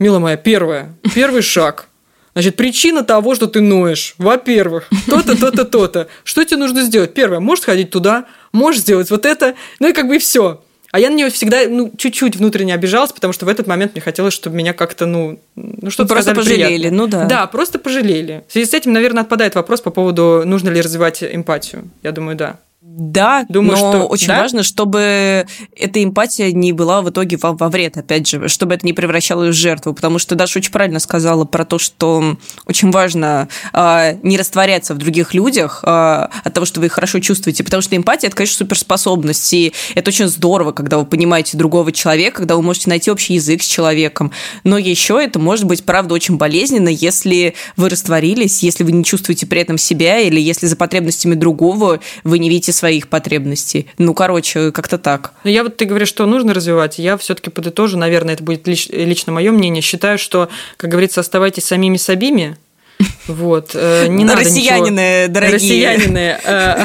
мила 0.00 0.18
моя, 0.18 0.36
первое, 0.36 0.96
первый 1.14 1.42
шаг. 1.42 1.86
Значит, 2.32 2.56
причина 2.56 3.04
того, 3.04 3.34
что 3.34 3.46
ты 3.46 3.60
ноешь, 3.60 4.14
во-первых, 4.16 4.88
то-то, 5.06 5.36
то-то, 5.36 5.64
то-то. 5.64 6.08
Что 6.24 6.44
тебе 6.44 6.58
нужно 6.58 6.82
сделать? 6.82 7.12
Первое, 7.12 7.40
можешь 7.40 7.62
сходить 7.62 7.90
туда, 7.90 8.26
можешь 8.52 8.80
сделать 8.80 9.10
вот 9.10 9.26
это, 9.26 9.54
ну 9.80 9.88
и 9.88 9.92
как 9.92 10.08
бы 10.08 10.18
все. 10.18 10.62
А 10.90 10.98
я 10.98 11.10
на 11.10 11.14
нее 11.14 11.30
всегда, 11.30 11.68
ну, 11.68 11.92
чуть-чуть 11.96 12.36
внутренне 12.36 12.72
обижалась, 12.72 13.12
потому 13.12 13.32
что 13.32 13.44
в 13.44 13.48
этот 13.48 13.66
момент 13.66 13.92
мне 13.92 14.00
хотелось, 14.00 14.32
чтобы 14.32 14.56
меня 14.56 14.72
как-то, 14.72 15.04
ну, 15.04 15.38
ну 15.54 15.90
что-то 15.90 16.14
просто 16.14 16.34
пожалели, 16.34 16.64
приятное. 16.64 16.90
ну 16.90 17.06
да. 17.06 17.24
Да, 17.26 17.46
просто 17.46 17.78
пожалели. 17.78 18.44
В 18.48 18.52
связи 18.52 18.70
с 18.70 18.74
этим, 18.74 18.92
наверное, 18.92 19.22
отпадает 19.22 19.54
вопрос 19.54 19.82
по 19.82 19.90
поводу, 19.90 20.44
нужно 20.46 20.70
ли 20.70 20.80
развивать 20.80 21.22
эмпатию. 21.22 21.90
Я 22.02 22.12
думаю, 22.12 22.36
да. 22.36 22.58
Да, 22.80 23.44
Думаю, 23.48 23.72
но 23.72 23.76
что- 23.76 24.06
очень 24.06 24.28
да? 24.28 24.42
важно, 24.42 24.62
чтобы 24.62 25.46
эта 25.76 26.04
эмпатия 26.04 26.52
не 26.52 26.72
была 26.72 27.02
в 27.02 27.10
итоге 27.10 27.36
во, 27.36 27.52
во 27.52 27.68
вред, 27.70 27.96
опять 27.96 28.28
же, 28.28 28.46
чтобы 28.46 28.74
это 28.74 28.86
не 28.86 28.92
превращалось 28.92 29.50
в 29.50 29.58
жертву, 29.58 29.94
потому 29.94 30.20
что 30.20 30.36
Даша 30.36 30.60
очень 30.60 30.70
правильно 30.70 31.00
сказала 31.00 31.44
про 31.44 31.64
то, 31.64 31.80
что 31.80 32.38
очень 32.66 32.92
важно 32.92 33.48
а, 33.72 34.12
не 34.22 34.38
растворяться 34.38 34.94
в 34.94 34.98
других 34.98 35.34
людях 35.34 35.80
а, 35.82 36.30
от 36.44 36.54
того, 36.54 36.66
что 36.66 36.78
вы 36.78 36.86
их 36.86 36.92
хорошо 36.92 37.18
чувствуете, 37.18 37.64
потому 37.64 37.82
что 37.82 37.96
эмпатия– 37.96 38.28
это, 38.28 38.36
конечно, 38.36 38.58
суперспособность, 38.58 39.52
и 39.52 39.72
это 39.96 40.10
очень 40.10 40.28
здорово, 40.28 40.70
когда 40.70 40.98
вы 40.98 41.04
понимаете 41.04 41.56
другого 41.56 41.90
человека, 41.90 42.38
когда 42.38 42.54
вы 42.54 42.62
можете 42.62 42.90
найти 42.90 43.10
общий 43.10 43.34
язык 43.34 43.60
с 43.60 43.66
человеком, 43.66 44.30
но 44.62 44.78
еще 44.78 45.20
это 45.20 45.40
может 45.40 45.64
быть, 45.64 45.82
правда, 45.82 46.14
очень 46.14 46.36
болезненно, 46.36 46.88
если 46.88 47.54
вы 47.76 47.88
растворились, 47.88 48.62
если 48.62 48.84
вы 48.84 48.92
не 48.92 49.02
чувствуете 49.02 49.46
при 49.46 49.62
этом 49.62 49.78
себя, 49.78 50.20
или 50.20 50.40
если 50.40 50.66
за 50.66 50.76
потребностями 50.76 51.34
другого 51.34 51.98
вы 52.22 52.38
не 52.38 52.48
видите 52.48 52.67
своих 52.72 53.08
потребностей. 53.08 53.88
Ну, 53.98 54.14
короче, 54.14 54.72
как-то 54.72 54.98
так. 54.98 55.32
Но 55.44 55.50
я 55.50 55.62
вот, 55.62 55.76
ты 55.76 55.84
говоришь, 55.84 56.08
что 56.08 56.26
нужно 56.26 56.54
развивать, 56.54 56.98
я 56.98 57.16
все-таки 57.16 57.50
подытожу, 57.50 57.98
наверное, 57.98 58.34
это 58.34 58.42
будет 58.42 58.66
лич- 58.66 58.88
лично 58.90 59.32
мое 59.32 59.52
мнение. 59.52 59.82
Считаю, 59.82 60.18
что, 60.18 60.48
как 60.76 60.90
говорится, 60.90 61.20
оставайтесь 61.20 61.64
самими 61.64 61.96
собими. 61.96 62.56
Вот, 63.28 63.72
э, 63.74 64.06
не 64.08 64.24
надо 64.24 64.40
Россиянины, 64.40 65.22
ничего. 65.22 65.34
дорогие. 65.34 65.54
Россиянины, 65.54 66.38
э, 66.42 66.84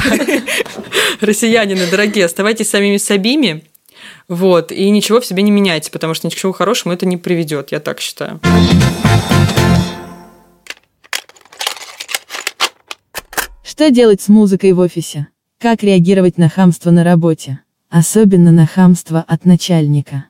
россиянины, 1.21 1.87
дорогие, 1.89 2.25
оставайтесь 2.25 2.69
самими 2.69 2.97
собими. 2.97 3.63
Вот, 4.27 4.71
и 4.71 4.89
ничего 4.89 5.21
в 5.21 5.25
себе 5.25 5.43
не 5.43 5.51
меняйте, 5.51 5.89
потому 5.91 6.13
что 6.13 6.27
ни 6.27 6.31
к 6.31 6.35
чему 6.35 6.53
хорошему 6.53 6.93
это 6.93 7.05
не 7.05 7.17
приведет, 7.17 7.71
я 7.71 7.79
так 7.79 7.99
считаю. 7.99 8.39
Что 13.63 13.89
делать 13.89 14.21
с 14.21 14.27
музыкой 14.27 14.71
в 14.73 14.79
офисе? 14.79 15.27
Как 15.63 15.81
реагировать 15.81 16.37
на 16.37 16.49
хамство 16.49 16.91
на 16.91 17.05
работе? 17.05 17.61
Особенно 17.89 18.51
на 18.51 18.67
хамство 18.67 19.23
от 19.25 19.45
начальника. 19.45 20.25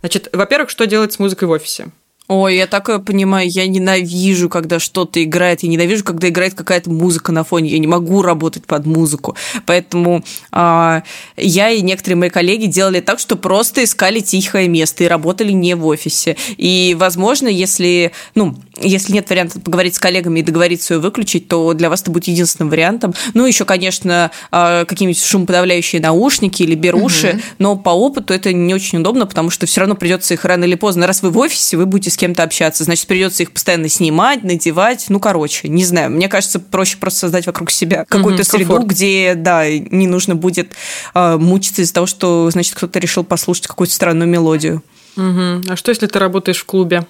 Значит, 0.00 0.28
во-первых, 0.32 0.70
что 0.70 0.88
делать 0.88 1.12
с 1.12 1.20
музыкой 1.20 1.46
в 1.46 1.52
офисе? 1.52 1.92
Ой, 2.28 2.56
я 2.56 2.68
такое 2.68 3.00
понимаю, 3.00 3.48
я 3.50 3.66
ненавижу, 3.66 4.48
когда 4.48 4.78
что-то 4.78 5.22
играет, 5.22 5.64
я 5.64 5.68
ненавижу, 5.68 6.04
когда 6.04 6.28
играет 6.28 6.54
какая-то 6.54 6.88
музыка 6.88 7.32
на 7.32 7.42
фоне, 7.42 7.70
я 7.70 7.78
не 7.78 7.88
могу 7.88 8.22
работать 8.22 8.64
под 8.64 8.86
музыку. 8.86 9.36
Поэтому 9.66 10.22
а, 10.52 11.02
я 11.36 11.70
и 11.70 11.82
некоторые 11.82 12.16
мои 12.16 12.30
коллеги 12.30 12.66
делали 12.66 13.00
так, 13.00 13.18
что 13.18 13.34
просто 13.34 13.82
искали 13.82 14.20
тихое 14.20 14.68
место 14.68 15.02
и 15.02 15.08
работали 15.08 15.50
не 15.50 15.74
в 15.74 15.84
офисе. 15.84 16.36
И, 16.56 16.96
возможно, 16.96 17.48
если, 17.48 18.12
ну, 18.36 18.54
если 18.80 19.12
нет 19.12 19.28
варианта 19.28 19.60
поговорить 19.60 19.96
с 19.96 19.98
коллегами 19.98 20.40
и 20.40 20.42
договориться 20.42 20.94
ее 20.94 21.00
выключить, 21.00 21.48
то 21.48 21.74
для 21.74 21.90
вас 21.90 22.02
это 22.02 22.12
будет 22.12 22.28
единственным 22.28 22.70
вариантом. 22.70 23.14
Ну, 23.34 23.46
еще, 23.46 23.64
конечно, 23.64 24.30
а, 24.52 24.84
какие-нибудь 24.84 25.20
шумоподавляющие 25.20 26.00
наушники 26.00 26.62
или 26.62 26.76
беруши, 26.76 27.42
но 27.58 27.76
по 27.76 27.90
опыту 27.90 28.32
это 28.32 28.52
не 28.52 28.74
очень 28.74 29.00
удобно, 29.00 29.26
потому 29.26 29.50
что 29.50 29.66
все 29.66 29.80
равно 29.80 29.96
придется 29.96 30.34
их 30.34 30.44
рано 30.44 30.64
или 30.64 30.76
поздно. 30.76 31.08
Раз 31.08 31.22
вы 31.22 31.30
в 31.30 31.38
офисе, 31.38 31.76
вы 31.76 31.86
будете 31.86 32.11
с 32.12 32.16
кем-то 32.16 32.42
общаться, 32.42 32.84
значит, 32.84 33.06
придется 33.06 33.42
их 33.42 33.52
постоянно 33.52 33.88
снимать, 33.88 34.44
надевать. 34.44 35.06
Ну, 35.08 35.18
короче, 35.20 35.68
не 35.68 35.84
знаю. 35.84 36.10
Мне 36.10 36.28
кажется, 36.28 36.60
проще 36.60 36.96
просто 36.98 37.20
создать 37.20 37.46
вокруг 37.46 37.70
себя 37.70 38.04
какую-то 38.08 38.42
Мгм, 38.42 38.44
среду, 38.44 38.66
комфорт. 38.68 38.86
где, 38.90 39.34
да, 39.34 39.68
не 39.68 40.06
нужно 40.06 40.34
будет 40.36 40.72
а, 41.14 41.38
мучиться 41.38 41.82
из-за 41.82 41.94
того, 41.94 42.06
что, 42.06 42.48
значит, 42.50 42.74
кто-то 42.74 42.98
решил 42.98 43.24
послушать 43.24 43.66
какую-то 43.66 43.92
странную 43.94 44.28
мелодию. 44.28 44.82
Мгм. 45.16 45.62
А 45.68 45.76
что, 45.76 45.90
если 45.90 46.06
ты 46.06 46.18
работаешь 46.18 46.58
в 46.60 46.64
клубе? 46.64 47.06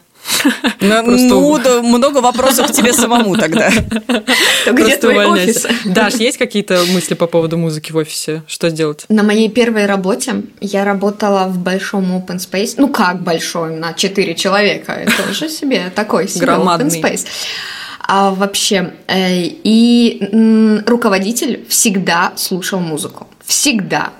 Ну, 0.81 1.03
ну, 1.05 1.59
да, 1.59 1.83
много 1.83 2.19
вопросов 2.19 2.69
к 2.69 2.73
тебе 2.73 2.93
самому 2.93 3.37
тогда. 3.37 3.71
То 4.65 4.73
где 4.73 4.97
твой 4.97 5.25
офис? 5.27 5.67
Даш, 5.85 6.15
есть 6.15 6.39
какие-то 6.39 6.83
мысли 6.93 7.15
по 7.15 7.27
поводу 7.27 7.57
музыки 7.57 7.93
в 7.93 7.97
офисе? 7.97 8.43
Что 8.47 8.69
сделать? 8.71 9.05
На 9.09 9.23
моей 9.23 9.49
первой 9.49 9.87
работе 9.87 10.43
я 10.61 10.85
работала 10.85 11.47
в 11.47 11.59
большом 11.59 12.13
open 12.13 12.39
space. 12.39 12.75
Ну 12.77 12.89
как 12.89 13.23
большой, 13.23 13.77
на 13.77 13.93
4 13.93 14.35
человека. 14.35 14.93
Это 14.93 15.31
уже 15.31 15.49
себе 15.49 15.93
такой 15.95 16.29
себе 16.29 16.47
open 16.47 16.89
space. 16.89 17.27
А 18.05 18.31
вообще, 18.31 18.93
э, 19.07 19.45
и 19.45 20.83
руководитель 20.87 21.65
всегда 21.69 22.33
слушал 22.37 22.81
музыку. 22.81 23.29
Всегда. 23.45 24.11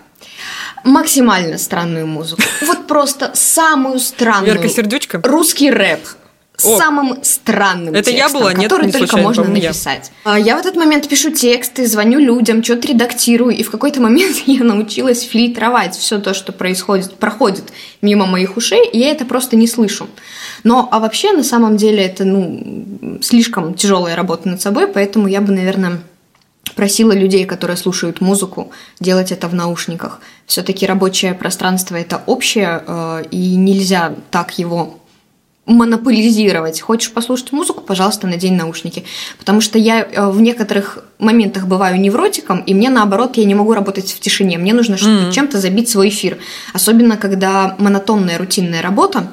Максимально 0.85 1.59
странную 1.59 2.07
музыку. 2.07 2.43
Вот 2.67 2.87
просто 2.87 3.31
самую 3.35 3.99
странную. 3.99 4.53
Верка 4.55 4.69
Сердючка? 4.69 5.21
Русский 5.23 5.71
рэп. 5.71 6.01
О. 6.65 6.79
Самым 6.79 7.19
странным 7.25 7.95
Это 7.95 8.11
я 8.11 8.19
текстом, 8.19 8.41
была? 8.41 8.53
Нет, 8.53 8.71
который 8.71 8.87
не 8.87 8.93
только 8.93 9.07
случайно, 9.09 9.29
можно 9.29 9.43
по-моему, 9.43 9.63
я. 9.63 9.69
написать. 9.71 10.13
А, 10.25 10.39
Я 10.39 10.57
в 10.57 10.61
этот 10.61 10.77
момент 10.77 11.09
пишу 11.09 11.31
тексты, 11.33 11.87
звоню 11.87 12.21
людям, 12.21 12.63
что-то 12.63 12.89
редактирую, 12.89 13.57
и 13.57 13.63
в 13.63 13.71
какой-то 13.71 14.01
момент 14.01 14.37
я 14.47 14.63
научилась 14.63 15.23
фильтровать 15.23 15.97
все 15.97 16.19
то, 16.19 16.35
что 16.35 16.53
происходит, 16.53 17.15
проходит 17.15 17.65
мимо 18.01 18.27
моих 18.27 18.57
ушей, 18.57 18.87
и 18.87 18.99
я 18.99 19.11
это 19.11 19.25
просто 19.25 19.57
не 19.57 19.67
слышу. 19.67 20.07
Но, 20.63 20.89
а 20.93 21.01
вообще, 21.01 21.33
на 21.33 21.43
самом 21.43 21.77
деле, 21.77 22.05
это, 22.05 22.25
ну, 22.25 23.19
слишком 23.23 23.75
тяжелая 23.75 24.15
работа 24.15 24.49
над 24.49 24.61
собой, 24.61 24.87
поэтому 24.87 25.27
я 25.27 25.41
бы, 25.41 25.53
наверное, 25.53 26.01
просила 26.75 27.13
людей, 27.13 27.45
которые 27.45 27.77
слушают 27.77 28.21
музыку, 28.21 28.71
делать 29.01 29.33
это 29.33 29.49
в 29.49 29.55
наушниках. 29.55 30.21
Все-таки 30.47 30.87
рабочее 30.87 31.35
пространство 31.35 31.97
это 31.97 32.23
общее, 32.27 32.83
э, 32.87 33.25
и 33.31 33.57
нельзя 33.57 34.15
так 34.31 34.59
его 34.59 34.99
монополизировать. 35.67 36.81
Хочешь 36.81 37.13
послушать 37.13 37.53
музыку, 37.53 37.81
пожалуйста, 37.83 38.27
надень 38.27 38.57
наушники. 38.57 39.05
Потому 39.39 39.61
что 39.61 39.79
я 39.79 40.01
э, 40.03 40.31
в 40.31 40.41
некоторых 40.41 41.05
моментах 41.19 41.67
бываю 41.67 42.01
невротиком, 42.01 42.61
и 42.61 42.75
мне 42.75 42.91
наоборот, 42.91 43.37
я 43.37 43.45
не 43.45 43.55
могу 43.55 43.73
работать 43.73 44.13
в 44.13 44.21
тишине. 44.21 44.59
Мне 44.59 44.75
нужно 44.75 44.97
что-то- 44.97 45.33
чем-то 45.33 45.59
забить 45.61 45.89
свой 45.89 46.09
эфир. 46.09 46.39
Особенно, 46.73 47.17
когда 47.17 47.77
монотонная, 47.79 48.39
рутинная 48.39 48.83
работа, 48.83 49.33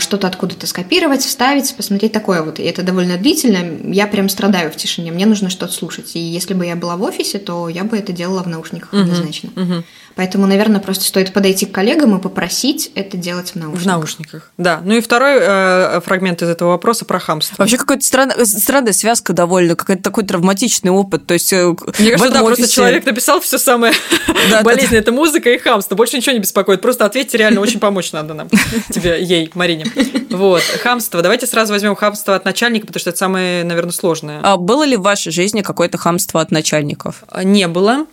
что-то 0.00 0.26
откуда-то 0.26 0.66
скопировать, 0.66 1.20
вставить, 1.22 1.74
посмотреть 1.76 2.12
такое 2.12 2.42
вот. 2.42 2.58
И 2.58 2.62
это 2.62 2.82
довольно 2.82 3.16
длительно. 3.16 3.92
Я 3.94 4.06
прям 4.06 4.28
страдаю 4.28 4.70
в 4.72 4.76
тишине. 4.76 5.12
Мне 5.12 5.26
нужно 5.26 5.50
что-то 5.50 5.72
слушать. 5.72 6.16
И 6.16 6.18
если 6.18 6.54
бы 6.54 6.66
я 6.66 6.74
была 6.76 6.96
в 6.96 7.02
офисе, 7.02 7.38
то 7.38 7.68
я 7.68 7.84
бы 7.84 7.96
это 7.96 8.12
делала 8.12 8.42
в 8.42 8.48
наушниках 8.48 8.92
Мгм, 8.92 9.02
однозначно. 9.02 9.50
мгм. 9.54 9.84
Поэтому, 10.18 10.48
наверное, 10.48 10.80
просто 10.80 11.04
стоит 11.04 11.32
подойти 11.32 11.64
к 11.64 11.70
коллегам 11.70 12.18
и 12.18 12.20
попросить 12.20 12.90
это 12.96 13.16
делать 13.16 13.50
в 13.52 13.54
наушниках. 13.54 13.82
В 13.84 13.86
наушниках, 13.86 14.50
да. 14.58 14.80
Ну 14.82 14.96
и 14.96 15.00
второй 15.00 15.36
э, 15.40 16.00
фрагмент 16.04 16.42
из 16.42 16.48
этого 16.48 16.70
вопроса 16.70 17.04
про 17.04 17.20
хамство. 17.20 17.54
Вообще 17.56 17.76
какая-то 17.76 18.04
странная, 18.04 18.44
странная 18.44 18.92
связка 18.92 19.32
довольно, 19.32 19.76
какой-то 19.76 20.02
такой 20.02 20.24
травматичный 20.24 20.90
опыт. 20.90 21.24
То 21.26 21.34
есть, 21.34 21.52
э, 21.52 21.68
Мне 22.00 22.10
кажется, 22.10 22.32
да, 22.32 22.40
просто 22.42 22.64
офисе- 22.64 22.74
человек 22.74 23.06
написал 23.06 23.38
все 23.40 23.58
самое 23.58 23.92
Да, 24.50 24.62
болезненное. 24.62 24.98
Это 24.98 25.12
музыка 25.12 25.50
и 25.50 25.58
хамство. 25.58 25.94
Больше 25.94 26.16
ничего 26.16 26.32
не 26.32 26.40
беспокоит. 26.40 26.80
Просто 26.80 27.04
ответьте 27.04 27.38
реально, 27.38 27.60
очень 27.60 27.78
помочь 27.78 28.10
надо 28.10 28.34
нам. 28.34 28.48
Тебе, 28.90 29.22
ей, 29.22 29.48
Марине. 29.54 29.86
Вот, 30.30 30.62
хамство. 30.82 31.22
Давайте 31.22 31.46
сразу 31.46 31.72
возьмем 31.72 31.94
хамство 31.94 32.34
от 32.34 32.44
начальника, 32.44 32.88
потому 32.88 32.98
что 33.00 33.10
это 33.10 33.18
самое, 33.20 33.62
наверное, 33.62 33.92
сложное. 33.92 34.40
А 34.42 34.56
было 34.56 34.82
ли 34.82 34.96
в 34.96 35.02
вашей 35.02 35.30
жизни 35.30 35.62
какое-то 35.62 35.96
хамство 35.96 36.40
от 36.40 36.50
начальников? 36.50 37.22
А, 37.28 37.44
Не 37.44 37.68
было, 37.68 38.06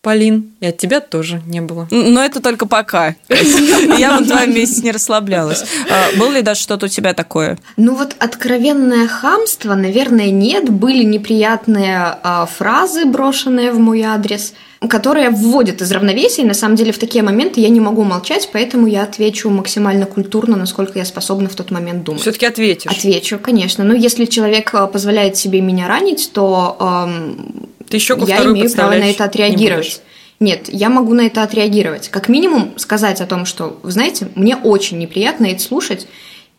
Полин, 0.00 0.52
и 0.60 0.66
от 0.66 0.78
тебя 0.78 1.00
тоже 1.00 1.42
не 1.46 1.60
было. 1.60 1.88
Но 1.90 2.22
это 2.22 2.40
только 2.40 2.66
пока. 2.66 3.16
Я 3.98 4.16
вот 4.16 4.28
два 4.28 4.46
месяца 4.46 4.84
не 4.84 4.92
расслаблялась. 4.92 5.64
А 5.90 6.16
Было 6.16 6.34
ли 6.34 6.42
даже 6.42 6.60
что-то 6.60 6.86
у 6.86 6.88
тебя 6.88 7.14
такое? 7.14 7.58
Ну 7.76 7.96
вот 7.96 8.14
откровенное 8.20 9.08
хамство, 9.08 9.74
наверное, 9.74 10.30
нет. 10.30 10.70
Были 10.70 11.02
неприятные 11.02 12.16
а, 12.22 12.46
фразы, 12.46 13.06
брошенные 13.06 13.72
в 13.72 13.80
мой 13.80 14.02
адрес, 14.02 14.54
которые 14.88 15.30
вводят 15.30 15.82
из 15.82 15.90
равновесия. 15.90 16.42
И 16.42 16.46
на 16.46 16.54
самом 16.54 16.76
деле 16.76 16.92
в 16.92 16.98
такие 16.98 17.24
моменты 17.24 17.60
я 17.60 17.68
не 17.68 17.80
могу 17.80 18.04
молчать, 18.04 18.50
поэтому 18.52 18.86
я 18.86 19.02
отвечу 19.02 19.50
максимально 19.50 20.06
культурно, 20.06 20.56
насколько 20.56 21.00
я 21.00 21.04
способна 21.04 21.48
в 21.48 21.56
тот 21.56 21.72
момент 21.72 22.04
думать. 22.04 22.22
Все-таки 22.22 22.46
ответишь. 22.46 22.92
Отвечу, 22.92 23.40
конечно. 23.40 23.82
Но 23.82 23.94
если 23.94 24.26
человек 24.26 24.72
а, 24.74 24.86
позволяет 24.86 25.36
себе 25.36 25.60
меня 25.60 25.88
ранить, 25.88 26.30
то 26.32 26.76
ам, 26.78 27.68
Ты 27.88 27.96
еще 27.96 28.16
я 28.26 28.44
имею 28.44 28.70
право 28.72 28.90
на 28.90 29.10
это 29.10 29.24
отреагировать. 29.24 30.02
Нет, 30.40 30.68
я 30.68 30.88
могу 30.88 31.14
на 31.14 31.22
это 31.22 31.42
отреагировать. 31.42 32.08
Как 32.10 32.28
минимум 32.28 32.78
сказать 32.78 33.20
о 33.20 33.26
том, 33.26 33.44
что, 33.44 33.80
вы 33.82 33.90
знаете, 33.90 34.28
мне 34.36 34.56
очень 34.56 34.98
неприятно 34.98 35.46
это 35.46 35.60
слушать, 35.60 36.06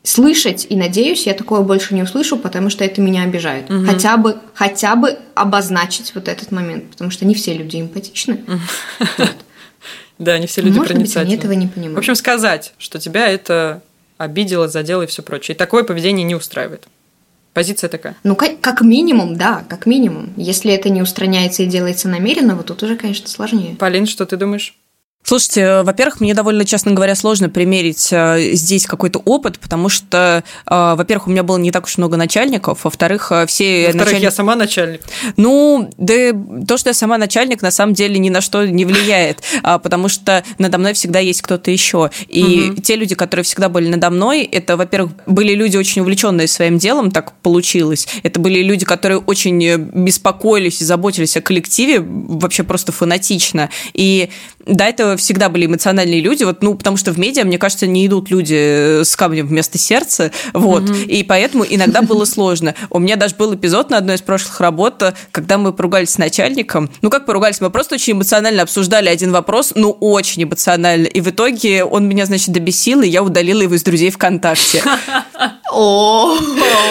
слышать, 0.03 0.67
и 0.69 0.75
надеюсь, 0.75 1.25
я 1.25 1.33
такое 1.33 1.61
больше 1.61 1.93
не 1.93 2.03
услышу, 2.03 2.37
потому 2.37 2.69
что 2.69 2.83
это 2.83 2.99
меня 2.99 3.23
обижает. 3.23 3.67
Хотя 3.85 4.17
бы, 4.17 4.37
хотя 4.53 4.95
бы 4.95 5.17
обозначить 5.33 6.13
вот 6.13 6.27
этот 6.27 6.51
момент, 6.51 6.89
потому 6.91 7.09
что 7.09 7.25
не 7.25 7.35
все 7.35 7.53
люди 7.53 7.79
эмпатичны. 7.79 8.43
Да, 10.17 10.37
не 10.37 10.47
все 10.47 10.59
люди 10.59 10.77
Может 10.77 10.97
быть, 10.97 10.97
они 10.97 11.05
проницательны. 11.05 11.33
этого 11.39 11.51
не 11.53 11.67
понимают. 11.67 11.95
В 11.95 11.99
общем, 11.99 12.13
сказать, 12.15 12.73
что 12.77 12.99
тебя 12.99 13.29
это 13.29 13.81
обидело, 14.17 14.67
задело 14.67 15.03
и 15.03 15.07
все 15.07 15.23
прочее. 15.23 15.55
И 15.55 15.57
такое 15.57 15.83
поведение 15.85 16.25
не 16.25 16.35
устраивает. 16.35 16.89
Позиция 17.53 17.89
такая. 17.89 18.15
Ну, 18.23 18.35
как, 18.35 18.61
как 18.61 18.81
минимум, 18.81 19.35
да, 19.35 19.65
как 19.67 19.85
минимум. 19.85 20.29
Если 20.37 20.71
это 20.71 20.89
не 20.89 21.01
устраняется 21.01 21.63
и 21.63 21.67
делается 21.67 22.07
намеренно, 22.07 22.55
вот 22.55 22.67
тут 22.67 22.83
уже, 22.83 22.95
конечно, 22.95 23.27
сложнее. 23.27 23.75
Полин, 23.77 24.05
что 24.05 24.25
ты 24.25 24.37
думаешь? 24.37 24.77
Слушайте, 25.29 25.61
э, 25.61 25.83
во-первых, 25.83 26.21
мне 26.21 26.33
довольно, 26.33 26.65
честно 26.65 26.91
говоря, 26.91 27.13
сложно 27.13 27.49
примерить 27.49 28.07
э, 28.11 28.53
здесь 28.53 28.87
какой-то 28.87 29.19
опыт, 29.25 29.59
потому 29.59 29.87
что, 29.87 30.43
э, 30.65 30.93
во-первых, 30.95 31.27
у 31.27 31.29
меня 31.29 31.43
было 31.43 31.59
не 31.59 31.69
так 31.69 31.85
уж 31.85 31.99
много 31.99 32.17
начальников, 32.17 32.83
во-вторых, 32.83 33.31
все 33.45 33.83
Во-вторых, 33.83 34.07
начальники... 34.07 34.23
я 34.23 34.31
сама 34.31 34.55
начальник. 34.55 35.01
Ну, 35.37 35.91
да 35.97 36.31
то, 36.67 36.77
что 36.79 36.89
я 36.89 36.93
сама 36.95 37.19
начальник, 37.19 37.61
на 37.61 37.69
самом 37.69 37.93
деле 37.93 38.17
ни 38.17 38.31
на 38.31 38.41
что 38.41 38.65
не 38.65 38.85
влияет, 38.85 39.43
а, 39.61 39.77
потому 39.77 40.09
что 40.09 40.43
надо 40.57 40.79
мной 40.79 40.93
всегда 40.93 41.19
есть 41.19 41.43
кто-то 41.43 41.69
еще. 41.69 42.09
И 42.27 42.73
те 42.83 42.95
люди, 42.95 43.13
которые 43.13 43.43
всегда 43.43 43.69
были 43.69 43.87
надо 43.87 44.09
мной, 44.09 44.41
это, 44.41 44.77
во-первых, 44.77 45.11
были 45.27 45.53
люди 45.53 45.77
очень 45.77 46.01
увлеченные 46.01 46.47
своим 46.47 46.79
делом, 46.79 47.11
так 47.11 47.33
получилось. 47.43 48.07
Это 48.23 48.39
были 48.39 48.63
люди, 48.63 48.83
которые 48.83 49.19
очень 49.19 49.77
беспокоились 49.77 50.81
и 50.81 50.85
заботились 50.85 51.37
о 51.37 51.41
коллективе, 51.41 51.99
вообще 51.99 52.63
просто 52.63 52.91
фанатично. 52.91 53.69
И 53.93 54.31
до 54.65 54.85
этого 54.85 55.18
всегда 55.19 55.49
были 55.49 55.65
эмоциональные 55.65 56.21
люди, 56.21 56.43
вот, 56.43 56.61
ну, 56.61 56.75
потому 56.75 56.97
что 56.97 57.11
в 57.11 57.19
медиа, 57.19 57.43
мне 57.43 57.57
кажется, 57.57 57.87
не 57.87 58.07
идут 58.07 58.29
люди 58.29 58.55
э, 58.57 59.03
с 59.03 59.15
камнем 59.15 59.47
вместо 59.47 59.77
сердца, 59.77 60.31
вот, 60.53 60.89
и 60.89 61.23
поэтому 61.23 61.65
иногда 61.67 62.01
было 62.01 62.25
сложно. 62.25 62.75
У 62.89 62.99
меня 62.99 63.15
даже 63.15 63.35
был 63.35 63.53
эпизод 63.55 63.89
на 63.89 63.97
одной 63.97 64.15
из 64.15 64.21
прошлых 64.21 64.59
работ, 64.59 65.01
э, 65.03 65.13
когда 65.31 65.57
мы 65.57 65.73
поругались 65.73 66.11
с 66.11 66.17
начальником. 66.17 66.89
Ну, 67.01 67.09
как 67.09 67.25
поругались? 67.25 67.61
Мы 67.61 67.69
просто 67.69 67.95
очень 67.95 68.13
эмоционально 68.13 68.63
обсуждали 68.63 69.09
один 69.09 69.31
вопрос, 69.31 69.73
ну, 69.75 69.91
очень 69.91 70.43
эмоционально. 70.43 71.05
И 71.05 71.21
в 71.21 71.29
итоге 71.29 71.83
он 71.83 72.07
меня, 72.07 72.25
значит, 72.25 72.49
добесил, 72.49 73.01
и 73.01 73.07
я 73.07 73.23
удалила 73.23 73.61
его 73.61 73.75
из 73.75 73.83
друзей 73.83 74.11
ВКонтакте. 74.11 74.83
О, 75.71 76.37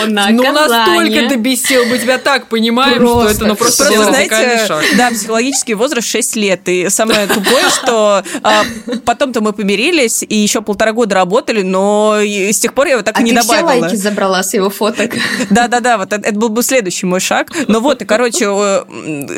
Ну, 0.07 0.53
настолько 0.53 1.29
добесил, 1.29 1.85
мы 1.87 1.99
тебя 1.99 2.19
так 2.19 2.49
понимаем, 2.49 2.97
что 2.97 3.29
это 3.29 3.47
ну, 3.47 3.57
просто 3.57 3.85
знаете, 4.05 4.97
да, 4.97 5.11
психологический 5.11 5.75
возраст 5.75 6.09
6 6.09 6.37
лет. 6.37 6.69
И 6.69 6.89
самое 6.89 7.27
тупое, 7.27 7.69
что 7.69 8.18
а, 8.43 8.65
потом-то 9.05 9.41
мы 9.41 9.53
помирились 9.53 10.25
и 10.29 10.37
еще 10.37 10.63
полтора 10.63 10.93
года 10.93 11.15
работали, 11.15 11.63
но 11.63 12.17
с 12.21 12.59
тех 12.59 12.75
пор 12.75 12.87
я 12.87 12.93
его 12.95 13.03
так 13.03 13.19
А 13.19 13.21
и 13.21 13.25
не 13.25 13.33
ты 13.33 13.41
все 13.41 13.57
добавила. 13.57 13.83
лайки 13.83 13.97
забрала 13.97 14.43
с 14.43 14.55
его 14.55 14.71
фоток. 14.71 15.13
Да-да-да, 15.51 15.99
вот 15.99 16.13
это, 16.13 16.33
был 16.33 16.49
бы 16.49 16.63
следующий 16.63 17.07
мой 17.07 17.21
шаг. 17.21 17.53
Но 17.69 17.81
вот, 17.81 18.03
и, 18.03 18.05
короче, 18.05 18.47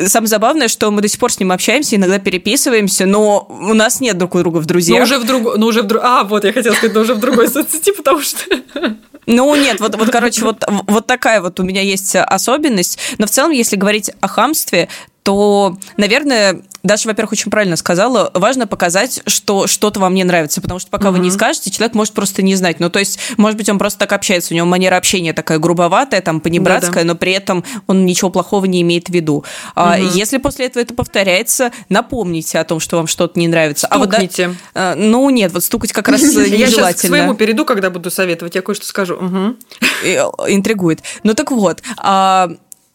самое 0.07 0.27
забавное, 0.27 0.67
что 0.67 0.91
мы 0.91 1.01
до 1.01 1.07
сих 1.07 1.19
пор 1.19 1.31
с 1.31 1.39
ним 1.39 1.51
общаемся, 1.51 1.95
иногда 1.95 2.19
переписываемся, 2.19 3.05
но 3.05 3.47
у 3.49 3.73
нас 3.73 4.01
нет 4.01 4.17
друг 4.17 4.35
у 4.35 4.39
друга 4.39 4.57
в 4.57 4.65
друзьях. 4.65 5.03
уже 5.03 5.17
в 5.17 5.25
другой, 5.25 5.57
ну, 5.57 5.67
уже 5.67 5.81
в 5.81 5.87
друг... 5.87 6.01
А, 6.03 6.23
вот, 6.23 6.43
я 6.45 6.53
хотела 6.53 6.73
сказать, 6.73 6.95
но 6.95 7.01
уже 7.01 7.13
в 7.13 7.19
другой 7.19 7.47
соцсети, 7.47 7.91
потому 7.91 8.21
что... 8.21 8.37
Ну, 9.27 9.55
нет, 9.55 9.79
вот, 9.79 9.95
вот 9.95 10.09
короче, 10.09 10.43
вот, 10.43 10.63
вот 10.87 11.05
такая 11.05 11.41
вот 11.41 11.59
у 11.59 11.63
меня 11.63 11.81
есть 11.81 12.15
особенность. 12.15 12.97
Но 13.19 13.27
в 13.27 13.29
целом, 13.29 13.51
если 13.51 13.75
говорить 13.75 14.11
о 14.19 14.27
хамстве, 14.27 14.89
то, 15.23 15.77
наверное, 15.97 16.63
Даша, 16.83 17.07
во-первых, 17.07 17.33
очень 17.33 17.51
правильно 17.51 17.75
сказала, 17.75 18.31
важно 18.33 18.65
показать, 18.67 19.21
что 19.27 19.67
что-то 19.67 19.99
вам 19.99 20.13
не 20.15 20.23
нравится, 20.23 20.61
потому 20.61 20.79
что 20.79 20.89
пока 20.89 21.11
вы 21.11 21.19
не 21.19 21.29
скажете, 21.31 21.69
человек 21.69 21.93
может 21.95 22.13
просто 22.13 22.41
не 22.41 22.55
знать. 22.55 22.79
Ну, 22.79 22.89
то 22.89 22.99
есть, 22.99 23.19
может 23.37 23.57
быть, 23.57 23.69
он 23.69 23.77
просто 23.77 23.99
так 23.99 24.13
общается, 24.13 24.53
у 24.53 24.57
него 24.57 24.65
манера 24.65 24.95
общения 24.97 25.33
такая 25.33 25.59
грубоватая, 25.59 26.21
там, 26.21 26.39
понебратская, 26.41 27.03
но 27.03 27.15
при 27.15 27.33
этом 27.33 27.63
он 27.87 28.05
ничего 28.05 28.29
плохого 28.29 28.65
не 28.65 28.81
имеет 28.81 29.07
в 29.07 29.13
виду. 29.13 29.45
А 29.75 29.97
Если 29.99 30.37
после 30.37 30.65
этого 30.65 30.81
это 30.81 30.93
повторяется, 30.93 31.71
напомните 31.89 32.59
о 32.59 32.63
том, 32.63 32.79
что 32.79 32.97
вам 32.97 33.07
что-то 33.07 33.39
не 33.39 33.47
нравится. 33.47 33.87
А 33.87 33.97
вот 33.97 34.09
да- 34.09 34.17
Стукните. 34.17 34.55
а, 34.73 34.95
ну, 34.95 35.29
нет, 35.29 35.51
вот 35.53 35.63
стукать 35.63 35.91
как 35.93 36.07
раз 36.07 36.21
Я 36.23 36.27
сейчас 36.29 36.47
к 36.47 36.51
нежелательно. 36.57 37.09
своему 37.15 37.33
перейду, 37.35 37.65
когда 37.65 37.89
буду 37.89 38.09
советовать, 38.11 38.55
я 38.55 38.61
кое-что 38.61 38.85
скажу. 38.85 39.17
Э, 40.03 40.17
интригует. 40.47 41.01
Ну 41.23 41.33
так 41.33 41.51
вот, 41.51 41.81
а, 41.97 42.49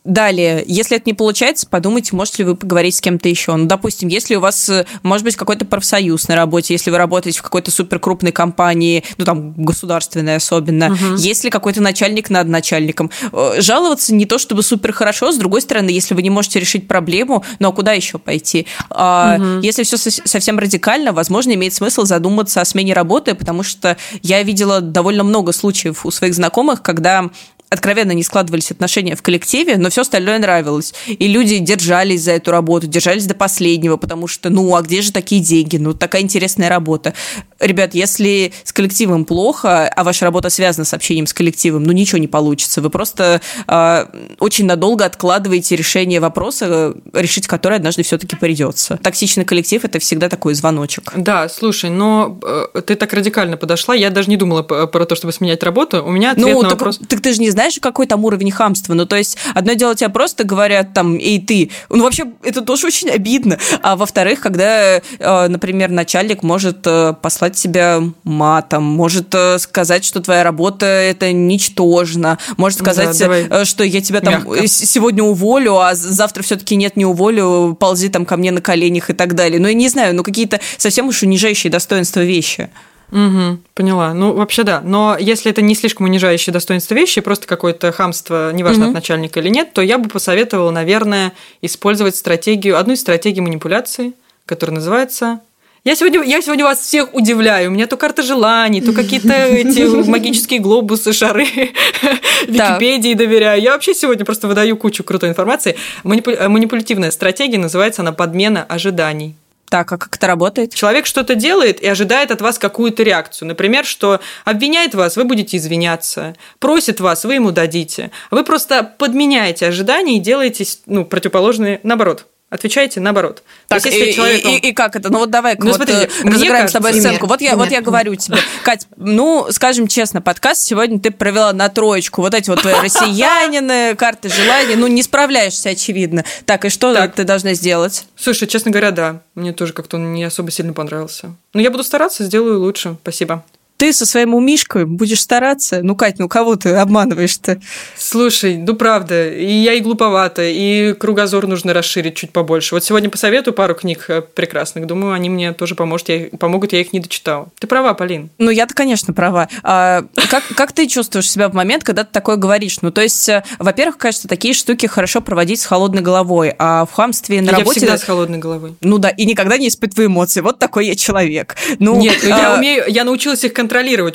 Далее, 0.07 0.63
если 0.69 0.97
это 0.97 1.05
не 1.07 1.15
получается, 1.15 1.67
подумайте, 1.69 2.15
можете 2.15 2.45
ли 2.45 2.51
вы 2.51 2.57
поговорить 2.57 2.95
с 2.95 3.01
кем-то 3.01 3.29
еще. 3.29 3.57
Ну, 3.57 3.67
допустим, 3.67 4.09
если 4.09 4.37
у 4.37 4.41
вас, 4.41 4.69
э, 4.69 4.87
может 5.03 5.25
быть, 5.25 5.35
какой-то 5.35 5.65
профсоюз 5.65 6.29
на 6.29 6.37
работе, 6.37 6.75
если 6.75 6.93
вы 6.93 6.99
работаете 6.99 7.41
в 7.41 7.43
какой-то 7.43 7.73
суперкрупной 7.73 8.31
компании, 8.31 9.03
ну, 9.17 9.25
там, 9.25 9.53
государственной 9.55 10.37
особенно, 10.37 10.97
если 11.19 11.51
какой-то 11.51 11.83
начальник 11.83 12.31
над 12.31 12.47
начальником. 12.47 13.11
Э, 13.33 13.55
Жаловаться 13.59 14.15
не 14.15 14.27
то 14.27 14.39
чтобы 14.39 14.63
супер 14.63 14.93
хорошо, 14.93 15.33
с 15.33 15.37
другой 15.37 15.61
стороны, 15.61 15.91
если 15.91 16.15
вы 16.15 16.23
не 16.23 16.31
можете 16.31 16.61
решить 16.61 16.87
проблему, 16.87 17.45
ну, 17.59 17.69
а 17.69 17.73
куда 17.73 17.93
еще 17.93 18.19
пойти? 18.19 18.67
А, 18.91 19.39
Если 19.63 19.83
все 19.83 19.97
совсем 19.97 20.59
радикально, 20.59 21.13
возможно, 21.13 21.53
имеет 21.53 21.75
смысл 21.75 22.05
задуматься 22.05 22.61
о 22.61 22.65
смене 22.65 22.93
работы, 22.93 23.35
потому 23.35 23.65
что 23.65 23.97
я 24.23 24.43
видела 24.45 24.81
довольно 24.81 25.25
много 25.25 25.53
случаев 25.53 26.07
у 26.07 26.13
своих 26.13 26.35
знакомых, 26.35 26.83
когда 26.83 27.31
откровенно 27.77 28.13
не 28.13 28.23
складывались 28.23 28.71
отношения 28.71 29.15
в 29.15 29.23
коллективе, 29.23 29.77
но 29.77 29.91
все 29.91 30.01
остальное 30.03 30.39
нравилось. 30.39 30.95
И 31.07 31.29
люди 31.29 31.59
держались 31.59 32.23
за 32.23 32.33
эту 32.33 32.51
работу, 32.51 32.87
держались 32.87 33.27
до 33.27 33.35
последнего, 33.35 33.97
потому 33.97 34.27
что, 34.27 34.51
ну, 34.51 34.75
а 34.75 34.83
где 34.83 35.03
же 35.03 35.13
такие 35.13 35.41
деньги? 35.41 35.77
Ну, 35.77 35.95
такая 35.95 36.23
интересная 36.23 36.69
работа. 36.69 37.15
Ребят, 37.61 37.95
если 37.95 38.53
с 38.65 38.73
коллективом 38.73 39.25
плохо, 39.25 39.89
а 39.89 40.05
ваша 40.05 40.25
работа 40.25 40.51
связана 40.51 40.85
с 40.85 40.93
общением 40.93 41.27
с 41.27 41.33
коллективом, 41.33 41.85
ну, 41.85 41.93
ничего 41.93 42.19
не 42.19 42.27
получится. 42.29 42.81
Вы 42.81 42.91
просто 42.91 43.41
э, 43.67 44.07
очень 44.41 44.67
надолго 44.67 45.05
откладываете 45.05 45.77
решение 45.77 46.21
вопроса, 46.21 46.95
решить 47.13 47.47
который 47.47 47.77
однажды 47.79 48.03
все-таки 48.03 48.37
придется. 48.37 48.99
Токсичный 49.03 49.45
коллектив– 49.45 49.85
это 49.85 49.99
всегда 49.99 50.29
такой 50.29 50.55
звоночек. 50.55 51.13
Да, 51.17 51.49
слушай, 51.49 51.91
но 51.91 52.39
э, 52.43 52.81
ты 52.83 52.95
так 52.97 53.13
радикально 53.13 53.57
подошла, 53.57 53.95
я 53.95 54.11
даже 54.11 54.29
не 54.31 54.37
думала 54.37 54.63
п- 54.63 54.87
про 54.87 55.05
то, 55.07 55.15
чтобы 55.15 55.33
сменять 55.33 55.63
работу. 55.63 56.05
У 56.05 56.11
меня 56.11 56.33
ответ 56.33 56.47
Ну, 56.47 56.63
на 56.63 56.69
так, 56.69 56.79
вопрос... 56.79 57.01
так 57.09 57.21
ты 57.21 57.33
же 57.33 57.41
не 57.41 57.51
знаешь, 57.51 57.66
какой 57.81 58.07
там 58.07 58.25
уровень 58.25 58.51
хамства. 58.51 58.95
Ну, 58.95 59.07
то 59.07 59.17
есть, 59.17 59.37
одно 59.55 59.75
дело, 59.75 59.95
тебе 59.95 60.09
просто 60.09 60.45
говорят 60.45 60.95
там, 60.95 61.17
эй, 61.17 61.41
ты. 61.41 61.71
Ну, 61.89 62.05
вообще, 62.05 62.25
это 62.43 62.63
тоже 62.63 62.87
очень 62.87 63.11
обидно. 63.11 63.59
А 63.83 63.97
во-вторых, 63.97 64.41
когда, 64.41 64.97
э, 64.97 65.49
например, 65.49 65.91
начальник 65.91 66.43
может 66.43 66.87
э, 66.87 67.15
послать 67.21 67.57
себя 67.59 68.01
матом, 68.25 68.85
может 68.85 69.35
э, 69.35 69.59
сказать, 69.59 70.05
что 70.05 70.21
твоя 70.21 70.45
работа 70.45 70.87
это 70.87 71.33
ничтожно, 71.33 72.39
может 72.57 72.79
сказать, 72.79 73.19
Да, 73.19 73.65
что 73.65 73.85
я 73.85 74.01
тебя 74.01 74.21
там 74.21 74.47
мягко. 74.47 74.67
сегодня 74.69 75.23
уволю, 75.23 75.79
а 75.79 75.95
завтра 75.95 76.43
все-таки 76.43 76.77
нет, 76.77 76.97
не 76.97 77.05
уволю, 77.05 77.77
ползи 77.79 78.09
там 78.09 78.25
ко 78.27 78.37
мне 78.37 78.51
на 78.51 78.61
коленях 78.61 79.11
и 79.11 79.13
так 79.13 79.35
далее. 79.35 79.61
Ну, 79.61 79.69
я 79.69 79.75
не 79.75 79.89
знаю, 79.89 80.15
ну, 80.15 80.23
какие-то 80.23 80.61
совсем 80.77 81.09
уж 81.09 81.23
унижающие 81.23 81.71
достоинства 81.71 82.21
вещи. 82.21 82.71
Угу, 83.13 83.59
поняла. 83.75 84.15
Ну, 84.15 84.33
вообще 84.33 84.65
да. 84.65 84.81
Но 84.81 85.17
если 85.19 85.51
это 85.51 85.63
не 85.63 85.75
слишком 85.75 86.07
унижающее 86.07 86.53
достоинство 86.53 86.95
вещи, 86.95 87.21
просто 87.21 87.47
какое-то 87.47 87.93
хамство, 87.93 88.53
неважно, 88.53 88.85
угу. 88.85 88.91
от 88.91 88.95
начальника 88.95 89.41
или 89.41 89.49
нет, 89.49 89.73
то 89.73 89.83
я 89.83 89.99
бы 89.99 90.09
посоветовала, 90.09 90.71
наверное, 90.71 91.33
использовать 91.63 92.17
стратегию, 92.17 92.79
одну 92.79 92.95
из 92.95 93.01
стратегий 93.01 93.41
манипуляции, 93.41 94.13
которая 94.45 94.77
называется 94.77 95.41
я 95.87 95.95
сегодня, 95.95 96.21
я 96.25 96.43
сегодня 96.43 96.65
вас 96.65 96.81
всех 96.81 97.15
удивляю. 97.15 97.71
У 97.71 97.73
меня 97.73 97.87
то 97.87 97.97
карта 97.97 98.25
желаний, 98.25 98.81
то 98.81 98.93
какие-то 98.93 99.33
эти 99.33 99.83
магические 100.11 100.59
глобусы, 100.59 101.13
шары, 101.13 101.45
Википедии 102.49 103.15
доверяю. 103.15 103.63
Я 103.63 103.71
вообще 103.71 103.95
сегодня 103.95 104.25
просто 104.25 104.49
выдаю 104.49 104.77
кучу 104.77 105.05
крутой 105.05 105.29
информации. 105.29 105.77
Манипулятивная 106.03 107.13
стратегия 107.13 107.59
называется 107.59 108.03
она 108.03 108.11
подмена 108.11 108.65
ожиданий. 108.65 109.37
Так, 109.69 109.91
а 109.93 109.99
как 109.99 110.17
это 110.17 110.27
работает? 110.27 110.75
Человек 110.75 111.07
что-то 111.07 111.35
делает 111.35 111.81
и 111.81 111.89
ожидает 111.89 112.31
от 112.31 112.41
вас 112.41 112.59
какую-то 112.59 113.03
реакцию. 113.03 113.49
Например, 113.49 113.85
что 113.85 114.21
обвиняет 114.45 114.95
вас, 114.95 115.17
вы 115.17 115.25
будете 115.25 115.57
извиняться, 115.57 116.37
просит 116.61 117.01
вас, 117.01 117.25
вы 117.25 117.35
ему 117.35 117.51
дадите. 117.51 118.11
Вы 118.31 118.45
просто 118.45 118.83
подменяете 118.85 119.67
ожидания 119.67 120.19
и 120.19 120.21
делаете 120.21 120.65
ну, 120.87 121.05
противоположные 121.05 121.81
наоборот. 121.83 122.27
Отвечаете 122.49 123.01
наоборот. 123.01 123.43
Так, 123.67 123.85
есть, 123.85 123.97
если 123.97 124.11
и, 124.11 124.15
человек... 124.15 124.45
и, 124.45 124.57
и, 124.57 124.69
и 124.69 124.73
как 124.73 124.95
это? 124.95 125.11
Ну 125.11 125.19
вот 125.19 125.31
давай 125.31 125.57
ну, 125.59 125.67
вот, 125.67 125.77
смотрите, 125.77 126.09
э, 126.23 126.29
разыграем 126.29 126.69
с 126.69 126.73
тобой 126.73 126.95
сценку. 126.95 127.27
Вот 127.27 127.41
я, 127.41 127.57
вот 127.57 127.71
я 127.73 127.81
говорю 127.81 128.15
тебе, 128.15 128.37
Кать, 128.63 128.87
ну, 128.97 129.49
скажем 129.51 129.89
честно, 129.89 130.23
подкаст 130.23 130.63
сегодня 130.63 131.01
ты 131.01 131.11
провела 131.11 131.53
на 131.53 131.69
троечку. 131.69 132.23
Вот 132.23 132.35
эти 132.35 132.49
вот 132.49 132.63
твои 132.63 132.75
россиянины, 132.75 133.95
карты 133.99 134.29
желаний, 134.29 134.77
ну, 134.77 134.87
не 134.87 135.03
справляешься, 135.03 135.71
очевидно. 135.71 136.25
Так, 136.45 136.65
и 136.65 136.69
что 136.69 136.95
так. 136.95 137.15
ты 137.15 137.25
должна 137.25 137.55
сделать? 137.55 138.07
Слушай, 138.15 138.47
честно 138.47 138.71
говоря, 138.71 138.93
да. 138.93 139.23
Мне 139.35 139.53
тоже 139.53 139.73
как-то 139.73 139.97
он 139.97 140.13
не 140.13 140.23
особо 140.23 140.53
сильно 140.53 140.73
понравился. 140.73 141.35
Но 141.53 141.61
я 141.61 141.73
буду 141.73 141.83
стараться, 141.83 142.23
сделаю 142.23 142.61
лучше. 142.61 142.97
Спасибо 143.03 143.45
ты 143.77 143.93
со 143.93 144.07
своим 144.07 144.35
умишкой 144.35 144.87
будешь 144.87 145.21
стараться. 145.21 145.81
Ну, 145.83 145.97
Кать, 145.97 146.19
ну 146.19 146.29
кого 146.29 146.57
ты 146.57 146.71
обманываешь-то? 146.71 147.61
Слушай, 147.97 148.57
ну 148.57 148.75
правда, 148.75 149.29
и 149.29 149.53
я 149.53 149.75
и 149.75 149.81
глуповата, 149.81 150.43
и 150.45 150.95
кругозор 150.95 151.47
нужно 151.47 151.73
расширить 151.73 152.17
чуть 152.17 152.33
побольше. 152.33 152.75
Вот 152.75 152.85
сегодня 152.85 153.11
посоветую 153.11 153.55
пару 153.55 153.75
книг 153.75 154.07
э, 154.09 154.23
прекрасных. 154.23 154.87
Думаю, 154.87 155.13
они 155.13 155.29
мне 155.29 155.53
тоже 155.53 155.75
поможет, 155.75 156.09
я, 156.09 156.27
помогут, 156.39 156.73
я 156.73 156.81
их 156.81 156.93
не 156.93 157.01
дочитала. 157.01 157.49
Ты 157.59 157.67
права, 157.67 157.95
Полин. 157.95 158.31
Ну, 158.39 158.51
я-то, 158.51 158.75
конечно, 158.75 159.13
права. 159.13 159.49
А, 159.63 160.05
как, 160.31 160.45
как 160.57 160.73
ты 160.73 160.87
чувствуешь 160.87 161.31
себя 161.31 161.49
в 161.49 161.55
момент, 161.55 161.85
когда 161.85 162.05
ты 162.05 162.11
такое 162.13 162.37
говоришь? 162.37 162.79
Ну, 162.83 162.91
то 162.91 163.03
есть, 163.03 163.29
э, 163.29 163.45
во-первых, 163.59 163.99
кажется, 163.99 164.29
такие 164.29 164.55
штуки 164.55 164.87
хорошо 164.87 165.21
проводить 165.21 165.61
с 165.61 165.67
холодной 165.67 166.03
головой, 166.03 166.55
а 166.59 166.87
в 166.87 166.93
хамстве 166.93 167.41
на 167.43 167.51
я 167.51 167.59
работе... 167.59 167.81
Я 167.81 167.87
всегда 167.87 167.99
с 167.99 168.05
холодной 168.05 168.39
головой. 168.39 168.75
Ну 168.81 168.99
да, 168.99 169.11
и 169.11 169.25
никогда 169.25 169.59
не 169.59 169.69
испытываю 169.69 170.09
эмоции. 170.09 170.41
Вот 170.41 170.59
такой 170.59 170.87
я 170.87 170.95
человек. 170.95 171.57
Ну, 171.79 172.01
Нет, 172.01 172.19
ну, 172.23 172.35
а... 172.35 172.39
я 172.39 172.55
умею, 172.55 172.85
я 172.89 173.05
научилась 173.05 173.45
их 173.45 173.53
контролировать 173.53 173.66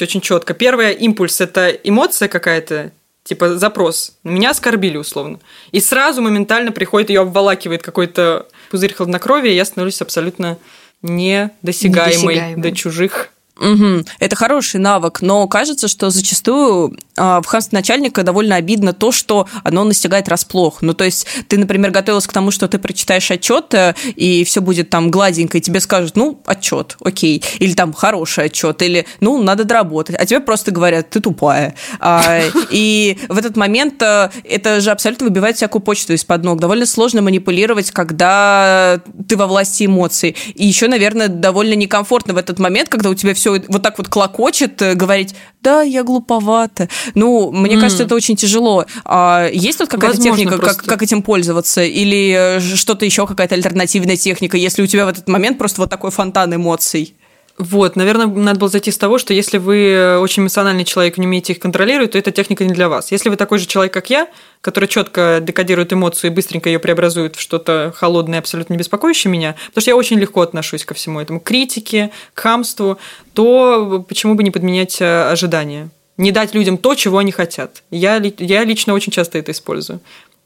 очень 0.01 0.21
четко. 0.21 0.53
Первый 0.53 0.93
импульс– 0.93 1.41
это 1.41 1.69
эмоция 1.69 2.27
какая-то, 2.27 2.91
типа 3.23 3.57
запрос. 3.57 4.17
Меня 4.23 4.51
оскорбили 4.51 4.97
условно. 4.97 5.39
И 5.71 5.79
сразу 5.79 6.21
моментально 6.21 6.71
приходит, 6.71 7.09
ее 7.09 7.21
обволакивает 7.21 7.81
какой-то 7.81 8.47
пузырь 8.69 8.93
хладнокровия, 8.93 9.51
и 9.51 9.55
я 9.55 9.65
становлюсь 9.65 10.01
абсолютно 10.01 10.57
недосягаемой, 11.01 12.35
недосягаемой. 12.35 12.61
до 12.61 12.71
чужих 12.71 13.29
Угу. 13.61 14.05
Это 14.19 14.35
хороший 14.35 14.79
навык, 14.79 15.21
но 15.21 15.47
кажется, 15.47 15.87
что 15.87 16.09
зачастую 16.09 16.97
а, 17.15 17.41
в 17.41 17.45
хамстве 17.45 17.77
начальника 17.77 18.23
довольно 18.23 18.55
обидно 18.55 18.93
то, 18.93 19.11
что 19.11 19.47
оно 19.63 19.83
настигает 19.83 20.27
расплох. 20.27 20.81
Ну, 20.81 20.95
то 20.95 21.03
есть 21.03 21.27
ты, 21.47 21.59
например, 21.59 21.91
готовилась 21.91 22.25
к 22.25 22.33
тому, 22.33 22.49
что 22.49 22.67
ты 22.67 22.79
прочитаешь 22.79 23.29
отчет, 23.29 23.73
э, 23.75 23.93
и 24.15 24.43
все 24.45 24.61
будет 24.61 24.89
там 24.89 25.11
гладенько, 25.11 25.59
и 25.59 25.61
тебе 25.61 25.79
скажут, 25.79 26.15
ну, 26.15 26.41
отчет, 26.45 26.97
окей, 27.03 27.43
или 27.59 27.73
там 27.73 27.93
хороший 27.93 28.45
отчет, 28.45 28.81
или, 28.81 29.05
ну, 29.19 29.41
надо 29.43 29.63
доработать, 29.63 30.15
а 30.17 30.25
тебе 30.25 30.39
просто 30.39 30.71
говорят, 30.71 31.11
ты 31.11 31.19
тупая. 31.19 31.75
А, 31.99 32.41
и 32.71 33.19
в 33.29 33.37
этот 33.37 33.55
момент 33.57 34.01
э, 34.01 34.31
это 34.43 34.81
же 34.81 34.89
абсолютно 34.89 35.27
выбивает 35.27 35.57
всякую 35.57 35.83
почту 35.83 36.13
из-под 36.13 36.43
ног. 36.43 36.59
Довольно 36.59 36.87
сложно 36.87 37.21
манипулировать, 37.21 37.91
когда 37.91 38.99
ты 39.27 39.37
во 39.37 39.45
власти 39.45 39.85
эмоций. 39.85 40.35
И 40.55 40.65
еще, 40.65 40.87
наверное, 40.87 41.27
довольно 41.27 41.75
некомфортно 41.75 42.33
в 42.33 42.37
этот 42.37 42.57
момент, 42.57 42.89
когда 42.89 43.09
у 43.09 43.13
тебя 43.13 43.35
все 43.35 43.50
вот 43.67 43.81
так 43.81 43.97
вот 43.97 44.07
клокочет, 44.07 44.81
э, 44.81 44.93
говорить, 44.95 45.35
да, 45.61 45.81
я 45.81 46.03
глуповата. 46.03 46.89
Ну, 47.15 47.51
мне 47.51 47.75
mm. 47.75 47.81
кажется, 47.81 48.03
это 48.03 48.15
очень 48.15 48.35
тяжело. 48.35 48.85
А 49.05 49.47
есть 49.51 49.77
тут 49.77 49.89
какая-то 49.89 50.17
Возможно, 50.17 50.43
техника, 50.43 50.65
как, 50.65 50.77
как 50.77 51.03
этим 51.03 51.21
пользоваться? 51.21 51.83
Или 51.83 52.57
э, 52.57 52.59
что-то 52.59 53.05
еще, 53.05 53.27
какая-то 53.27 53.55
альтернативная 53.55 54.17
техника, 54.17 54.57
если 54.57 54.81
у 54.81 54.87
тебя 54.87 55.05
в 55.05 55.09
этот 55.09 55.27
момент 55.27 55.57
просто 55.57 55.81
вот 55.81 55.89
такой 55.89 56.11
фонтан 56.11 56.55
эмоций? 56.55 57.15
Вот, 57.61 57.95
наверное, 57.95 58.25
надо 58.25 58.59
было 58.59 58.69
зайти 58.69 58.89
с 58.89 58.97
того, 58.97 59.19
что 59.19 59.35
если 59.35 59.59
вы 59.59 60.17
очень 60.19 60.41
эмоциональный 60.41 60.83
человек 60.83 61.19
и 61.19 61.21
не 61.21 61.27
умеете 61.27 61.53
их 61.53 61.59
контролировать, 61.59 62.13
то 62.13 62.17
эта 62.17 62.31
техника 62.31 62.65
не 62.65 62.73
для 62.73 62.89
вас. 62.89 63.11
Если 63.11 63.29
вы 63.29 63.35
такой 63.35 63.59
же 63.59 63.67
человек, 63.67 63.93
как 63.93 64.09
я, 64.09 64.27
который 64.61 64.89
четко 64.89 65.37
декодирует 65.43 65.93
эмоцию 65.93 66.31
и 66.31 66.33
быстренько 66.33 66.69
ее 66.69 66.79
преобразует 66.79 67.35
в 67.35 67.39
что-то 67.39 67.93
холодное, 67.95 68.39
абсолютно 68.39 68.73
не 68.73 68.79
беспокоящее 68.79 69.31
меня, 69.31 69.55
потому 69.67 69.81
что 69.81 69.91
я 69.91 69.95
очень 69.95 70.17
легко 70.17 70.41
отношусь 70.41 70.85
ко 70.85 70.95
всему 70.95 71.19
этому, 71.19 71.39
к 71.39 71.43
критике, 71.43 72.09
к 72.33 72.39
хамству, 72.39 72.97
то 73.33 74.03
почему 74.09 74.33
бы 74.33 74.41
не 74.41 74.49
подменять 74.49 74.99
э, 74.99 75.29
ожидания? 75.29 75.89
Не 76.17 76.31
дать 76.31 76.55
людям 76.55 76.79
то, 76.79 76.95
чего 76.95 77.19
они 77.19 77.31
хотят. 77.31 77.83
Я, 77.91 78.19
я 78.39 78.63
лично 78.63 78.95
очень 78.95 79.11
часто 79.11 79.37
это 79.37 79.51
использую 79.51 80.01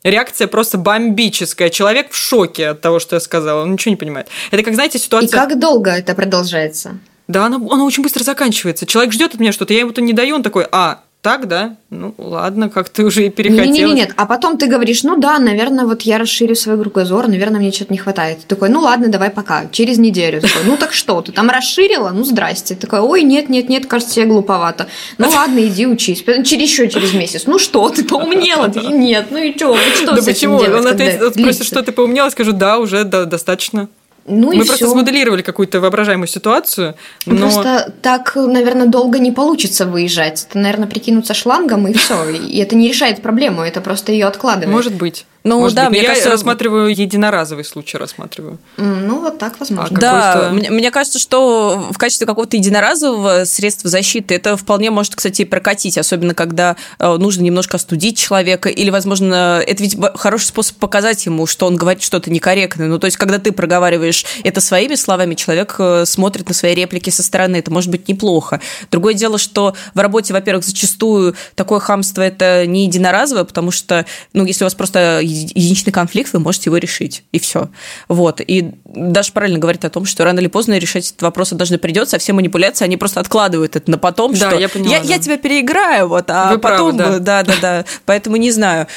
реакция 0.06 0.48
просто 0.48 0.78
бомбическая. 0.78 1.70
Человек 1.70 2.12
в 2.12 2.16
шоке 2.16 2.70
от 2.70 2.82
того, 2.82 3.00
что 3.00 3.16
я 3.16 3.20
сказала. 3.20 3.64
Он 3.64 3.74
ничего 3.74 3.92
не 3.92 3.98
понимает. 3.98 4.28
Это 4.52 4.64
как, 4.64 4.74
знаете, 4.76 5.00
ситуация... 5.00 5.28
И 5.28 5.32
как 5.32 5.60
долго 5.60 5.92
это 5.92 6.16
продолжается? 6.16 6.98
Да, 7.28 7.48
она, 7.48 7.58
она 7.58 7.84
очень 7.86 8.04
быстро 8.04 8.24
заканчивается. 8.24 8.86
Человек 8.86 9.12
ждет 9.12 9.34
от 9.34 9.40
меня 9.40 9.52
что-то, 9.52 9.74
я 9.74 9.80
ему 9.80 9.92
то 9.92 10.02
не 10.02 10.14
даю, 10.14 10.36
он 10.36 10.44
такой, 10.44 10.68
а, 10.72 11.02
так, 11.26 11.48
да? 11.48 11.76
Ну, 11.90 12.14
ладно, 12.20 12.70
как 12.70 12.90
ты 12.90 13.04
уже 13.04 13.26
и 13.26 13.30
перехотела. 13.32 13.66
Нет, 13.66 13.88
нет, 13.88 13.96
нет. 13.96 14.14
А 14.16 14.28
потом 14.28 14.60
ты 14.60 14.68
говоришь, 14.68 15.02
ну 15.02 15.18
да, 15.18 15.40
наверное, 15.40 15.86
вот 15.86 16.04
я 16.04 16.20
расширю 16.20 16.54
свой 16.54 16.80
кругозор, 16.80 17.28
наверное, 17.28 17.60
мне 17.60 17.72
что-то 17.72 17.94
не 17.94 17.98
хватает. 17.98 18.42
Ты 18.42 18.46
такой, 18.46 18.70
ну 18.70 18.82
ладно, 18.82 19.08
давай 19.08 19.32
пока, 19.32 19.66
через 19.72 19.98
неделю. 19.98 20.40
Такой, 20.40 20.62
ну 20.66 20.78
так 20.78 20.94
что, 20.94 21.20
ты 21.24 21.32
там 21.32 21.50
расширила? 21.50 22.12
Ну 22.12 22.24
здрасте. 22.26 22.76
Такой, 22.76 23.00
ой, 23.00 23.24
нет, 23.24 23.50
нет, 23.50 23.70
нет, 23.70 23.88
кажется, 23.88 24.20
я 24.20 24.28
глуповато. 24.28 24.86
Ну 25.18 25.28
ладно, 25.28 25.66
иди 25.66 25.88
учись. 25.88 26.24
Через 26.24 26.70
еще 26.70 26.90
через 26.90 27.16
месяц. 27.16 27.48
Ну 27.48 27.58
что, 27.58 27.90
ты 27.90 28.04
поумнела? 28.04 28.70
Ты 28.70 28.82
нет, 28.82 29.26
ну 29.32 29.40
и 29.40 29.58
что? 29.58 29.76
Что 29.96 30.16
да 30.16 30.22
почему? 30.22 30.58
Он 30.58 30.86
ответит, 30.86 31.34
спросит, 31.34 31.66
что 31.66 31.82
ты 31.82 31.92
поумнела, 31.92 32.30
скажу, 32.30 32.52
да, 32.52 32.78
уже 32.78 33.04
достаточно. 33.04 33.90
Ну 34.28 34.52
Мы 34.52 34.66
просто 34.66 34.86
всё. 34.86 34.92
смоделировали 34.92 35.44
какую-то 35.44 35.80
воображаемую 35.80 36.28
ситуацию. 36.28 36.96
Но... 37.28 37.38
Просто 37.38 37.94
так, 38.02 38.36
наверное, 38.36 38.88
долго 38.88 39.20
не 39.20 39.32
получится 39.32 39.86
выезжать. 39.86 40.48
Это, 40.50 40.58
наверное, 40.58 40.88
прикинуться 40.88 41.34
шлангом 41.34 41.88
и 41.88 41.94
все. 41.94 42.30
И 42.30 42.58
это 42.58 42.76
не 42.76 42.88
решает 42.88 43.22
проблему, 43.22 43.62
это 43.62 43.82
просто 43.82 44.12
ее 44.12 44.26
откладывает. 44.26 44.72
Может 44.72 44.94
быть. 44.94 45.26
Ну 45.46 45.60
Может 45.60 45.76
да, 45.76 45.84
быть. 45.84 45.92
мне 45.92 46.02
я 46.02 46.08
кажется, 46.08 46.32
рассматриваю 46.32 46.90
единоразовый 46.90 47.64
случай, 47.64 48.00
рассматриваю. 48.00 48.58
Ну 48.78 49.22
вот 49.22 49.38
так 49.38 49.60
возможно. 49.60 49.96
А 49.96 50.02
да, 50.02 50.50
мне, 50.52 50.72
мне 50.72 50.90
кажется, 50.90 51.20
что 51.20 51.88
в 51.92 51.98
качестве 52.00 52.26
какого-то 52.26 52.58
единоразового 52.58 53.46
средства 53.46 53.88
защиты 53.88 54.34
это 54.34 54.58
вполне 54.58 54.90
может, 54.90 55.16
кстати, 55.16 55.44
и 55.44 55.46
прокатить, 55.46 56.00
особенно 56.00 56.34
когда 56.34 56.78
э, 56.98 57.18
нужно 57.18 57.44
немножко 57.44 57.78
остудить 57.78 58.18
человека, 58.18 58.70
или, 58.70 58.90
возможно, 58.90 59.62
это 59.64 59.84
ведь 59.84 59.96
хороший 60.16 60.46
способ 60.46 60.78
показать 60.78 61.24
ему, 61.28 61.46
что 61.46 61.68
он 61.68 61.76
говорит 61.76 62.02
что-то 62.02 62.32
некорректное. 62.32 62.88
Ну 62.88 62.98
то 62.98 63.06
есть, 63.06 63.18
когда 63.18 63.38
ты 63.38 63.52
проговариваешь 63.52 64.26
это 64.44 64.62
своими 64.62 64.96
словами, 64.96 65.36
человек 65.36 65.76
э, 65.78 66.06
смотрит 66.08 66.48
на 66.48 66.56
свои 66.56 66.74
реплики 66.74 67.12
со 67.12 67.22
стороны, 67.22 67.58
это 67.58 67.70
может 67.70 67.92
быть 67.92 68.08
неплохо. 68.08 68.62
Другое 68.90 69.14
дело, 69.14 69.38
что 69.38 69.76
в 69.94 70.00
работе, 70.00 70.34
во-первых, 70.34 70.66
зачастую 70.66 71.36
такое 71.54 71.80
хамство 71.80 72.24
это 72.24 72.66
не 72.66 72.86
единоразовое, 72.86 73.44
потому 73.44 73.70
что, 73.70 74.08
ну, 74.34 74.44
если 74.44 74.64
у 74.64 74.66
вас 74.66 74.74
просто 74.74 75.20
единичный 75.36 75.92
конфликт, 75.92 76.34
вы 76.34 76.40
можете 76.40 76.70
его 76.70 76.78
решить, 76.78 77.24
и 77.32 77.40
все. 77.40 77.70
Вот. 78.08 78.42
И 78.42 78.72
даже 78.86 79.32
правильно 79.32 79.60
говорит 79.60 79.86
о 79.86 79.90
том, 79.90 80.06
что 80.06 80.24
рано 80.24 80.40
или 80.40 80.48
поздно 80.48 80.78
решать 80.78 81.08
этот 81.08 81.22
вопрос 81.22 81.52
должны 81.52 81.78
придется, 81.78 82.16
а 82.16 82.20
все 82.20 82.34
манипуляции, 82.34 82.86
они 82.86 82.98
просто 82.98 83.20
откладывают 83.20 83.76
это 83.76 83.90
на 83.92 83.98
потом, 83.98 84.34
да, 84.34 84.50
что 84.50 84.60
я, 84.60 84.70
поняла, 84.70 84.92
я, 84.92 85.00
да. 85.02 85.06
я 85.06 85.20
тебя 85.20 85.38
переиграю, 85.38 86.08
вот, 86.08 86.26
а 86.30 86.52
вы 86.52 86.60
потом... 86.60 86.98
Правы, 86.98 87.20
да. 87.20 87.44
да, 87.44 87.44
да, 87.44 87.54
да. 87.62 87.86
Поэтому 88.06 88.36
не 88.38 88.52
знаю. 88.52 88.88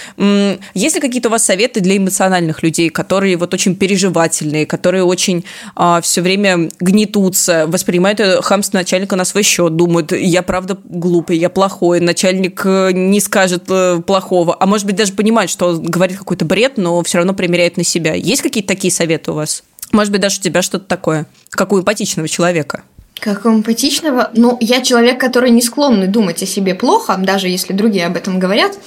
Есть 0.74 0.95
ли 0.95 1.01
какие-то 1.01 1.28
у 1.28 1.32
вас 1.32 1.45
советы 1.45 1.80
для 1.80 1.97
эмоциональных 1.97 2.62
людей, 2.62 2.91
которые 2.91 3.36
вот 3.36 3.55
очень 3.55 3.74
переживательные, 3.74 4.66
которые 4.66 5.05
очень 5.05 5.45
а, 5.74 6.01
все 6.01 6.20
время 6.20 6.70
гнетутся, 6.80 7.66
воспринимают 7.66 8.20
хамство 8.45 8.78
начальника 8.78 9.16
на 9.16 9.24
свой 9.24 9.43
счет, 9.43 9.76
думают, 9.76 10.12
я 10.12 10.43
правда 10.43 10.78
глупый, 10.84 11.39
я 11.39 11.51
плохой, 11.51 12.01
начальник 12.01 12.62
э, 12.64 12.93
не 12.93 13.20
скажет 13.20 13.64
э, 13.68 14.01
плохого, 14.07 14.57
а 14.59 14.66
может 14.66 14.86
быть 14.86 14.97
даже 14.97 15.12
понимает, 15.12 15.51
что 15.51 15.68
он 15.68 15.82
говорит 15.82 16.18
какой-то 16.29 16.45
бред, 16.45 16.76
но 16.76 17.03
все 17.05 17.18
равно 17.18 17.33
примеряет 17.33 17.79
на 17.79 17.85
себя. 17.85 18.12
Есть 18.12 18.43
какие-то 18.43 18.68
такие 18.68 18.93
советы 18.93 19.31
у 19.31 19.35
вас? 19.35 19.62
Может 19.93 20.12
быть, 20.12 20.20
даже 20.20 20.41
у 20.41 20.43
тебя 20.43 20.61
что-то 20.61 20.85
такое, 20.85 21.26
как 21.49 21.72
у 21.72 21.79
эмпатичного 21.81 22.29
человека? 22.29 22.83
Как 23.18 23.47
у 23.47 23.49
эмпатичного? 23.49 24.31
Ну, 24.35 24.59
я 24.61 24.83
человек, 24.83 25.18
который 25.18 25.51
не 25.51 25.62
склонный 25.62 26.07
думать 26.07 26.43
о 26.43 26.47
себе 26.47 26.74
плохо, 26.74 27.16
даже 27.16 27.49
если 27.49 27.72
другие 27.72 28.05
об 28.05 28.16
этом 28.16 28.39
говорят. 28.39 28.79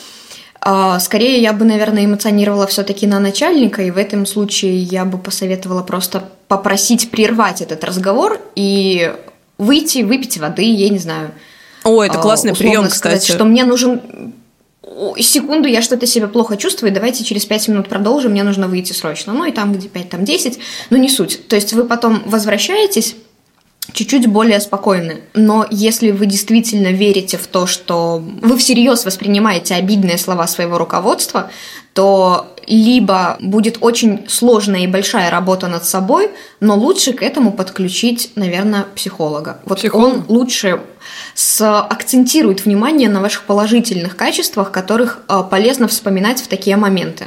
А, 0.60 1.00
скорее, 1.00 1.42
я 1.42 1.52
бы, 1.54 1.66
наверное, 1.66 2.06
эмоционировала 2.06 2.68
все-таки 2.68 3.08
на 3.08 3.20
начальника, 3.20 3.82
и 3.82 3.89
в 3.89 3.98
этом 3.98 4.28
случае 4.28 4.78
я 4.78 5.04
бы 5.04 5.18
посоветовала 5.18 5.82
просто 5.82 6.30
попросить 6.48 7.10
прервать 7.10 7.62
этот 7.62 7.84
разговор 7.84 8.39
и 8.56 9.12
выйти, 9.58 10.04
выпить 10.04 10.38
воды, 10.38 10.62
я 10.62 10.89
не 10.89 11.00
знаю. 11.00 11.32
О, 11.84 12.04
это 12.04 12.20
классный 12.20 12.56
прием, 12.56 12.88
сказать, 12.92 13.22
кстати. 13.22 13.36
что 13.36 13.46
мне 13.46 13.66
нужен 13.66 14.34
секунду 15.17 15.67
я 15.67 15.82
что-то 15.82 16.07
себя 16.07 16.27
плохо 16.27 16.57
чувствую, 16.57 16.91
давайте 16.91 17.23
через 17.23 17.45
5 17.45 17.67
минут 17.69 17.89
продолжим, 17.89 18.32
мне 18.32 18.43
нужно 18.43 18.67
выйти 18.67 18.93
срочно. 18.93 19.34
Ну 19.34 19.45
и 19.45 19.51
там 19.51 19.73
где 19.73 19.88
5, 19.88 20.09
там 20.09 20.25
10, 20.25 20.59
но 20.89 20.97
не 20.97 21.09
суть. 21.09 21.47
То 21.47 21.55
есть 21.55 21.73
вы 21.73 21.86
потом 21.86 22.23
возвращаетесь, 22.25 23.15
чуть-чуть 23.94 24.28
более 24.28 24.60
спокойны. 24.60 25.22
Но 25.34 25.66
если 25.70 26.12
вы 26.12 26.26
действительно 26.26 26.92
верите 26.92 27.38
в 27.38 27.48
то, 27.48 27.68
что 27.68 28.24
вы 28.42 28.58
всерьез 28.58 29.06
воспринимаете 29.06 29.76
обидные 29.76 30.18
слова 30.18 30.48
своего 30.48 30.78
руководства, 30.78 31.50
то 31.94 32.56
либо 32.68 33.38
будет 33.42 33.78
очень 33.82 34.26
сложная 34.30 34.82
и 34.82 34.88
большая 34.88 35.30
работа 35.30 35.68
над 35.68 35.84
собой, 35.84 36.32
но 36.60 36.76
лучше 36.76 37.14
к 37.14 37.22
этому 37.22 37.52
подключить, 37.52 38.32
наверное, 38.36 38.86
психолога. 38.96 39.60
Вот 39.66 39.80
Психолог? 39.80 40.14
он 40.14 40.24
лучше 40.28 40.82
акцентирует 41.60 42.66
внимание 42.66 43.10
на 43.10 43.20
ваших 43.20 43.44
положительных 43.44 44.16
качествах, 44.16 44.72
которых 44.72 45.20
э, 45.28 45.44
полезно 45.50 45.88
вспоминать 45.88 46.39
в 46.39 46.48
такие 46.48 46.78
моменты. 46.78 47.26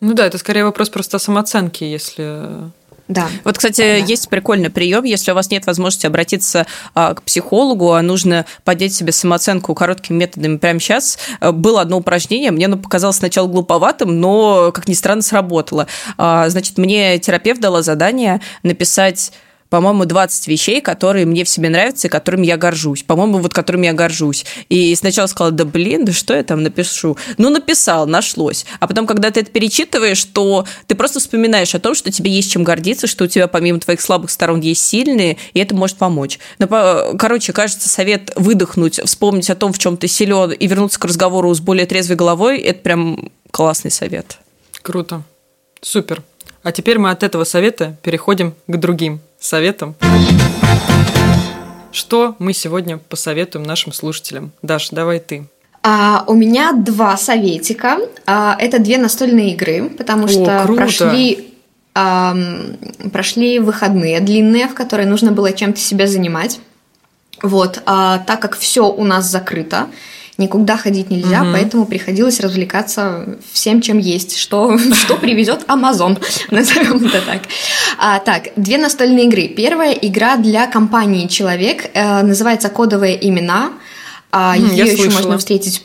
Ну 0.00 0.14
да, 0.14 0.26
это 0.26 0.38
скорее 0.38 0.64
вопрос 0.64 0.88
просто 0.88 1.18
самооценки, 1.18 1.84
если 1.84 2.72
да. 3.12 3.28
Вот, 3.44 3.56
кстати, 3.56 3.80
да. 3.80 3.94
есть 3.96 4.28
прикольный 4.28 4.70
прием, 4.70 5.04
если 5.04 5.30
у 5.30 5.34
вас 5.34 5.50
нет 5.50 5.66
возможности 5.66 6.06
обратиться 6.06 6.66
а, 6.94 7.14
к 7.14 7.22
психологу, 7.22 7.92
а 7.92 8.02
нужно 8.02 8.46
поднять 8.64 8.94
себе 8.94 9.12
самооценку 9.12 9.74
короткими 9.74 10.18
методами 10.18 10.56
прямо 10.56 10.80
сейчас. 10.80 11.18
Э, 11.40 11.52
было 11.52 11.82
одно 11.82 11.98
упражнение, 11.98 12.50
мне 12.50 12.66
оно 12.66 12.76
показалось 12.76 13.16
сначала 13.16 13.48
глуповатым, 13.48 14.20
но, 14.20 14.72
как 14.72 14.88
ни 14.88 14.94
странно, 14.94 15.22
сработало. 15.22 15.86
А, 16.18 16.48
значит, 16.48 16.78
мне 16.78 17.18
терапевт 17.18 17.60
дала 17.60 17.82
задание 17.82 18.40
написать 18.62 19.32
по-моему, 19.72 20.04
20 20.04 20.48
вещей, 20.48 20.82
которые 20.82 21.24
мне 21.24 21.44
в 21.44 21.48
себе 21.48 21.70
нравятся 21.70 22.06
и 22.06 22.10
которыми 22.10 22.44
я 22.44 22.58
горжусь. 22.58 23.04
По-моему, 23.04 23.38
вот 23.38 23.54
которыми 23.54 23.86
я 23.86 23.94
горжусь. 23.94 24.44
И 24.68 24.94
сначала 24.94 25.26
сказала, 25.28 25.50
да 25.50 25.64
блин, 25.64 26.04
да 26.04 26.12
что 26.12 26.34
я 26.34 26.42
там 26.42 26.62
напишу? 26.62 27.16
Ну, 27.38 27.48
написал, 27.48 28.06
нашлось. 28.06 28.66
А 28.80 28.86
потом, 28.86 29.06
когда 29.06 29.30
ты 29.30 29.40
это 29.40 29.50
перечитываешь, 29.50 30.22
то 30.26 30.66
ты 30.88 30.94
просто 30.94 31.20
вспоминаешь 31.20 31.74
о 31.74 31.78
том, 31.78 31.94
что 31.94 32.12
тебе 32.12 32.30
есть 32.30 32.52
чем 32.52 32.64
гордиться, 32.64 33.06
что 33.06 33.24
у 33.24 33.28
тебя 33.28 33.48
помимо 33.48 33.80
твоих 33.80 34.02
слабых 34.02 34.30
сторон 34.30 34.60
есть 34.60 34.86
сильные, 34.86 35.38
и 35.54 35.60
это 35.60 35.74
может 35.74 35.96
помочь. 35.96 36.38
Но, 36.58 36.66
короче, 37.18 37.54
кажется, 37.54 37.88
совет 37.88 38.30
выдохнуть, 38.36 39.00
вспомнить 39.02 39.48
о 39.48 39.54
том, 39.54 39.72
в 39.72 39.78
чем 39.78 39.96
ты 39.96 40.06
силен, 40.06 40.52
и 40.52 40.66
вернуться 40.66 41.00
к 41.00 41.04
разговору 41.06 41.54
с 41.54 41.60
более 41.60 41.86
трезвой 41.86 42.18
головой, 42.18 42.58
это 42.58 42.80
прям 42.80 43.30
классный 43.50 43.90
совет. 43.90 44.36
Круто. 44.82 45.22
Супер. 45.80 46.22
А 46.62 46.70
теперь 46.70 46.98
мы 46.98 47.10
от 47.10 47.24
этого 47.24 47.42
совета 47.44 47.96
переходим 48.02 48.54
к 48.68 48.76
другим 48.76 49.20
советом. 49.40 49.96
Что 51.90 52.36
мы 52.38 52.52
сегодня 52.52 52.98
посоветуем 52.98 53.64
нашим 53.64 53.92
слушателям? 53.92 54.52
Даш, 54.62 54.90
давай 54.90 55.18
ты. 55.18 55.46
А, 55.82 56.24
у 56.28 56.34
меня 56.34 56.72
два 56.72 57.16
советика. 57.16 57.98
А, 58.26 58.56
это 58.58 58.78
две 58.78 58.98
настольные 58.98 59.54
игры, 59.54 59.90
потому 59.90 60.26
О, 60.26 60.28
что 60.28 60.62
круто. 60.64 60.82
прошли 60.82 61.52
а, 61.94 62.34
прошли 63.12 63.58
выходные 63.58 64.20
длинные, 64.20 64.68
в 64.68 64.74
которые 64.74 65.06
нужно 65.06 65.32
было 65.32 65.52
чем-то 65.52 65.80
себя 65.80 66.06
занимать. 66.06 66.60
Вот, 67.42 67.82
а, 67.86 68.18
так 68.18 68.40
как 68.40 68.56
все 68.56 68.88
у 68.88 69.04
нас 69.04 69.26
закрыто, 69.26 69.88
никуда 70.42 70.76
ходить 70.76 71.10
нельзя, 71.10 71.42
угу. 71.42 71.52
поэтому 71.52 71.86
приходилось 71.86 72.40
развлекаться 72.40 73.38
всем, 73.52 73.80
чем 73.80 73.98
есть, 73.98 74.36
что, 74.36 74.78
что 74.94 75.16
привезет 75.16 75.64
Amazon, 75.68 76.22
назовем 76.50 77.06
это 77.06 77.20
так. 77.22 77.42
А, 77.98 78.18
так, 78.18 78.48
две 78.56 78.78
настольные 78.78 79.26
игры. 79.26 79.48
Первая 79.48 79.92
игра 79.92 80.36
для 80.36 80.66
компании 80.66 81.26
«Человек» 81.26 81.90
э, 81.94 82.22
называется 82.22 82.68
«Кодовые 82.68 83.16
имена». 83.28 83.72
А, 84.30 84.56
mm, 84.56 84.70
Ее 84.70 84.92
еще 84.92 85.10
можно 85.10 85.38
встретить 85.38 85.82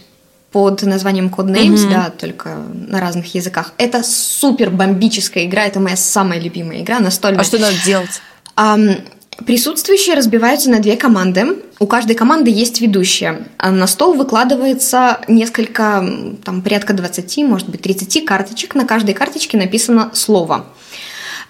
под 0.52 0.82
названием 0.84 1.28
Codenames, 1.28 1.76
mm-hmm. 1.76 1.92
да, 1.92 2.10
только 2.10 2.58
на 2.74 3.00
разных 3.00 3.36
языках. 3.36 3.74
Это 3.78 4.02
супер 4.04 4.70
бомбическая 4.70 5.46
игра, 5.46 5.66
это 5.66 5.80
моя 5.80 5.98
самая 5.98 6.40
любимая 6.40 6.82
игра 6.82 7.00
настольная. 7.00 7.42
А 7.42 7.44
что 7.44 7.60
надо 7.60 7.76
делать? 7.86 8.22
Um, 8.56 9.02
Присутствующие 9.46 10.16
разбиваются 10.16 10.70
на 10.70 10.80
две 10.80 10.98
команды. 10.98 11.58
У 11.80 11.86
каждой 11.86 12.16
команды 12.16 12.50
есть 12.50 12.82
ведущая. 12.82 13.48
На 13.62 13.86
стол 13.88 14.14
выкладывается 14.14 15.20
несколько, 15.28 16.04
там 16.44 16.62
порядка 16.62 16.94
20, 16.94 17.38
может 17.40 17.70
быть 17.70 17.82
30 17.82 18.26
карточек. 18.26 18.74
На 18.74 18.86
каждой 18.86 19.14
карточке 19.14 19.58
написано 19.58 20.12
слово. 20.14 20.66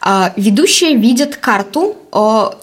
А, 0.01 0.33
ведущие 0.35 0.95
видят 0.95 1.37
карту. 1.37 1.95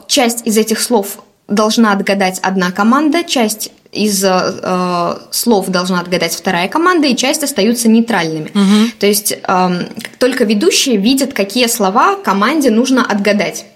Часть 0.09 0.47
из 0.47 0.59
этих 0.59 0.81
слов 0.81 1.25
должна 1.49 1.93
отгадать 1.93 2.39
одна 2.41 2.71
команда, 2.71 3.25
часть 3.25 3.71
из 3.93 4.25
э, 4.25 5.19
слов 5.31 5.69
должна 5.69 6.01
отгадать 6.01 6.35
вторая 6.35 6.69
команда, 6.69 7.07
и 7.07 7.17
часть 7.17 7.45
остаются 7.45 7.89
нейтральными. 7.89 8.51
Угу. 8.51 8.91
То 8.99 9.07
есть 9.07 9.39
э, 9.41 9.89
только 10.19 10.45
ведущие 10.45 10.97
видят, 10.97 11.33
какие 11.33 11.67
слова 11.69 12.17
команде 12.17 12.71
нужно 12.71 13.05
отгадать. 13.07 13.67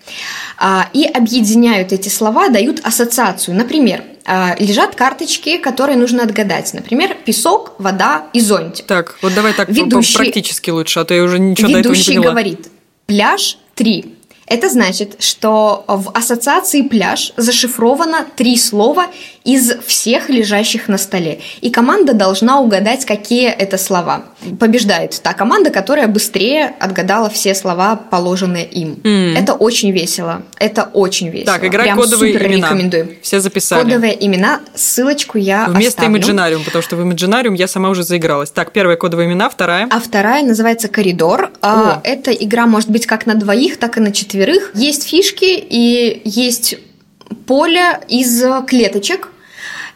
А, 0.60 0.88
и 0.92 1.04
объединяют 1.04 1.92
эти 1.92 2.08
слова, 2.08 2.48
дают 2.48 2.80
ассоциацию. 2.84 3.56
Например, 3.56 4.02
а, 4.24 4.56
лежат 4.58 4.96
карточки, 4.96 5.56
которые 5.56 5.96
нужно 5.96 6.24
отгадать. 6.24 6.74
Например, 6.74 7.16
песок, 7.24 7.74
вода 7.78 8.26
и 8.32 8.40
зонтик. 8.40 8.84
Так, 8.86 9.18
вот 9.22 9.34
давай 9.34 9.52
так 9.52 9.68
ведущий, 9.68 10.18
практически 10.18 10.70
лучше, 10.70 11.00
а 11.00 11.04
то 11.04 11.14
я 11.14 11.22
уже 11.22 11.38
ничего 11.38 11.68
до 11.68 11.78
этого 11.78 11.94
не 11.94 12.02
поняла. 12.02 12.14
Ведущий 12.14 12.28
говорит, 12.28 12.68
пляж 13.06 13.58
3, 13.76 14.17
это 14.48 14.68
значит, 14.68 15.22
что 15.22 15.84
в 15.86 16.10
ассоциации 16.14 16.82
пляж 16.82 17.32
зашифровано 17.36 18.26
три 18.36 18.56
слова 18.56 19.06
из 19.44 19.72
всех 19.86 20.28
лежащих 20.28 20.88
на 20.88 20.98
столе. 20.98 21.40
И 21.60 21.70
команда 21.70 22.12
должна 22.12 22.60
угадать, 22.60 23.04
какие 23.04 23.48
это 23.48 23.78
слова. 23.78 24.24
Побеждает 24.60 25.18
та 25.22 25.32
команда, 25.32 25.70
которая 25.70 26.06
быстрее 26.06 26.74
отгадала 26.78 27.30
все 27.30 27.54
слова, 27.54 27.96
положенные 27.96 28.66
им. 28.66 29.00
Mm. 29.02 29.38
Это 29.38 29.54
очень 29.54 29.90
весело. 29.90 30.42
Это 30.58 30.90
очень 30.92 31.28
весело. 31.30 31.54
Так, 31.54 31.64
играть 31.64 31.86
Прям 31.86 31.98
кодовые 31.98 32.34
супер 32.34 32.46
имена. 32.46 32.68
рекомендую. 32.68 33.16
Все 33.22 33.40
записали. 33.40 33.84
Кодовые 33.84 34.26
имена. 34.26 34.60
Ссылочку 34.74 35.38
я 35.38 35.66
Вместо 35.68 36.02
оставлю. 36.02 36.20
Imaginarium, 36.20 36.64
потому 36.64 36.82
что 36.82 36.96
в 36.96 37.00
Imaginarium 37.00 37.56
я 37.56 37.68
сама 37.68 37.90
уже 37.90 38.02
заигралась. 38.02 38.50
Так, 38.50 38.72
первая 38.72 38.96
кодовые 38.96 39.28
имена, 39.28 39.48
вторая. 39.48 39.88
А 39.90 40.00
вторая 40.00 40.44
называется 40.44 40.88
«Коридор». 40.88 41.50
А, 41.62 41.94
О. 41.94 42.00
Эта 42.04 42.32
игра 42.32 42.66
может 42.66 42.90
быть 42.90 43.06
как 43.06 43.26
на 43.26 43.34
двоих, 43.34 43.78
так 43.78 43.96
и 43.96 44.00
на 44.00 44.12
четверых 44.12 44.37
четверых. 44.38 44.72
Есть 44.74 45.08
фишки 45.08 45.58
и 45.58 46.22
есть 46.24 46.76
поле 47.46 48.00
из 48.08 48.42
клеточек, 48.66 49.28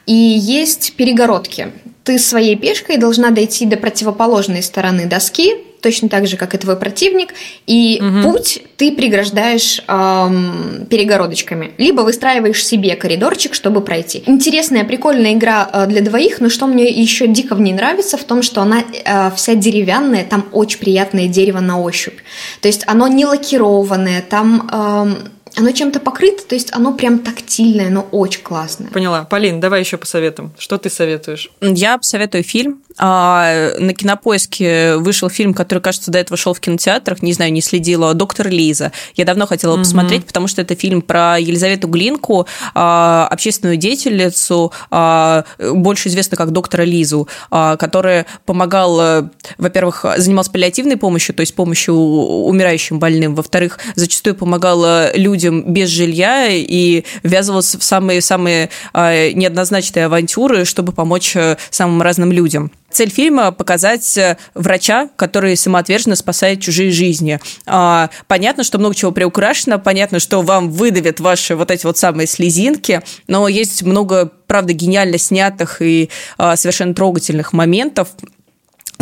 и 0.06 0.12
есть 0.14 0.94
перегородки. 0.96 1.72
Ты 2.04 2.18
своей 2.18 2.56
пешкой 2.56 2.96
должна 2.96 3.30
дойти 3.30 3.66
до 3.66 3.76
противоположной 3.76 4.62
стороны 4.62 5.06
доски, 5.06 5.54
точно 5.82 6.08
так 6.08 6.26
же, 6.26 6.36
как 6.36 6.54
и 6.54 6.58
твой 6.58 6.76
противник, 6.76 7.34
и 7.66 8.00
угу. 8.00 8.32
путь 8.32 8.62
ты 8.76 8.92
преграждаешь 8.92 9.82
эм, 9.88 10.86
перегородочками. 10.88 11.72
Либо 11.76 12.02
выстраиваешь 12.02 12.64
себе 12.64 12.94
коридорчик, 12.94 13.52
чтобы 13.54 13.80
пройти. 13.80 14.22
Интересная, 14.26 14.84
прикольная 14.84 15.34
игра 15.34 15.68
э, 15.72 15.86
для 15.86 16.00
двоих, 16.00 16.40
но 16.40 16.48
что 16.48 16.66
мне 16.66 16.88
еще 16.88 17.26
дико 17.26 17.54
в 17.54 17.60
ней 17.60 17.72
нравится, 17.72 18.16
в 18.16 18.24
том, 18.24 18.42
что 18.42 18.62
она 18.62 18.82
э, 18.82 19.30
вся 19.36 19.54
деревянная, 19.54 20.24
там 20.24 20.46
очень 20.52 20.78
приятное 20.78 21.26
дерево 21.26 21.60
на 21.60 21.80
ощупь. 21.80 22.18
То 22.60 22.68
есть 22.68 22.84
оно 22.86 23.08
не 23.08 23.26
лакированное, 23.26 24.22
там... 24.22 24.70
Э, 24.72 25.28
оно 25.56 25.72
чем-то 25.72 26.00
покрыто, 26.00 26.44
то 26.44 26.54
есть 26.54 26.72
оно 26.72 26.92
прям 26.92 27.18
тактильное, 27.18 27.90
но 27.90 28.02
очень 28.10 28.42
классное. 28.42 28.90
Поняла. 28.90 29.24
Полин, 29.24 29.60
давай 29.60 29.80
еще 29.80 29.96
посоветуем. 29.96 30.52
Что 30.58 30.78
ты 30.78 30.90
советуешь? 30.90 31.50
Я 31.60 31.98
посоветую 31.98 32.42
фильм 32.42 32.82
а, 32.98 33.72
на 33.78 33.94
кинопоиске 33.94 34.96
вышел 34.96 35.28
фильм, 35.28 35.54
который, 35.54 35.80
кажется, 35.80 36.10
до 36.10 36.18
этого 36.18 36.36
шел 36.36 36.54
в 36.54 36.60
кинотеатрах, 36.60 37.22
не 37.22 37.32
знаю, 37.32 37.52
не 37.52 37.60
следила, 37.60 38.14
Доктор 38.14 38.48
Лиза. 38.48 38.92
Я 39.14 39.24
давно 39.24 39.46
хотела 39.46 39.74
угу. 39.74 39.80
посмотреть, 39.80 40.26
потому 40.26 40.46
что 40.46 40.62
это 40.62 40.74
фильм 40.74 41.02
про 41.02 41.38
Елизавету 41.38 41.88
Глинку, 41.88 42.46
а, 42.74 43.28
общественную 43.30 43.76
деятельницу, 43.76 44.72
а, 44.90 45.44
больше 45.58 46.08
известно 46.08 46.36
как 46.36 46.50
доктора 46.50 46.82
Лизу, 46.82 47.28
которая 47.50 48.26
помогала, 48.44 49.30
во-первых, 49.58 50.04
занималась 50.16 50.48
паллиативной 50.48 50.96
помощью, 50.96 51.34
то 51.34 51.40
есть 51.40 51.54
помощью 51.54 51.94
умирающим 51.94 52.98
больным, 52.98 53.34
во-вторых, 53.34 53.78
зачастую 53.94 54.34
помогала 54.34 55.14
людям 55.16 55.72
без 55.72 55.88
жилья 55.88 56.48
и 56.48 57.04
ввязывалась 57.22 57.74
в 57.74 57.82
самые-самые 57.82 58.70
неоднозначные 58.94 60.06
авантюры, 60.06 60.64
чтобы 60.64 60.92
помочь 60.92 61.36
э, 61.36 61.56
самым 61.70 62.02
разным 62.02 62.32
людям. 62.32 62.70
Цель 62.92 63.10
фильма– 63.10 63.52
показать 63.52 64.16
э, 64.18 64.36
врача, 64.54 65.08
который 65.16 65.56
самоотверженно 65.56 66.16
спасает 66.16 66.60
чужие 66.60 66.90
жизни. 66.90 67.40
А, 67.66 68.10
понятно, 68.26 68.64
что 68.64 68.78
много 68.78 68.94
чего 68.94 69.12
приукрашено, 69.12 69.78
понятно, 69.78 70.20
что 70.20 70.42
вам 70.42 70.70
выдавят 70.70 71.20
ваши 71.20 71.56
вот 71.56 71.70
эти 71.70 71.86
вот 71.86 71.98
самые 71.98 72.26
слезинки, 72.26 73.02
но 73.26 73.48
есть 73.48 73.82
много, 73.82 74.30
правда, 74.46 74.72
гениально 74.72 75.18
снятых 75.18 75.80
и 75.80 76.10
а, 76.38 76.56
совершенно 76.56 76.94
трогательных 76.94 77.52
моментов, 77.52 78.08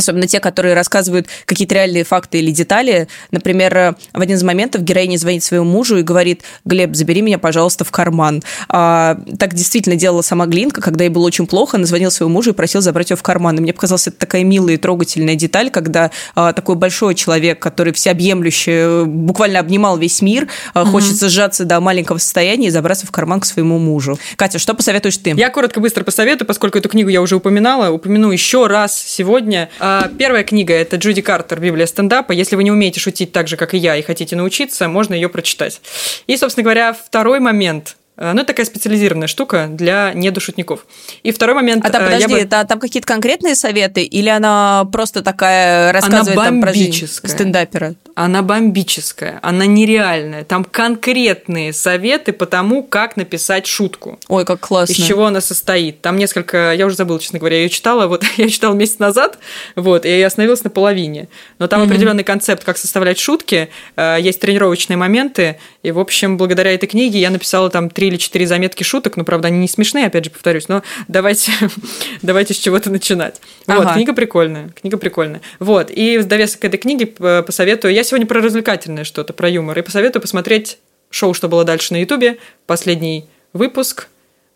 особенно 0.01 0.26
те, 0.26 0.40
которые 0.40 0.74
рассказывают 0.74 1.28
какие-то 1.44 1.74
реальные 1.76 2.05
факты 2.05 2.38
или 2.38 2.51
детали. 2.51 3.09
Например, 3.30 3.96
в 4.12 4.20
один 4.20 4.36
из 4.36 4.42
моментов 4.42 4.82
героиня 4.82 5.16
звонит 5.16 5.44
своему 5.44 5.70
мужу 5.70 5.98
и 5.98 6.03
говорит, 6.03 6.42
Глеб, 6.64 6.94
забери 6.94 7.22
меня, 7.22 7.38
пожалуйста, 7.38 7.84
в 7.84 7.90
карман. 7.90 8.42
А, 8.68 9.18
так 9.38 9.55
действительно 9.55 9.96
делала 9.96 10.22
сама 10.22 10.46
Глинка, 10.46 10.80
когда 10.80 11.05
ей 11.05 11.11
было 11.11 11.26
очень 11.26 11.46
плохо, 11.46 11.76
она 11.76 11.86
звонила 11.86 12.11
своему 12.11 12.34
мужу 12.34 12.51
и 12.51 12.55
просил 12.55 12.80
забрать 12.80 13.11
ее 13.11 13.16
в 13.16 13.22
карман. 13.22 13.59
И 13.59 13.61
мне 13.61 13.72
показалась 13.72 14.09
это 14.09 14.18
такая 14.18 14.44
милая 14.44 14.74
и 14.74 14.76
трогательная 14.76 15.36
деталь, 15.36 15.70
когда 15.70 16.11
а, 16.34 16.53
такой 16.53 16.76
большой 16.76 17.14
человек, 17.14 17.61
который 17.61 17.92
всеобъемлющий, 17.92 19.05
буквально 19.07 19.61
обнимал 19.61 19.98
весь 19.98 20.22
мир, 20.22 20.48
а, 20.74 20.82
угу. 20.82 20.92
хочется 20.92 21.28
сжаться 21.28 21.64
до 21.64 21.80
маленького 21.80 22.18
состояния 22.18 22.68
и 22.68 22.70
забраться 22.70 23.07
в 23.07 23.11
карман 23.11 23.40
к 23.40 23.44
своему 23.44 23.78
мужу. 23.78 24.18
Катя, 24.36 24.59
что 24.59 24.74
посоветуешь 24.74 25.16
ты? 25.18 25.30
Я 25.36 25.51
коротко, 25.51 25.80
быстро 25.80 26.05
посоветую, 26.05 26.46
поскольку 26.46 26.78
эту 26.78 26.88
книгу 26.88 27.09
я 27.09 27.20
уже 27.20 27.36
упоминала, 27.36 27.90
упомяну 27.90 28.30
еще 28.30 28.66
раз 28.66 28.98
сегодня. 28.98 29.68
А, 29.78 29.89
первая 30.18 30.45
книга– 30.45 30.74
это 30.74 30.97
Джуди 30.97 31.22
Картер 31.22 31.61
«Библия 31.61 31.86
стендапа». 31.86 32.32
Если 32.32 32.57
вы 32.57 32.64
не 32.64 32.70
умеете 32.70 33.01
шутить 33.01 33.32
так 33.32 33.49
же, 33.49 33.57
как 33.57 33.74
и 33.74 33.78
я, 33.78 33.97
и 33.97 34.03
хотите 34.03 34.36
научиться, 34.36 34.88
можно 34.88 35.14
ее 35.14 35.28
прочитать. 35.28 35.80
И, 36.26 36.36
собственно 36.36 36.64
говоря, 36.64 36.93
второй 36.93 37.41
момент 37.41 37.97
ну, 38.20 38.40
это 38.40 38.48
такая 38.48 38.66
специализированная 38.66 39.28
штука 39.28 39.66
для 39.70 40.12
недошутников. 40.12 40.84
И 41.22 41.32
второй 41.32 41.54
момент... 41.54 41.86
А 41.86 41.88
там, 41.88 42.02
э, 42.02 42.04
подожди, 42.04 42.34
бы... 42.34 42.38
это, 42.38 42.66
там 42.66 42.78
какие-то 42.78 43.08
конкретные 43.08 43.54
советы? 43.54 44.02
Или 44.02 44.28
она 44.28 44.86
просто 44.92 45.22
такая 45.22 45.90
рассказывает 45.90 46.38
она 46.38 46.44
там, 46.44 46.60
про 46.60 46.74
жизнь 46.74 47.06
стендапера? 47.06 47.94
Она 48.14 48.42
бомбическая, 48.42 49.38
она 49.42 49.64
нереальная. 49.64 50.44
Там 50.44 50.64
конкретные 50.64 51.72
советы 51.72 52.34
по 52.34 52.44
тому, 52.44 52.82
как 52.82 53.16
написать 53.16 53.66
шутку. 53.66 54.18
Ой, 54.28 54.44
как 54.44 54.60
классно. 54.60 54.92
Из 54.92 54.98
чего 54.98 55.24
она 55.24 55.40
состоит. 55.40 56.02
Там 56.02 56.18
несколько... 56.18 56.74
Я 56.74 56.84
уже 56.84 56.96
забыла, 56.96 57.18
честно 57.20 57.38
говоря, 57.38 57.56
я 57.56 57.62
ее 57.62 57.70
читала. 57.70 58.06
Вот 58.06 58.22
я 58.36 58.50
читала 58.50 58.74
месяц 58.74 58.98
назад, 58.98 59.38
вот, 59.76 60.04
и 60.04 60.18
я 60.18 60.26
остановилась 60.26 60.62
на 60.62 60.68
половине. 60.68 61.28
Но 61.58 61.68
там 61.68 61.80
mm-hmm. 61.80 61.86
определенный 61.86 62.24
концепт, 62.24 62.64
как 62.64 62.76
составлять 62.76 63.18
шутки. 63.18 63.70
Э, 63.96 64.18
есть 64.20 64.40
тренировочные 64.40 64.98
моменты. 64.98 65.56
И, 65.82 65.90
в 65.90 65.98
общем, 65.98 66.36
благодаря 66.36 66.74
этой 66.74 66.86
книге 66.86 67.18
я 67.18 67.30
написала 67.30 67.70
там 67.70 67.88
три 67.88 68.09
или 68.11 68.16
четыре 68.16 68.46
заметки 68.46 68.82
шуток, 68.82 69.16
ну, 69.16 69.24
правда, 69.24 69.48
они 69.48 69.58
не 69.58 69.68
смешные, 69.68 70.06
опять 70.06 70.24
же, 70.24 70.30
повторюсь, 70.30 70.68
но 70.68 70.82
давайте, 71.08 71.52
давайте 72.22 72.54
с 72.54 72.58
чего-то 72.58 72.90
начинать. 72.90 73.40
Вот, 73.66 73.80
ага. 73.80 73.94
книга 73.94 74.12
прикольная, 74.12 74.68
книга 74.70 74.98
прикольная. 74.98 75.40
Вот, 75.58 75.90
и 75.90 76.18
в 76.18 76.26
довесок 76.26 76.61
к 76.61 76.64
этой 76.64 76.76
книге 76.76 77.06
посоветую, 77.06 77.94
я 77.94 78.02
сегодня 78.04 78.26
про 78.26 78.40
развлекательное 78.40 79.04
что-то, 79.04 79.32
про 79.32 79.48
юмор, 79.48 79.78
и 79.78 79.82
посоветую 79.82 80.20
посмотреть 80.20 80.78
шоу 81.11 81.34
«Что 81.34 81.48
было 81.48 81.64
дальше» 81.64 81.92
на 81.92 81.98
Ютубе, 81.98 82.38
последний 82.66 83.26
выпуск, 83.52 84.08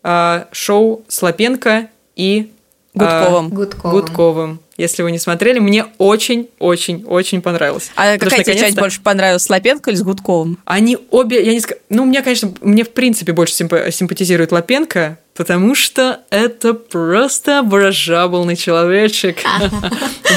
а, 0.02 0.48
шоу 0.52 1.04
Слопенко 1.08 1.88
и 2.16 2.52
Гудковым. 2.94 3.46
А, 3.46 3.48
Гудковым. 3.48 4.00
Гудковым. 4.00 4.60
Если 4.76 5.02
вы 5.02 5.12
не 5.12 5.18
смотрели, 5.18 5.58
мне 5.58 5.86
очень-очень-очень 5.98 7.42
понравилось. 7.42 7.90
А 7.96 8.14
Потому 8.14 8.30
какая 8.30 8.44
тебе 8.44 8.58
часть 8.58 8.76
больше 8.76 9.00
понравилась, 9.00 9.44
с 9.44 9.50
Лапенко 9.50 9.90
или 9.90 9.96
с 9.96 10.02
Гудковым? 10.02 10.58
Они 10.64 10.98
обе, 11.10 11.44
я 11.44 11.52
не 11.52 11.60
скажу, 11.60 11.80
ну, 11.90 12.04
мне, 12.04 12.22
конечно, 12.22 12.52
мне 12.60 12.84
в 12.84 12.90
принципе 12.90 13.32
больше 13.32 13.54
симпатизирует 13.54 14.50
Лапенко, 14.50 15.18
потому 15.34 15.74
что 15.74 16.20
это 16.30 16.74
просто 16.74 17.60
ображабленный 17.60 18.56
человечек. 18.56 19.38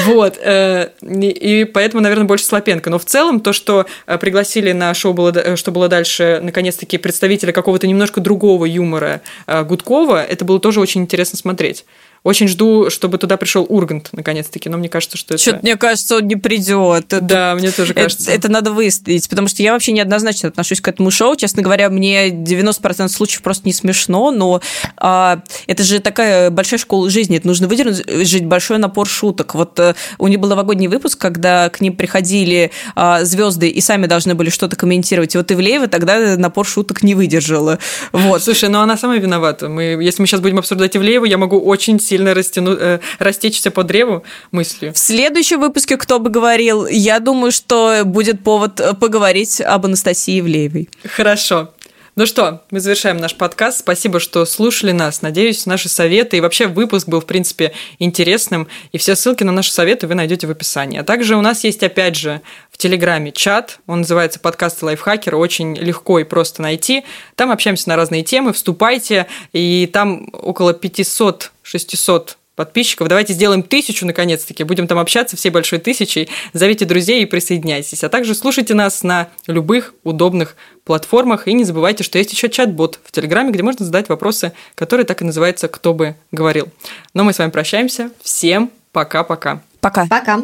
Вот. 0.06 0.38
Э, 0.40 0.90
и 1.02 1.64
поэтому, 1.64 2.02
наверное, 2.02 2.24
больше 2.24 2.44
Слопенко. 2.44 2.88
Но 2.88 2.98
в 2.98 3.04
целом 3.04 3.40
то, 3.40 3.52
что 3.52 3.84
э, 4.06 4.16
пригласили 4.16 4.72
на 4.72 4.94
шоу 4.94 5.12
было, 5.12 5.56
«Что 5.56 5.72
было 5.72 5.88
дальше», 5.88 6.40
наконец-таки 6.42 6.98
представителя 6.98 7.52
какого-то 7.52 7.86
немножко 7.86 8.20
другого 8.20 8.64
юмора 8.64 9.20
э, 9.46 9.64
Гудкова, 9.64 10.24
это 10.24 10.44
было 10.44 10.60
тоже 10.60 10.80
очень 10.80 11.02
интересно 11.02 11.36
смотреть. 11.36 11.84
Очень 12.22 12.48
жду, 12.48 12.90
чтобы 12.90 13.18
туда 13.18 13.36
пришел 13.36 13.64
Ургант, 13.68 14.10
наконец-таки, 14.12 14.68
но 14.68 14.76
мне 14.76 14.88
кажется, 14.88 15.16
что 15.16 15.34
это... 15.34 15.42
Что-то, 15.42 15.60
мне 15.62 15.76
кажется, 15.76 16.16
он 16.16 16.26
не 16.26 16.36
придет. 16.36 17.06
Да, 17.08 17.54
мне 17.54 17.70
тоже 17.70 17.94
кажется. 17.94 18.30
Это, 18.30 18.38
это 18.38 18.48
надо 18.48 18.72
выставить, 18.72 19.28
потому 19.28 19.48
что 19.48 19.62
я 19.62 19.72
вообще 19.72 19.92
неоднозначно 19.92 20.48
отношусь 20.48 20.80
к 20.80 20.88
этому 20.88 21.10
шоу. 21.10 21.36
Честно 21.36 21.62
говоря, 21.62 21.88
мне 21.90 22.28
90% 22.28 23.08
случаев 23.08 23.42
просто 23.42 23.66
не 23.66 23.72
смешно, 23.72 24.30
но 24.30 24.60
а, 24.96 25.42
это 25.66 25.82
же 25.82 26.00
такая 26.00 26.50
большая 26.50 26.78
школа 26.78 27.08
жизни. 27.08 27.36
Это 27.36 27.46
нужно 27.46 27.68
выдержать 27.68 28.08
жить 28.26 28.46
большой 28.46 28.78
напор 28.78 29.06
шуток. 29.06 29.54
Вот 29.54 29.78
а, 29.78 29.94
у 30.18 30.28
них 30.28 30.40
был 30.40 30.48
новогодний 30.48 30.88
выпуск, 30.88 31.18
когда 31.18 31.68
к 31.68 31.80
ним 31.80 31.94
приходили 31.96 32.72
а, 32.94 33.24
звезды 33.24 33.68
и 33.68 33.80
сами 33.80 34.06
должны 34.06 34.34
были 34.34 34.50
что-то 34.50 34.76
комментировать. 34.76 35.34
И 35.34 35.38
вот 35.38 35.50
Ивлеева 35.52 35.88
тогда 35.88 36.36
напор 36.36 36.66
шуток 36.66 37.02
не 37.02 37.14
выдержала. 37.14 37.78
Вот. 38.12 38.42
Слушай, 38.42 38.68
ну 38.68 38.80
она 38.80 38.96
сама 38.96 39.16
виновата. 39.16 39.68
Мы, 39.68 39.98
если 40.02 40.22
мы 40.22 40.26
сейчас 40.26 40.40
будем 40.40 40.58
обсуждать 40.58 40.96
Ивлееву, 40.96 41.24
я 41.24 41.38
могу 41.38 41.60
очень 41.60 41.98
сильно 42.08 42.34
растяну, 42.34 42.72
э, 42.72 43.00
растечься 43.18 43.70
по 43.70 43.84
древу 43.84 44.24
мыслью. 44.50 44.92
В 44.92 44.98
следующем 44.98 45.60
выпуске 45.60 45.96
«Кто 45.96 46.18
бы 46.18 46.30
говорил», 46.30 46.86
я 46.86 47.20
думаю, 47.20 47.52
что 47.52 48.02
будет 48.04 48.42
повод 48.42 48.80
э, 48.80 48.94
поговорить 48.94 49.60
об 49.60 49.84
Анастасии 49.84 50.40
Ивлеевой. 50.40 50.88
Хорошо. 51.04 51.72
Ну 52.18 52.26
что, 52.26 52.62
мы 52.72 52.80
завершаем 52.80 53.18
наш 53.18 53.36
подкаст. 53.36 53.78
Спасибо, 53.78 54.18
что 54.18 54.44
слушали 54.44 54.90
нас. 54.90 55.22
Надеюсь, 55.22 55.66
наши 55.66 55.88
советы 55.88 56.36
и 56.36 56.40
вообще 56.40 56.66
выпуск 56.66 57.06
был, 57.06 57.20
в 57.20 57.26
принципе, 57.26 57.72
интересным. 58.00 58.66
И 58.90 58.98
все 58.98 59.14
ссылки 59.14 59.44
на 59.44 59.52
наши 59.52 59.70
советы 59.70 60.08
вы 60.08 60.16
найдете 60.16 60.48
в 60.48 60.50
описании. 60.50 60.98
А 60.98 61.04
также 61.04 61.36
у 61.36 61.42
нас 61.42 61.62
есть, 61.62 61.80
опять 61.84 62.16
же, 62.16 62.42
в 62.72 62.76
Телеграме 62.76 63.30
чат. 63.30 63.78
Он 63.86 64.00
называется 64.00 64.40
«Подкасты 64.40 64.84
лайфхакера». 64.86 65.36
Очень 65.36 65.76
легко 65.76 66.18
и 66.18 66.24
просто 66.24 66.60
найти. 66.60 67.04
Там 67.36 67.52
общаемся 67.52 67.88
на 67.88 67.94
разные 67.94 68.24
темы. 68.24 68.52
Вступайте. 68.52 69.28
И 69.52 69.88
там 69.92 70.28
около 70.32 70.72
500-600 70.72 72.30
подписчиков. 72.58 73.06
Давайте 73.06 73.34
сделаем 73.34 73.62
тысячу, 73.62 74.04
наконец-таки. 74.04 74.64
Будем 74.64 74.88
там 74.88 74.98
общаться 74.98 75.36
всей 75.36 75.50
большой 75.50 75.78
тысячей. 75.78 76.28
Зовите 76.52 76.84
друзей 76.84 77.22
и 77.22 77.24
присоединяйтесь. 77.24 78.02
А 78.02 78.08
также 78.08 78.34
слушайте 78.34 78.74
нас 78.74 79.04
на 79.04 79.28
любых 79.46 79.94
удобных 80.02 80.56
платформах. 80.82 81.46
И 81.46 81.52
не 81.52 81.62
забывайте, 81.62 82.02
что 82.02 82.18
есть 82.18 82.32
еще 82.32 82.48
чат-бот 82.48 82.98
в 83.04 83.12
Телеграме, 83.12 83.52
где 83.52 83.62
можно 83.62 83.86
задать 83.86 84.08
вопросы, 84.08 84.52
которые 84.74 85.06
так 85.06 85.22
и 85.22 85.24
называются 85.24 85.68
«Кто 85.68 85.94
бы 85.94 86.16
говорил». 86.32 86.66
Но 87.14 87.22
мы 87.22 87.32
с 87.32 87.38
вами 87.38 87.50
прощаемся. 87.50 88.10
Всем 88.22 88.72
пока-пока. 88.90 89.62
Пока. 89.80 90.06
Пока. 90.08 90.40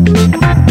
пока. 0.00 0.67